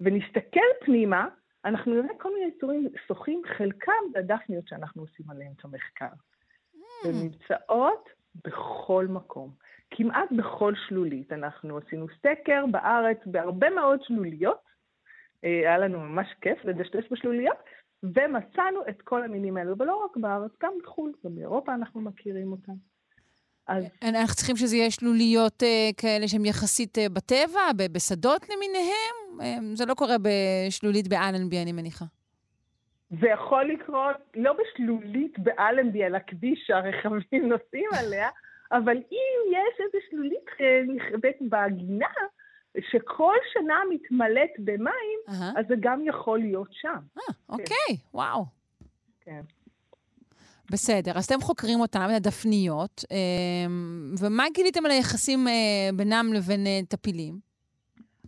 [0.00, 1.26] ונסתכל פנימה,
[1.64, 6.06] אנחנו נראה כל מיני יצורים שוחים, חלקם זה הדפניות שאנחנו עושים עליהם את המחקר.
[6.06, 7.08] Mm.
[7.08, 8.08] הן נמצאות
[8.44, 9.50] בכל מקום,
[9.90, 11.32] כמעט בכל שלולית.
[11.32, 14.60] אנחנו עשינו סקר בארץ בהרבה מאוד שלוליות,
[15.44, 17.56] אה, היה לנו ממש כיף לדשדש בשלוליות,
[18.02, 22.72] ומצאנו את כל המינים האלו, ולא רק בארץ, גם בחו"ל, גם באירופה אנחנו מכירים אותם.
[23.68, 23.84] אז...
[24.02, 25.66] אנחנו צריכים שזה יהיה שלוליות uh,
[25.96, 27.60] כאלה שהן יחסית uh, בטבע,
[27.92, 29.21] בשדות למיניהם?
[29.40, 32.04] אה, זה לא קורה בשלולית באלנבי, אני מניחה.
[33.20, 38.28] זה יכול לקרות לא בשלולית באלנבי על הכביש שהרכבים נוסעים עליה,
[38.72, 42.06] אבל אם יש איזו שלולית אה, נכבדת בגינה,
[42.90, 45.52] שכל שנה מתמלאת במים, אהה.
[45.56, 46.98] אז זה גם יכול להיות שם.
[47.18, 48.44] אה, אוקיי, וואו.
[49.20, 49.40] כן.
[50.70, 53.16] בסדר, אז אתם חוקרים אותם, את הדפניות, אה,
[54.18, 55.52] ומה גיליתם על היחסים אה,
[55.94, 57.51] בינם לבין אה, טפילים?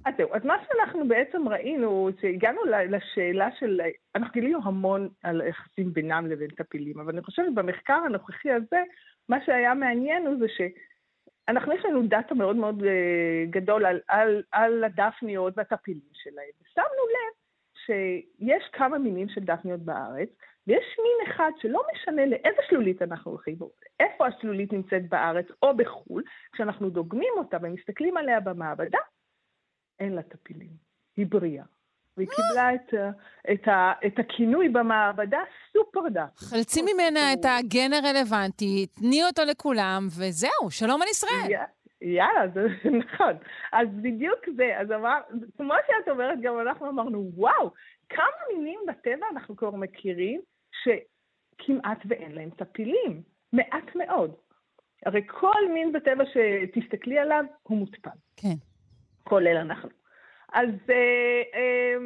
[0.04, 3.80] אז זהו, אז מה שאנחנו בעצם ראינו, שהגענו לשאלה של,
[4.14, 8.82] אנחנו גילינו המון על היחסים בינם לבין טפילים, אבל אני חושבת במחקר הנוכחי הזה,
[9.28, 14.42] מה שהיה מעניין הוא זה שאנחנו, יש לנו דאטה מאוד מאוד אה, גדול על, על,
[14.52, 16.50] על הדפניות והטפילים שלהם.
[16.62, 17.34] ושמנו לב
[17.86, 20.28] שיש כמה מינים של דפניות בארץ,
[20.66, 23.56] ויש מין אחד שלא משנה לאיזה שלולית אנחנו הולכים
[24.00, 26.22] איפה השלולית נמצאת בארץ או בחו"ל,
[26.52, 28.98] כשאנחנו דוגמים אותה ומסתכלים עליה במעבדה,
[30.00, 30.70] אין לה טפילים,
[31.16, 31.64] היא בריאה.
[32.16, 32.94] והיא קיבלה את,
[33.52, 35.38] את, ה- את הכינוי במעבדה
[35.72, 36.36] סופר דף.
[36.36, 41.50] חלצי ממנה את הגן הרלוונטי, תני אותו לכולם, וזהו, שלום על ישראל.
[42.02, 42.60] יאללה, זה
[43.04, 43.32] נכון.
[43.72, 45.18] אז בדיוק זה, אז אמר,
[45.56, 47.70] כמו שאת אומרת, גם אנחנו אמרנו, וואו,
[48.08, 48.26] כמה
[48.56, 50.40] מינים בטבע אנחנו כבר מכירים
[50.82, 53.22] שכמעט ואין להם טפילים,
[53.52, 54.34] מעט מאוד.
[55.06, 58.10] הרי כל מין בטבע שתסתכלי עליו, הוא מוטפל.
[58.36, 58.54] כן.
[59.24, 59.88] כולל אנחנו.
[60.52, 61.96] אז, אה, אה,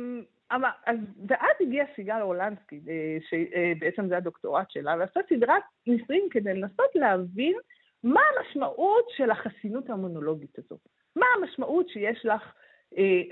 [0.55, 0.97] אמר, אז
[1.29, 7.57] ואז הגיע סיגל אורלנסקי, אה, שבעצם זה הדוקטורט שלה, ועשתה סדרת ניסויים כדי לנסות להבין
[8.03, 10.81] מה המשמעות של החסינות המונולוגית הזאת.
[11.17, 12.53] מה המשמעות שיש לך
[12.99, 13.23] אה,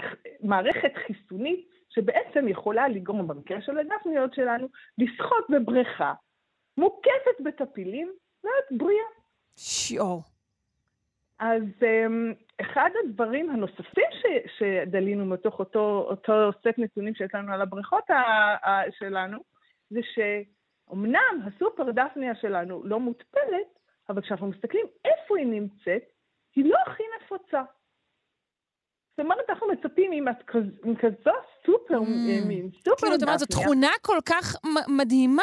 [0.40, 4.68] מערכת חיסונית שבעצם יכולה לגרום, במקרה של הדפניות שלנו,
[4.98, 6.14] לשחות בבריכה,
[6.78, 8.12] מוקפת בטפילים,
[8.44, 9.06] ואת בריאה.
[9.56, 10.35] שיעור.
[11.38, 14.24] אז um, אחד הדברים הנוספים ש,
[14.58, 18.14] שדלינו מתוך אותו, אותו סט נתונים שיש לנו על הבריכות ה,
[18.68, 19.38] ה, שלנו,
[19.90, 26.02] זה שאומנם הסופר דפניה שלנו לא מוטפלת, אבל כשאנחנו מסתכלים איפה היא נמצאת,
[26.56, 27.62] היא לא הכי נפוצה.
[29.10, 30.24] זאת אומרת, אנחנו מצפים עם,
[30.84, 31.30] עם כזו
[31.66, 32.48] סופר, Mm.
[32.48, 33.46] מין סופר כאילו, את אומרת, זו.
[33.46, 34.56] תכונה כל כך
[34.88, 35.42] מדהימה,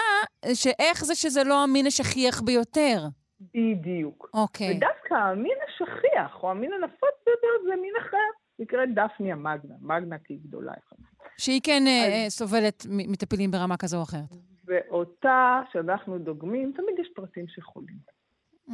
[0.54, 2.98] שאיך זה שזה לא המין השכיח ביותר.
[3.40, 4.30] בדיוק.
[4.34, 4.78] אוקיי.
[4.78, 8.18] ודווקא המין השכיח, או המין הנפוץ ביותר, זה מין אחר,
[8.60, 11.06] נקראת דפניה מגנה, מגנה כי היא גדולה יחסית.
[11.38, 14.30] שהיא כן אה, אז- אה, סובלת מטפילים ברמה כזו או אחרת.
[14.66, 17.98] ואותה שאנחנו דוגמים, תמיד יש פרטים שחולים.
[18.70, 18.72] Mm.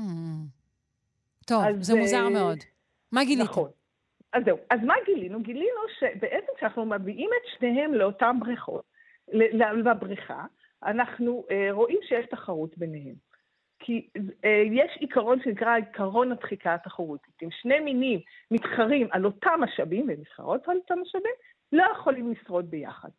[1.46, 2.58] טוב, אז, זה מוזר אה, מאוד.
[3.12, 3.50] מה גיליתם?
[3.52, 3.70] נכון.
[4.34, 4.58] אז זהו.
[4.70, 5.42] אז מה גילינו?
[5.44, 8.84] גילינו שבעצם כשאנחנו מביאים את שניהם לאותן בריכות,
[9.86, 10.46] לבריכה,
[10.84, 13.16] אנחנו אה, רואים שיש תחרות ביניהם.
[13.80, 14.10] כי
[14.46, 17.34] אה, יש עיקרון שנקרא עיקרון הדחיקה התחרותית.
[17.44, 18.20] אם שני מינים
[18.52, 21.34] מתחרים על אותם משאבים, והם מתחרות על אותם משאבים,
[21.72, 23.10] לא יכולים לשרוד ביחד.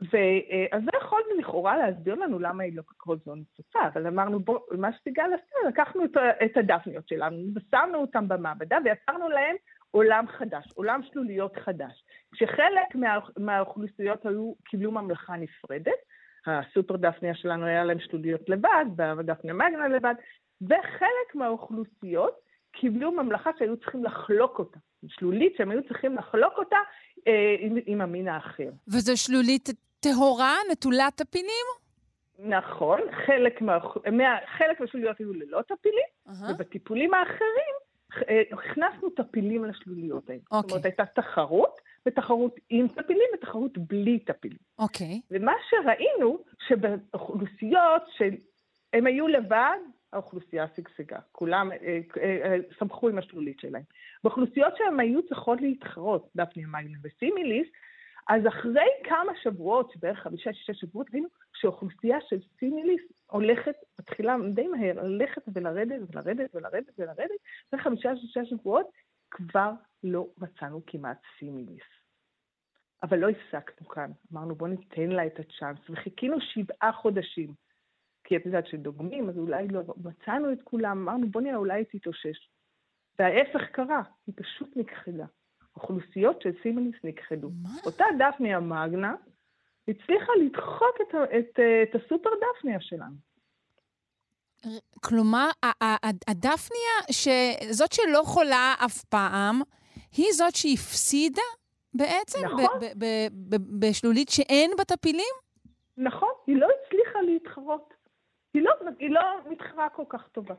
[0.00, 4.58] ואז זה יכול לכאורה להסביר לנו למה היא לא כל זו נפוצה, אבל אמרנו, בוא,
[4.70, 9.56] מה שסיגל עשתה, לקחנו את, את הדפניות שלנו, ושמנו אותן במעבדה ויצרנו להן
[9.90, 12.04] עולם חדש, עולם שלוליות חדש.
[12.32, 15.98] כשחלק מה, מהאוכלוסיות היו, קיבלו ממלכה נפרדת,
[16.46, 20.14] הסופר דפניה שלנו היה להם שלוליות לבד, והדפניה מגנה לבד,
[20.62, 22.34] וחלק מהאוכלוסיות
[22.72, 26.76] קיבלו ממלכה שהיו צריכים לחלוק אותה, שלולית שהם היו צריכים לחלוק אותה
[27.28, 28.70] אה, עם, עם המין האחר.
[28.88, 29.68] וזו שלולית
[30.00, 31.66] טהורה, נטולת טפילים?
[32.38, 33.78] נכון, חלק, מה,
[34.12, 36.52] מה, חלק מהשלוליות היו ללא טפילים, אהה.
[36.54, 37.74] ובטיפולים האחרים
[38.28, 40.40] אה, הכנסנו טפילים לשלוליות האלה.
[40.40, 40.70] זאת אוקיי.
[40.70, 44.58] אומרת, הייתה תחרות, ותחרות עם טפילים ותחרות בלי טפילים.
[44.78, 45.20] אוקיי.
[45.30, 46.38] ומה שראינו,
[46.68, 49.78] שבאוכלוסיות שהם היו לבד,
[50.12, 51.18] האוכלוסייה שגשגה.
[51.32, 53.82] כולם אה, אה, אה, שמחו עם השלולית שלהם.
[54.24, 57.68] באוכלוסיות שהם היו צריכות להתחרות, דפניה מגנה וסימיליס,
[58.28, 63.00] אז אחרי כמה שבועות, בערך חמישה-שישה שבועות, ראינו שאוכלוסייה של סימיליס
[63.30, 68.86] הולכת, מתחילה די מהר, ללכת ולרדת ולרדת ולרדת ולרדת, אחרי חמישה-שישה שבועות
[69.30, 69.70] כבר
[70.04, 71.84] לא מצאנו כמעט סימיליס.
[73.02, 74.10] אבל לא הפסקנו כאן.
[74.32, 77.54] אמרנו, בואו ניתן לה את הצ'אנס, וחיכינו שבעה חודשים.
[78.24, 82.00] כי את יודעת שדוגמים, אז אולי לא מצאנו את כולם, אמרנו, בואו נראה, אולי היא
[82.00, 82.50] תתאושש.
[83.18, 85.26] וההפך קרה, היא פשוט נכחדה.
[85.76, 87.50] אוכלוסיות של סימניס נכחדו.
[87.62, 87.70] מה?
[87.86, 89.14] אותה דפניה מגנה
[89.88, 93.16] הצליחה לדחוק את, את, את הסופר דפניה שלנו.
[95.00, 95.48] כלומר,
[96.28, 99.62] הדפניה, שזאת שלא חולה אף פעם,
[100.16, 101.42] היא זאת שהפסידה
[101.94, 102.38] בעצם?
[102.44, 102.80] נכון.
[103.80, 105.34] בשלולית שאין בה טפילים?
[105.96, 107.94] נכון, היא לא הצליחה להתחרות.
[108.54, 109.20] היא לא, היא לא
[109.50, 110.54] מתחרה כל כך טובה.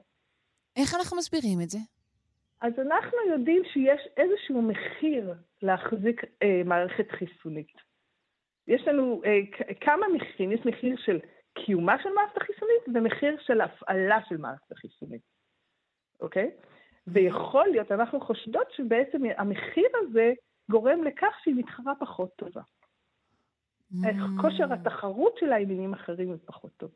[0.75, 1.77] איך אנחנו מסבירים את זה?
[2.61, 7.73] אז אנחנו יודעים שיש איזשהו מחיר להחזיק אה, מערכת חיסונית.
[8.67, 9.39] יש לנו אה,
[9.81, 11.19] כמה מחירים, יש מחיר של
[11.65, 15.21] קיומה של מערכת החיסונית ומחיר של הפעלה של מערכת החיסונית,
[16.19, 16.51] אוקיי?
[17.07, 20.33] ויכול להיות, אנחנו חושדות שבעצם המחיר הזה
[20.69, 22.61] גורם לכך שהיא מתחרה פחות טובה.
[23.93, 24.41] Mm.
[24.41, 26.91] כושר התחרות שלה עם מינים אחרים הוא פחות טוב.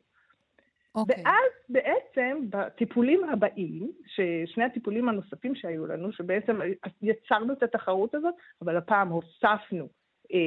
[0.94, 1.22] אוקיי.
[1.24, 6.60] ואז בעצם בטיפולים הבאים, ששני הטיפולים הנוספים שהיו לנו, שבעצם
[7.02, 9.88] יצרנו את התחרות הזאת, אבל הפעם הוספנו
[10.32, 10.38] אה,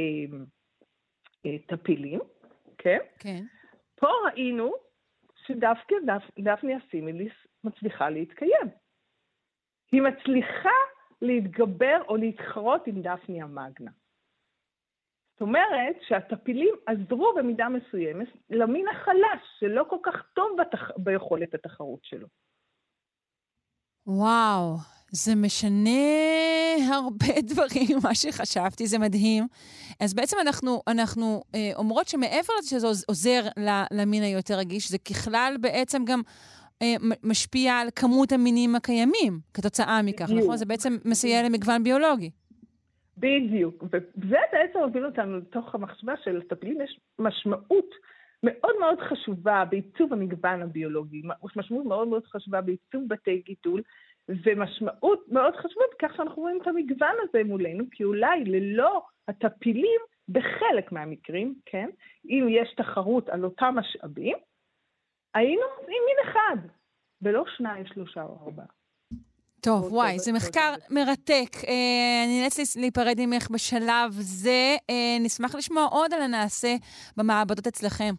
[1.46, 2.20] אה, טפילים,
[2.78, 3.00] כן?
[3.20, 3.44] כן.
[3.96, 4.72] פה ראינו
[5.46, 7.34] שדווקא דפ, דפני הסימיליס
[7.64, 8.81] מצליחה להתקיים.
[9.91, 10.77] היא מצליחה
[11.22, 13.91] להתגבר או להתחרות עם דפני המגנה.
[15.34, 20.91] זאת אומרת שהטפילים עזרו במידה מסוימת למין החלש, שלא כל כך טוב בתח...
[20.97, 22.27] ביכולת התחרות שלו.
[24.07, 24.76] וואו,
[25.11, 25.99] זה משנה
[26.95, 29.47] הרבה דברים ממה שחשבתי, זה מדהים.
[29.99, 33.41] אז בעצם אנחנו, אנחנו אה, אומרות שמעבר לזה שזה עוז- עוזר
[33.91, 36.22] למין היותר רגיש, זה ככלל בעצם גם
[37.24, 40.44] משפיע על כמות המינים הקיימים כתוצאה מכך, בדיוק.
[40.44, 40.58] נכון?
[40.58, 42.30] זה בעצם מסייע למגוון ביולוגי.
[43.18, 47.90] בדיוק, וזה בעצם הוביל אותנו לתוך המחשבה שלטפילים יש משמעות
[48.44, 51.22] מאוד מאוד חשובה בעיצוב המגוון הביולוגי,
[51.56, 53.82] משמעות מאוד מאוד חשובה בעיצוב בתי גידול,
[54.30, 59.99] ומשמעות מאוד חשובה בכך שאנחנו רואים את המגוון הזה מולנו, כי אולי ללא הטפילים,
[60.30, 61.90] בחלק מהמקרים, כן,
[62.26, 64.38] אם יש תחרות על אותם משאבים,
[65.36, 66.68] היינו מוצאים מין אחד,
[67.22, 68.66] ולא שניים, שלושה או ארבעה.
[69.62, 71.56] טוב, וואי, ב- זה מחקר מרתק.
[71.68, 74.76] אה, אני נאלצת להיפרד ממך בשלב זה.
[74.90, 76.76] אה, נשמח לשמוע עוד על הנעשה
[77.18, 78.14] במעבדות אצלכם.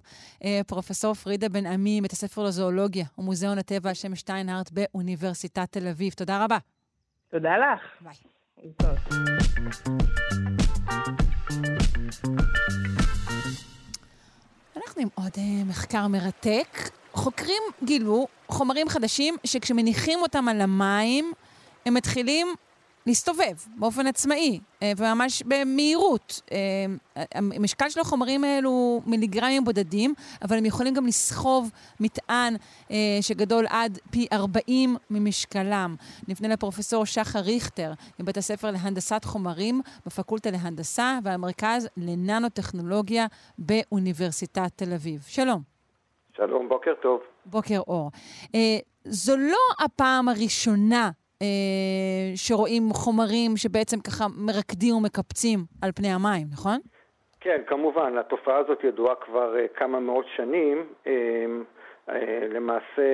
[0.44, 5.88] אה, פרופסור פרידה בן עמי, בית הספר לזואולוגיה ומוזיאון הטבע על שם שטיינהרט באוניברסיטת תל
[5.88, 6.12] אביב.
[6.12, 6.58] תודה רבה.
[7.30, 7.80] תודה לך.
[8.00, 8.14] ביי.
[14.76, 17.01] אנחנו עם עוד אה, מחקר מרתק.
[17.12, 21.32] חוקרים גילו חומרים חדשים שכשמניחים אותם על המים,
[21.86, 22.54] הם מתחילים
[23.06, 26.42] להסתובב באופן עצמאי, אה, וממש במהירות.
[26.52, 31.70] אה, המשקל של החומרים האלו הוא מיליגרמים בודדים, אבל הם יכולים גם לסחוב
[32.00, 32.56] מטען
[32.90, 35.96] אה, שגדול עד פי 40 ממשקלם.
[36.28, 43.26] נפנה לפרופסור שחר ריכטר מבית הספר להנדסת חומרים בפקולטה להנדסה והמרכז לננו-טכנולוגיה
[43.58, 45.24] באוניברסיטת תל אביב.
[45.28, 45.71] שלום.
[46.46, 47.20] שלום, בוקר טוב.
[47.46, 48.10] בוקר אור.
[48.54, 51.10] אה, זו לא הפעם הראשונה
[51.42, 51.46] אה,
[52.34, 56.78] שרואים חומרים שבעצם ככה מרקדים ומקפצים על פני המים, נכון?
[57.40, 60.86] כן, כמובן, התופעה הזאת ידועה כבר uh, כמה מאות שנים.
[61.04, 61.08] Uh,
[62.08, 62.12] uh,
[62.50, 63.06] למעשה,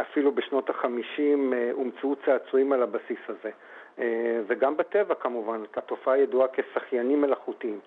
[0.00, 3.50] אפילו בשנות החמישים uh, הומצאו צעצועים על הבסיס הזה.
[3.96, 4.00] Uh,
[4.46, 7.80] וגם בטבע כמובן, התופעה ידועה כשחיינים מלאכותיים.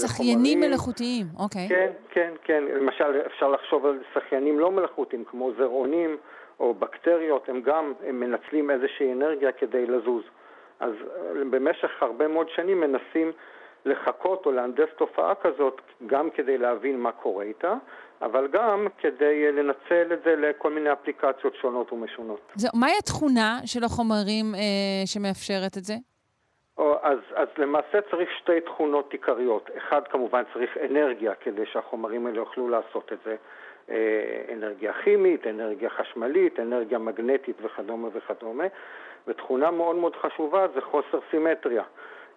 [0.00, 1.68] שחיינים מלאכותיים, אוקיי.
[1.68, 2.64] כן, כן, כן.
[2.64, 6.16] למשל, אפשר לחשוב על שחיינים לא מלאכותיים, כמו זרעונים
[6.60, 10.22] או בקטריות, הם גם הם מנצלים איזושהי אנרגיה כדי לזוז.
[10.80, 13.32] אז אה, במשך הרבה מאוד שנים מנסים
[13.84, 17.74] לחקות או להנדס תופעה כזאת, גם כדי להבין מה קורה איתה,
[18.22, 22.52] אבל גם כדי אה, לנצל את זה לכל מיני אפליקציות שונות ומשונות.
[22.54, 25.94] זה, מהי התכונה של החומרים אה, שמאפשרת את זה?
[26.78, 29.70] אז, אז למעשה צריך שתי תכונות עיקריות.
[29.76, 33.36] אחד, כמובן, צריך אנרגיה כדי שהחומרים האלה יוכלו לעשות את זה.
[33.90, 38.64] אה, אנרגיה כימית, אנרגיה חשמלית, אנרגיה מגנטית וכדומה וכדומה.
[39.26, 41.82] ותכונה מאוד מאוד חשובה זה חוסר סימטריה.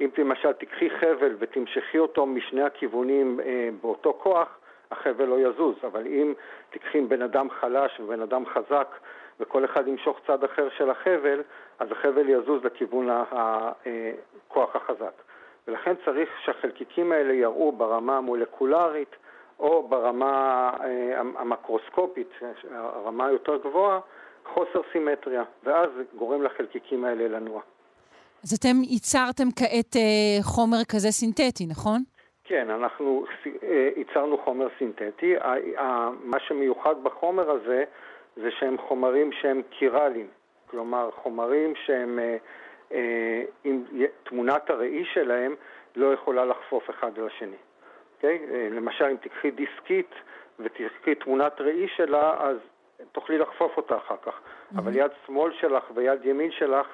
[0.01, 4.57] אם למשל תיקחי חבל ותמשכי אותו משני הכיוונים אה, באותו כוח,
[4.91, 5.75] החבל לא יזוז.
[5.83, 6.33] אבל אם
[6.69, 8.95] תיקחי בן אדם חלש ובן אדם חזק
[9.39, 11.41] וכל אחד ימשוך צד אחר של החבל,
[11.79, 15.21] אז החבל יזוז לכיוון הכוח החזק.
[15.67, 19.15] ולכן צריך שהחלקיקים האלה יראו ברמה המולקולרית
[19.59, 22.29] או ברמה אה, המקרוסקופית,
[22.71, 23.99] הרמה היותר גבוהה,
[24.53, 27.61] חוסר סימטריה, ואז זה גורם לחלקיקים האלה לנוע.
[28.43, 32.03] אז אתם ייצרתם כעת אה, חומר כזה סינתטי, נכון?
[32.43, 33.25] כן, אנחנו
[33.63, 35.35] אה, ייצרנו חומר סינתטי.
[36.23, 37.83] מה שמיוחד בחומר הזה
[38.35, 40.27] זה שהם חומרים שהם קירליים,
[40.67, 42.37] כלומר חומרים שהם, אה,
[42.91, 43.83] אה, עם
[44.23, 45.55] תמונת הראי שלהם
[45.95, 47.57] לא יכולה לחפוף אחד על השני.
[48.15, 48.39] אוקיי?
[48.51, 50.11] אה, למשל, אם תקחי דיסקית
[50.59, 52.57] ותקחי תמונת ראי שלה, אז
[53.11, 54.33] תוכלי לחפוף אותה אחר כך.
[54.77, 56.87] אבל יד שמאל שלך ויד ימין שלך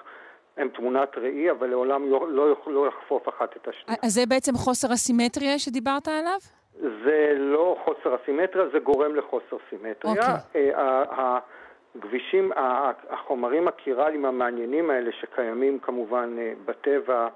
[0.57, 3.99] הם תמונת ראי, אבל לעולם לא יוכלו לחפוף אחת את השנייה.
[4.03, 6.39] אז זה בעצם חוסר הסימטריה שדיברת עליו?
[6.79, 10.13] זה לא חוסר הסימטריה, זה גורם לחוסר סימטריה.
[10.13, 10.71] אוקיי.
[10.75, 11.39] אה, ה- ה-
[11.99, 17.27] גבישים, ה- החומרים הקירליים המעניינים האלה שקיימים כמובן אה, בטבע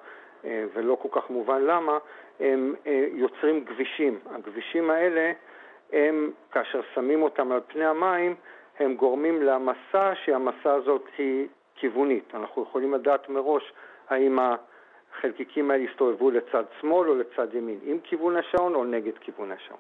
[0.46, 1.98] אה, ולא כל כך מובן למה,
[2.40, 2.76] הם
[3.14, 4.20] יוצרים גבישים.
[4.32, 5.32] הגבישים האלה,
[5.94, 8.36] הם, כאשר שמים אותם על פני המים,
[8.80, 12.36] הם גורמים למסע שהמסע הזאת היא כיוונית.
[12.36, 13.74] אנחנו יכולים לדעת מראש
[14.10, 14.40] האם
[15.18, 19.80] החלקיקים האלה יסתובבו לצד שמאל או לצד ימין, עם כיוון השעון או נגד כיוון השעון.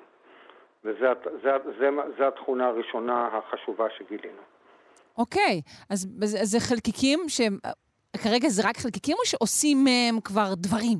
[0.84, 4.42] וזו התכונה הראשונה החשובה שגילינו.
[5.18, 7.58] אוקיי, אז זה, זה חלקיקים שהם...
[8.24, 10.98] כרגע זה רק חלקיקים או שעושים מהם כבר דברים?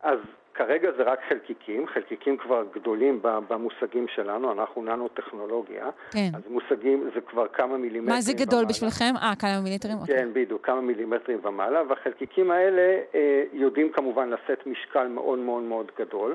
[0.00, 0.18] אז
[0.54, 5.90] כרגע זה רק חלקיקים, חלקיקים כבר גדולים במושגים שלנו, אנחנו ננו-טכנולוגיה.
[6.12, 6.28] כן.
[6.34, 8.68] אז מושגים זה כבר כמה מילימטרים מה זה גדול ומעלה.
[8.68, 9.14] בשבילכם?
[9.22, 9.98] אה, כמה מילימטרים?
[10.00, 10.16] אוקיי.
[10.16, 15.90] כן, בדיוק, כמה מילימטרים ומעלה, והחלקיקים האלה אה, יודעים כמובן לשאת משקל מאוד מאוד מאוד
[15.98, 16.34] גדול,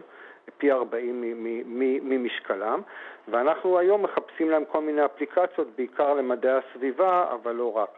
[0.58, 2.82] פי 40 מ- מ- מ- ממשקלם,
[3.28, 7.90] ואנחנו היום מחפשים להם כל מיני אפליקציות, בעיקר למדעי הסביבה, אבל לא רק.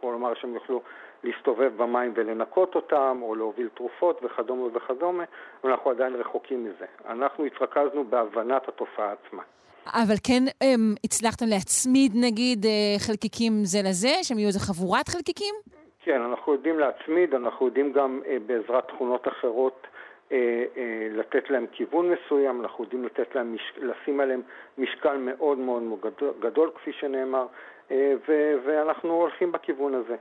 [0.00, 0.82] כלומר שהם יוכלו
[1.24, 5.24] להסתובב במים ולנקות אותם, או להוביל תרופות וכדומה וכדומה,
[5.64, 6.86] ואנחנו עדיין רחוקים מזה.
[7.08, 9.42] אנחנו התרכזנו בהבנת התופעה עצמה.
[9.86, 14.22] אבל כן הם, הצלחתם להצמיד, נגיד, אה, חלקיקים זה לזה?
[14.22, 15.54] שהם יהיו איזה חבורת חלקיקים?
[16.02, 19.86] כן, אנחנו יודעים להצמיד, אנחנו יודעים גם אה, בעזרת תכונות אחרות
[20.32, 23.56] אה, אה, לתת להם כיוון מסוים, אנחנו יודעים לתת להם.
[23.76, 24.42] לשים עליהם
[24.78, 27.46] משקל מאוד מאוד מאוד גדול, גדול כפי שנאמר,
[27.90, 28.54] אה, ו...
[28.66, 30.16] ואנחנו הולכים בכיוון הזה.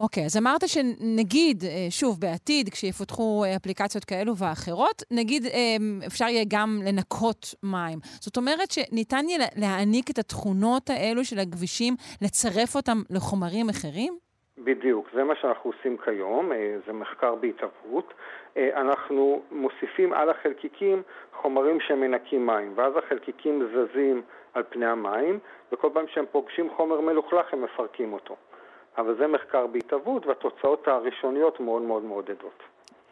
[0.00, 5.76] אוקיי, אז אמרת שנגיד, אה, שוב, בעתיד, כשיפותחו אה, אפליקציות כאלו ואחרות, נגיד אה,
[6.06, 7.98] אפשר יהיה גם לנקות מים.
[8.20, 14.12] זאת אומרת שניתן יהיה להעניק את התכונות האלו של הכבישים, לצרף אותם לחומרים אחרים?
[14.58, 16.52] בדיוק, זה מה שאנחנו עושים כיום,
[16.86, 17.34] זה מחקר.
[18.56, 21.02] אה, אנחנו מוסיפים על החלקיקים
[21.32, 24.22] חומרים שמנקים מים, ואז החלקיקים זזים
[24.54, 25.38] על פני המים,
[25.72, 28.36] וכל פעם שהם פוגשים חומר מלוכלך הם מפרקים אותו.
[28.98, 32.62] אבל זה מחקר בהתהוות, והתוצאות הראשוניות מאוד מאוד מעודדות.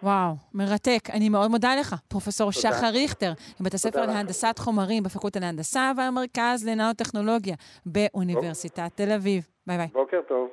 [0.02, 1.10] וואו, מרתק.
[1.12, 2.76] אני מאוד מודה לך, פרופסור תודה.
[2.76, 4.06] שחר ריכטר, מבית הספר.
[4.06, 7.56] להנדסת חומרים בפקולטה להנדסה והמרכז לנאוטכנולוגיה
[7.86, 9.46] באוניברסיטת תל אביב.
[9.66, 9.88] ביי ביי.
[9.92, 10.48] בוקר טוב.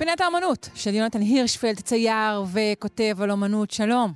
[0.00, 3.70] פינת האמנות של יונתן הירשפלד, צייר וכותב על אומנות.
[3.70, 4.10] שלום.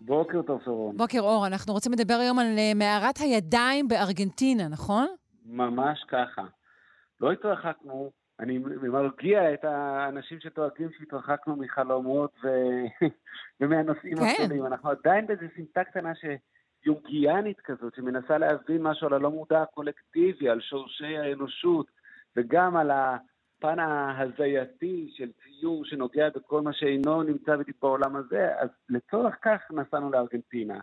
[0.00, 0.96] בוקר טוב, שרון.
[0.96, 5.06] בוקר אור, אנחנו רוצים לדבר היום על אה, מערת הידיים בארגנטינה, נכון?
[5.46, 6.42] ממש ככה.
[7.20, 12.48] לא התרחקנו, אני מרגיע את האנשים שטועקים שהתרחקנו מחלומות ו...
[13.60, 14.42] ומהנושאים כן.
[14.42, 14.66] הגדולים.
[14.66, 20.60] אנחנו עדיין באיזו סמטה קטנה שיונגיאנית כזאת, שמנסה להבין משהו על הלא מודע הקולקטיבי, על
[20.60, 21.86] שורשי האנושות,
[22.36, 22.90] וגם על
[23.58, 28.48] הפן ההזייתי של ציור שנוגע בכל מה שאינו נמצא בדיוק בעולם הזה.
[28.58, 30.78] אז לצורך כך נסענו לארגנטינה.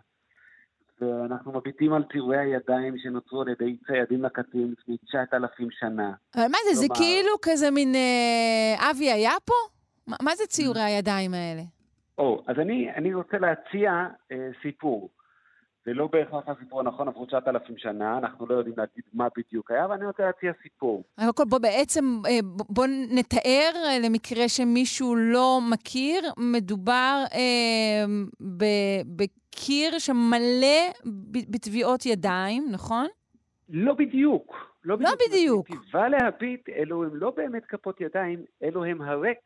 [1.00, 6.12] ואנחנו מביטים על ציורי הידיים שנוצרו על ידי ציידים לקטים לפני 9,000 שנה.
[6.36, 9.54] אבל מה זה, זה כלומר- כאילו כזה מין אה, אבי היה פה?
[10.06, 11.62] מה, מה זה ציורי הידיים האלה?
[12.18, 13.92] או, אז אני, אני רוצה להציע
[14.32, 15.10] אה, סיפור.
[15.84, 19.84] זה לא בהכרח הסיפור הנכון, עברו 9,000 שנה, אנחנו לא יודעים להגיד מה בדיוק היה,
[19.84, 21.04] אבל אני רוצה להציע סיפור.
[21.18, 22.38] אבל קודם כל, בוא בעצם, אה,
[22.68, 28.04] בוא נתאר אה, למקרה שמישהו לא מכיר, מדובר אה,
[28.40, 30.92] ב- בקיר שמלא
[31.50, 33.06] בטביעות ידיים, נכון?
[33.68, 34.74] לא בדיוק.
[34.84, 35.66] לא לא בדיוק.
[35.66, 39.38] טיבה להביט, אלו הם לא באמת כפות ידיים, אלו הם הריק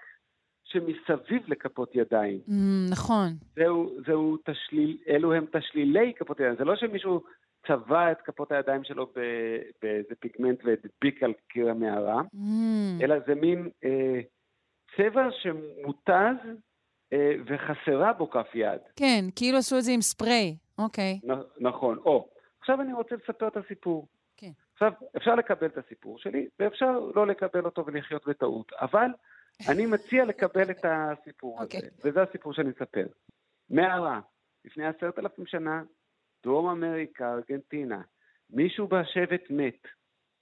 [0.73, 2.41] שמסביב לכפות ידיים.
[2.49, 2.53] Mm,
[2.91, 3.29] נכון.
[3.57, 6.57] זהו, זהו תשליל, אלו הם תשלילי כפות הידיים.
[6.59, 7.23] זה לא שמישהו
[7.67, 9.13] צבע את כפות הידיים שלו
[9.83, 14.21] באיזה פיגמנט והדביק על קיר המערה, Mm, אלא זה מין אה,
[14.97, 16.37] צבע שמותז
[17.13, 18.81] אה, וחסרה בו כף יד.
[18.97, 20.57] כן, כאילו עשו את זה עם ספרי.
[20.79, 21.21] אוקיי.
[21.25, 21.99] נ- נכון.
[21.99, 22.29] או,
[22.61, 24.07] עכשיו אני רוצה לספר את הסיפור.
[24.37, 24.51] כן.
[24.73, 29.07] עכשיו, אפשר לקבל את הסיפור שלי, ואפשר לא לקבל אותו ולחיות בטעות, אבל
[29.69, 31.81] אני מציע לקבל את הסיפור אוקיי.
[31.81, 33.07] הזה, וזה הסיפור שאני אספר.
[33.71, 34.21] מערה,
[34.65, 35.83] לפני עשרת אלפים שנה,
[36.45, 38.01] דרום אמריקה, ארגנטינה,
[38.51, 39.83] מישהו בשבט מת.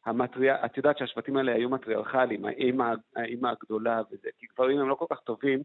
[0.06, 4.94] המטריה, את יודעת שהשבטים האלה היו מטריארכליים, האימא, האימא הגדולה וזה, כי גברים הם לא
[4.94, 5.62] כל כך טובים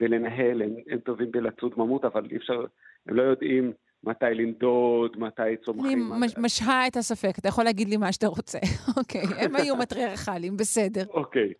[0.00, 2.64] בלנהל, הם, הם טובים בלצוד ממות, אבל אי אפשר,
[3.08, 3.72] הם לא יודעים
[4.04, 6.10] מתי לנדוד, מתי אני צומחים.
[6.20, 8.58] מש- משהה את הספק, אתה יכול להגיד לי מה שאתה רוצה.
[8.98, 11.04] אוקיי, הם היו מטריארכליים, בסדר.
[11.10, 11.52] אוקיי.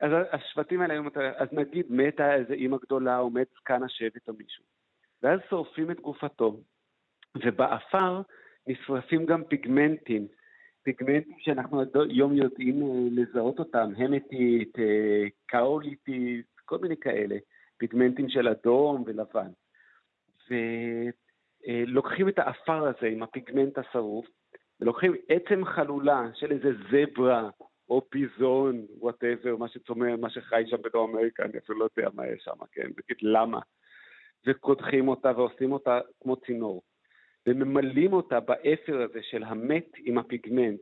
[0.00, 1.02] אז השבטים האלה היו
[1.36, 4.64] אז נגיד מתה איזה אימא גדולה, או מת זקן השבט או מישהו.
[5.22, 6.60] ואז שורפים את גופתו,
[7.44, 8.22] ובעפר
[8.66, 10.26] נשרפים גם פיגמנטים.
[10.82, 17.36] פיגמנטים שאנחנו עד היום יודעים אה, לזהות אותם, המטית, אה, קאוליטית, כל מיני כאלה,
[17.76, 19.50] פיגמנטים של אדום ולבן.
[21.68, 24.26] ולוקחים את האפר הזה עם הפיגמנט השרוף,
[24.80, 27.50] ולוקחים עצם חלולה של איזה זברה
[27.90, 32.26] או ביזון, whatever, מה שצומח, מה שחי שם בדרום אמריקה, אני אפילו לא יודע מה
[32.26, 32.82] יש שם, כן?
[32.82, 33.60] נגיד למה?
[34.46, 36.82] וקודחים אותה ועושים אותה כמו צינור.
[37.46, 40.80] וממלאים אותה באפר הזה של המת עם הפיגמנט,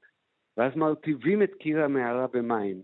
[0.56, 2.82] ואז מרטיבים את קיר המערה במים.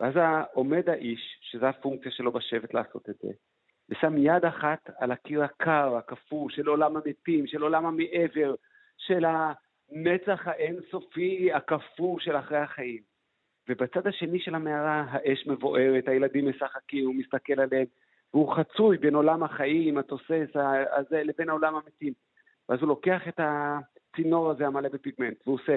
[0.00, 0.14] ואז
[0.54, 3.28] עומד האיש, שזו הפונקציה שלו בשבט לעשות את זה,
[3.88, 8.54] ושם יד אחת על הקיר הקר, הקפוא, של עולם המתים, של עולם המעבר,
[8.96, 13.09] של הנצח האינסופי הקפוא של אחרי החיים.
[13.70, 17.86] ובצד השני של המערה האש מבוערת, הילדים משחקים, הוא מסתכל עליהם,
[18.34, 20.48] והוא חצוי בין עולם החיים, התוסס
[20.92, 22.12] הזה, לבין העולם המתים.
[22.68, 25.76] ואז הוא לוקח את הצינור הזה המלא בפיגמנט, והוא עושה...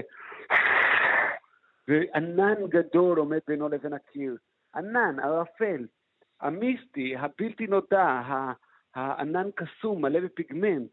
[1.88, 4.38] וענן גדול עומד בינו לבין הקיר.
[4.76, 5.86] ענן, ערפל,
[6.42, 8.22] המיסטי, הבלתי נודע,
[8.96, 10.90] הענן קסום, מלא בפיגמנט.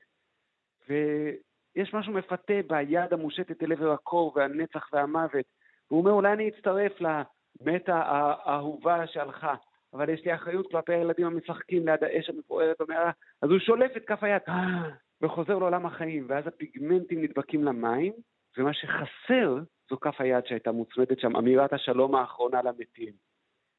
[0.89, 5.60] ויש משהו מפתה ביד המושטת אל עבר הקור והנצח והמוות.
[5.91, 8.03] והוא אומר, אולי אני אצטרף למתה
[8.45, 9.55] האהובה שהלכה,
[9.95, 13.11] אבל יש לי אחריות כלפי הילדים המשחקים ליד האש המפוארת במערה,
[13.43, 14.43] אז הוא שולף את כף היד
[15.23, 18.13] וחוזר לעולם החיים, ואז הפיגמנטים נדבקים למים,
[18.59, 19.59] ומה שחסר
[19.91, 23.13] זו כף היד שהייתה מוצמדת שם, אמירת השלום האחרונה למתים.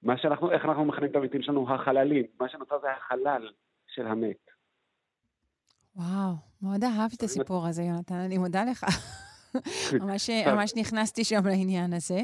[0.03, 1.73] מה שאנחנו, איך אנחנו מכנים את המתים שלנו?
[1.73, 2.25] החללים.
[2.39, 3.49] מה שנוצר זה החלל
[3.87, 4.51] של המת.
[5.95, 8.85] וואו, מאוד אהבתי את הסיפור הזה, יונתן, אני מודה לך.
[10.01, 12.19] ממש, ממש נכנסתי שם לעניין הזה.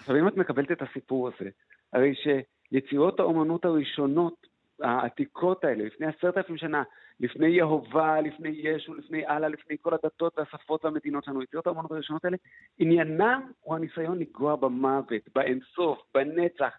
[0.00, 1.50] עכשיו, אם את מקבלת את הסיפור הזה,
[1.92, 4.46] הרי שיצירות האומנות הראשונות,
[4.82, 6.82] העתיקות האלה, לפני עשרת אלפים שנה,
[7.20, 12.24] לפני יהובה, לפני ישו, לפני אללה, לפני כל הדתות והשפות והמדינות שלנו, יצירות האומנות הראשונות
[12.24, 12.36] האלה,
[12.78, 16.72] עניינם הוא הניסיון לגעת במוות, באינסוף, בנצח.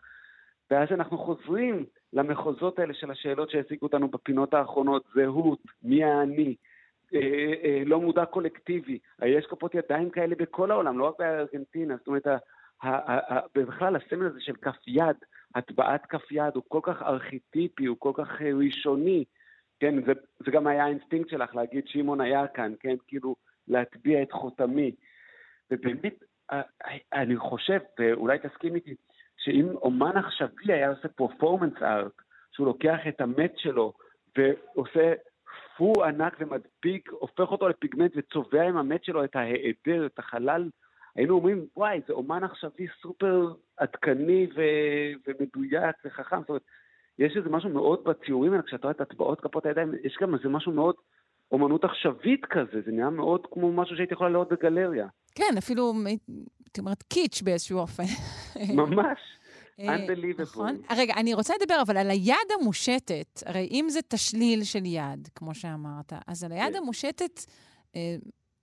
[0.71, 6.55] ואז אנחנו חוזרים למחוזות האלה של השאלות שהעסיקו אותנו בפינות האחרונות, זהות, מי האני,
[7.85, 8.99] לא מודע קולקטיבי.
[9.25, 11.95] יש כפות ידיים כאלה בכל העולם, לא רק בארגנטינה.
[11.97, 12.27] זאת אומרת,
[13.55, 15.15] בכלל הסמל הזה של כף יד,
[15.55, 19.25] הטבעת כף יד, הוא כל כך ארכיטיפי, הוא כל כך אה, ראשוני.
[19.79, 20.11] כן, זה,
[20.45, 23.35] זה גם היה האינסטינקט שלך להגיד שמעון היה כאן, כן, כאילו
[23.67, 24.91] להטביע את חותמי.
[25.71, 26.23] ובאמת,
[27.13, 28.95] אני חושב, ואולי תסכים איתי,
[29.37, 32.11] שאם אומן עכשווי היה עושה פרפורמנס ארט,
[32.51, 33.93] שהוא לוקח את המת שלו
[34.37, 35.13] ועושה
[35.81, 40.69] פו ענק ומדביק, הופך אותו לפיגמנט וצובע עם המת שלו את ההיעדר, את החלל,
[41.15, 46.39] היינו אומרים, וואי, זה אומן עכשווי סופר עדכני ו- ומדויק וחכם.
[46.39, 46.61] זאת אומרת,
[47.19, 50.49] יש איזה משהו מאוד בציורים האלה, כשאתה רואה את הטבעות כפות הידיים, יש גם איזה
[50.49, 50.95] משהו מאוד
[51.51, 55.07] אומנות עכשווית כזה, זה נראה מאוד כמו משהו שהייתי יכולה לראות בגלריה.
[55.35, 58.03] כן, אפילו, הייתי אומרת, קיץ' באיזשהו אופן.
[58.75, 59.19] ממש.
[59.81, 60.41] אה, Unbelievable.
[60.41, 60.81] נכון.
[60.97, 63.43] רגע, אני רוצה לדבר אבל על היד המושטת.
[63.45, 66.75] הרי אם זה תשליל של יד, כמו שאמרת, אז על היד כן.
[66.75, 67.39] המושטת
[67.95, 68.15] אה,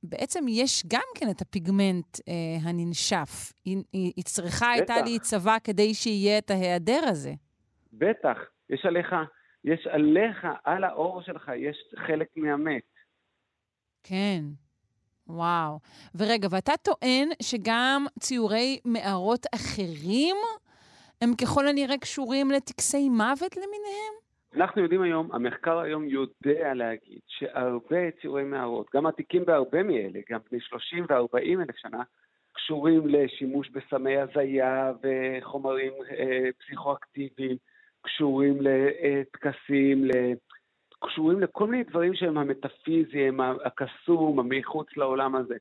[0.03, 2.35] בעצם יש גם כן את הפיגמנט אה,
[2.69, 3.53] הננשף.
[3.65, 5.03] היא, היא, היא צריכה הייתה.
[5.03, 7.33] להיצבע כדי שיהיה את ההיעדר הזה.
[7.93, 8.39] בטח,
[8.71, 9.15] יש עליך,
[9.65, 11.77] יש עליך, על האור שלך, יש
[12.07, 12.83] חלק מהמת.
[14.03, 14.45] כן.
[15.27, 15.79] וואו.
[16.15, 20.37] ורגע, ואתה טוען שגם ציורי מערות אחרים
[21.23, 24.15] הם ככל הנראה קשורים לטקסי מוות למיניהם?
[24.57, 30.41] אנחנו יודעים היום, המחקר היום יודע להגיד שהרבה ציורי מערות, גם עתיקים בהרבה מאלה, גם
[30.51, 32.03] בני 30 ו-40 אלף שנה,
[32.53, 37.57] קשורים לשימוש בסמי הזיה וחומרים אה, פסיכואקטיביים,
[38.03, 40.11] קשורים לטקסים, ל...
[41.05, 45.57] קשורים לכל מיני דברים שהם המטאפיזיים, הקסום, המחוץ לעולם הזה.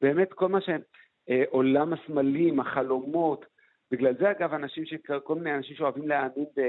[0.00, 3.44] באמת כל מה שעולם הסמלים, החלומות,
[3.92, 4.94] בגלל זה אגב אנשים, ש...
[5.24, 6.60] כל מיני אנשים שאוהבים להאמין ב...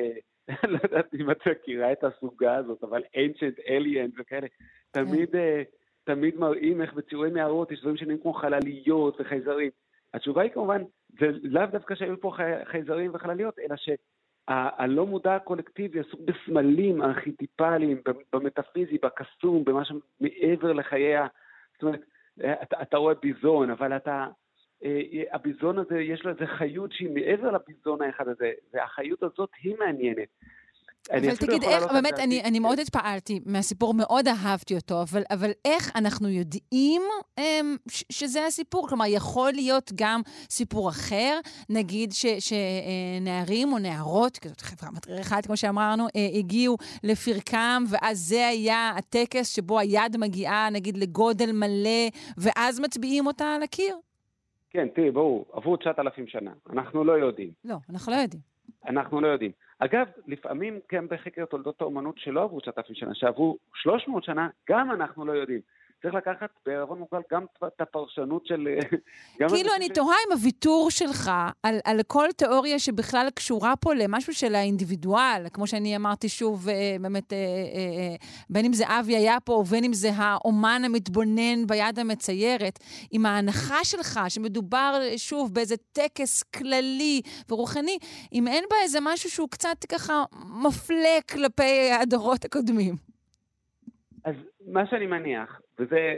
[0.72, 4.48] לא יודעת אם את מכירה את הסוגה הזאת, אבל ancient aliens וכאלה,
[4.92, 5.62] תמיד, אה,
[6.04, 9.70] תמיד מראים איך בציורי מערות יש דברים שנראים כמו חלליות וחייזרים.
[10.14, 10.82] התשובה היא כמובן,
[11.20, 18.02] זה לאו דווקא שהיו פה חי- חייזרים וחלליות, אלא שהלא מודע הקולקטיבי עסוק בסמלים ארכיטיפליים,
[18.34, 21.28] במטאפיזי, בקסום, במה שמעבר לחיי ה...
[21.74, 22.02] זאת אומרת,
[22.64, 24.28] אתה, אתה רואה ביזון, אבל אתה...
[24.86, 29.76] אה, הביזון הזה, יש לו איזה חיות שהיא מעבר לביזון האחד הזה, והחיות הזאת היא
[29.80, 30.28] מעניינת.
[31.12, 35.24] אבל תגיד, איך, להעלות על באמת, אני, אני מאוד התפעלתי מהסיפור, מאוד אהבתי אותו, אבל,
[35.32, 37.02] אבל איך אנחנו יודעים
[37.38, 38.88] אמ, ש, שזה הסיפור?
[38.88, 41.40] כלומר, יכול להיות גם סיפור אחר,
[41.70, 48.18] נגיד ש, שנערים או נערות, כי זאת חברה מטריחת, כמו שאמרנו, אה, הגיעו לפרקם, ואז
[48.18, 53.96] זה היה הטקס שבו היד מגיעה, נגיד, לגודל מלא, ואז מצביעים אותה על הקיר?
[54.74, 57.52] כן, תראי, ברור, עברו 9,000 שנה, אנחנו לא יודעים.
[57.66, 58.42] לא, אנחנו לא יודעים.
[58.88, 59.52] אנחנו לא יודעים.
[59.80, 65.26] אגב, לפעמים גם בחקר תולדות האומנות שלא עברו 9,000 שנה, שעברו 300 שנה, גם אנחנו
[65.26, 65.60] לא יודעים.
[66.04, 68.68] צריך לקחת בערבון מוגבל גם את הפרשנות של...
[69.40, 71.32] גם כאילו, אני תוהה אם הוויתור שלך
[71.64, 76.96] על, על כל תיאוריה שבכלל קשורה פה למשהו של האינדיבידואל, כמו שאני אמרתי שוב, אה,
[77.02, 78.16] באמת, אה, אה, אה,
[78.50, 82.80] בין אם זה אבי היה פה, ובין אם זה האומן המתבונן ביד המציירת,
[83.12, 87.98] עם ההנחה שלך שמדובר, אה, שוב, באיזה טקס כללי ורוחני,
[88.34, 90.24] אם אין בה איזה משהו שהוא קצת ככה
[90.64, 93.13] מפלה כלפי הדורות הקודמים.
[94.24, 94.36] אז
[94.68, 96.18] מה שאני מניח, וזה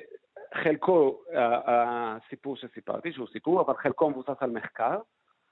[0.53, 1.21] חלקו
[1.65, 4.99] הסיפור שסיפרתי, שהוא סיפור, אבל חלקו מבוסס על מחקר,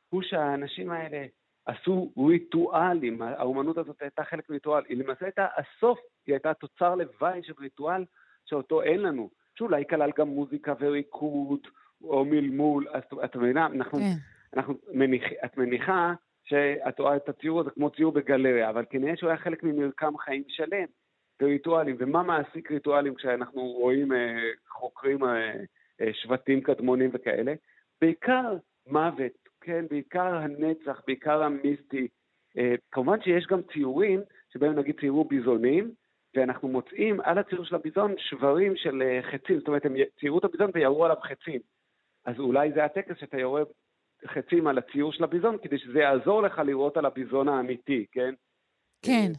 [0.09, 1.25] הוא שהאנשים האלה
[1.65, 7.43] עשו ריטואלים, האומנות הזאת הייתה חלק מריטואל, היא למעשה הייתה הסוף, היא הייתה תוצר לוואי
[7.43, 8.05] של ריטואל
[8.45, 11.59] שאותו אין לנו, שאולי כלל גם מוזיקה וריקוד,
[12.03, 14.13] או מלמול, אז את מבינה, אנחנו, כן.
[14.53, 16.13] אנחנו מניח, את מניחה
[16.43, 20.43] שאת רואה את הציור הזה כמו ציור בגלריה, אבל כנראה שהוא היה חלק ממרקם חיים
[20.47, 20.85] שלם.
[21.43, 24.39] וריטואלים, ומה מעסיק ריטואלים כשאנחנו רואים, אה,
[24.69, 25.53] חוקרים אה,
[26.01, 27.53] אה, שבטים קדמונים וכאלה?
[28.01, 28.57] בעיקר
[28.87, 29.85] מוות, כן?
[29.89, 32.07] בעיקר הנצח, בעיקר המיסטי.
[32.91, 34.21] כמובן שיש גם ציורים
[34.53, 35.91] שבהם נגיד ציירו ביזונים,
[36.35, 40.71] ואנחנו מוצאים על הציור של הביזון שברים של חצים, זאת אומרת, הם ציירו את הביזון
[40.73, 41.61] וירו עליו חצים.
[42.25, 43.63] אז אולי זה הטקס שאתה יורה
[44.27, 48.33] חצים על הציור של הביזון, כדי שזה יעזור לך לראות על הביזון האמיתי, כן?
[49.01, 49.31] כן.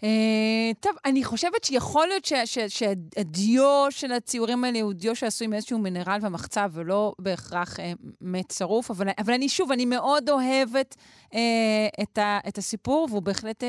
[0.00, 0.04] Uh,
[0.80, 2.24] טוב, אני חושבת שיכול להיות
[2.68, 7.82] שהדיו של הציורים האלה הוא דיו שעשוי מאיזשהו מינרל ומחצב, ולא בהכרח uh,
[8.20, 11.36] מת שרוף, אבל, אבל אני שוב, אני מאוד אוהבת uh,
[12.02, 13.66] את, ה, את הסיפור, והוא בהחלט uh,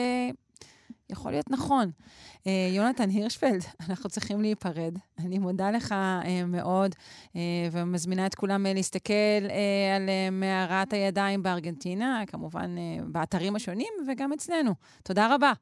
[1.12, 1.92] יכול להיות נכון.
[2.38, 4.98] Uh, יונתן הירשפלד, אנחנו צריכים להיפרד.
[5.20, 6.96] אני מודה לך uh, מאוד,
[7.28, 7.36] uh,
[7.72, 9.14] ומזמינה את כולם uh, להסתכל
[9.48, 9.52] uh,
[9.96, 14.74] על uh, מערת הידיים בארגנטינה, כמובן uh, באתרים השונים, וגם אצלנו.
[15.04, 15.54] תודה רבה.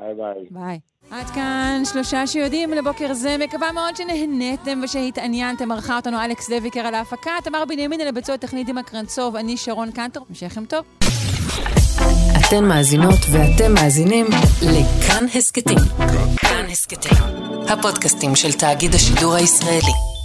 [0.00, 0.44] ביי ביי.
[0.50, 0.78] ביי.
[1.10, 3.36] עד כאן שלושה שיודעים לבוקר זה.
[3.38, 5.72] מקווה מאוד שנהניתם ושהתעניינתם.
[5.72, 9.90] ערכה אותנו אלכס לויקר על ההפקה, תמר בנימין על הביצוע הטכני דימה קרנצוב, אני שרון
[9.90, 10.26] קנטור.
[10.28, 10.84] המשך לכם טוב.
[12.38, 14.26] אתן מאזינות ואתם מאזינים
[14.62, 15.78] לכאן הסכתים.
[16.36, 17.18] כאן הסכתים,
[17.68, 20.17] הפודקאסטים של תאגיד השידור הישראלי.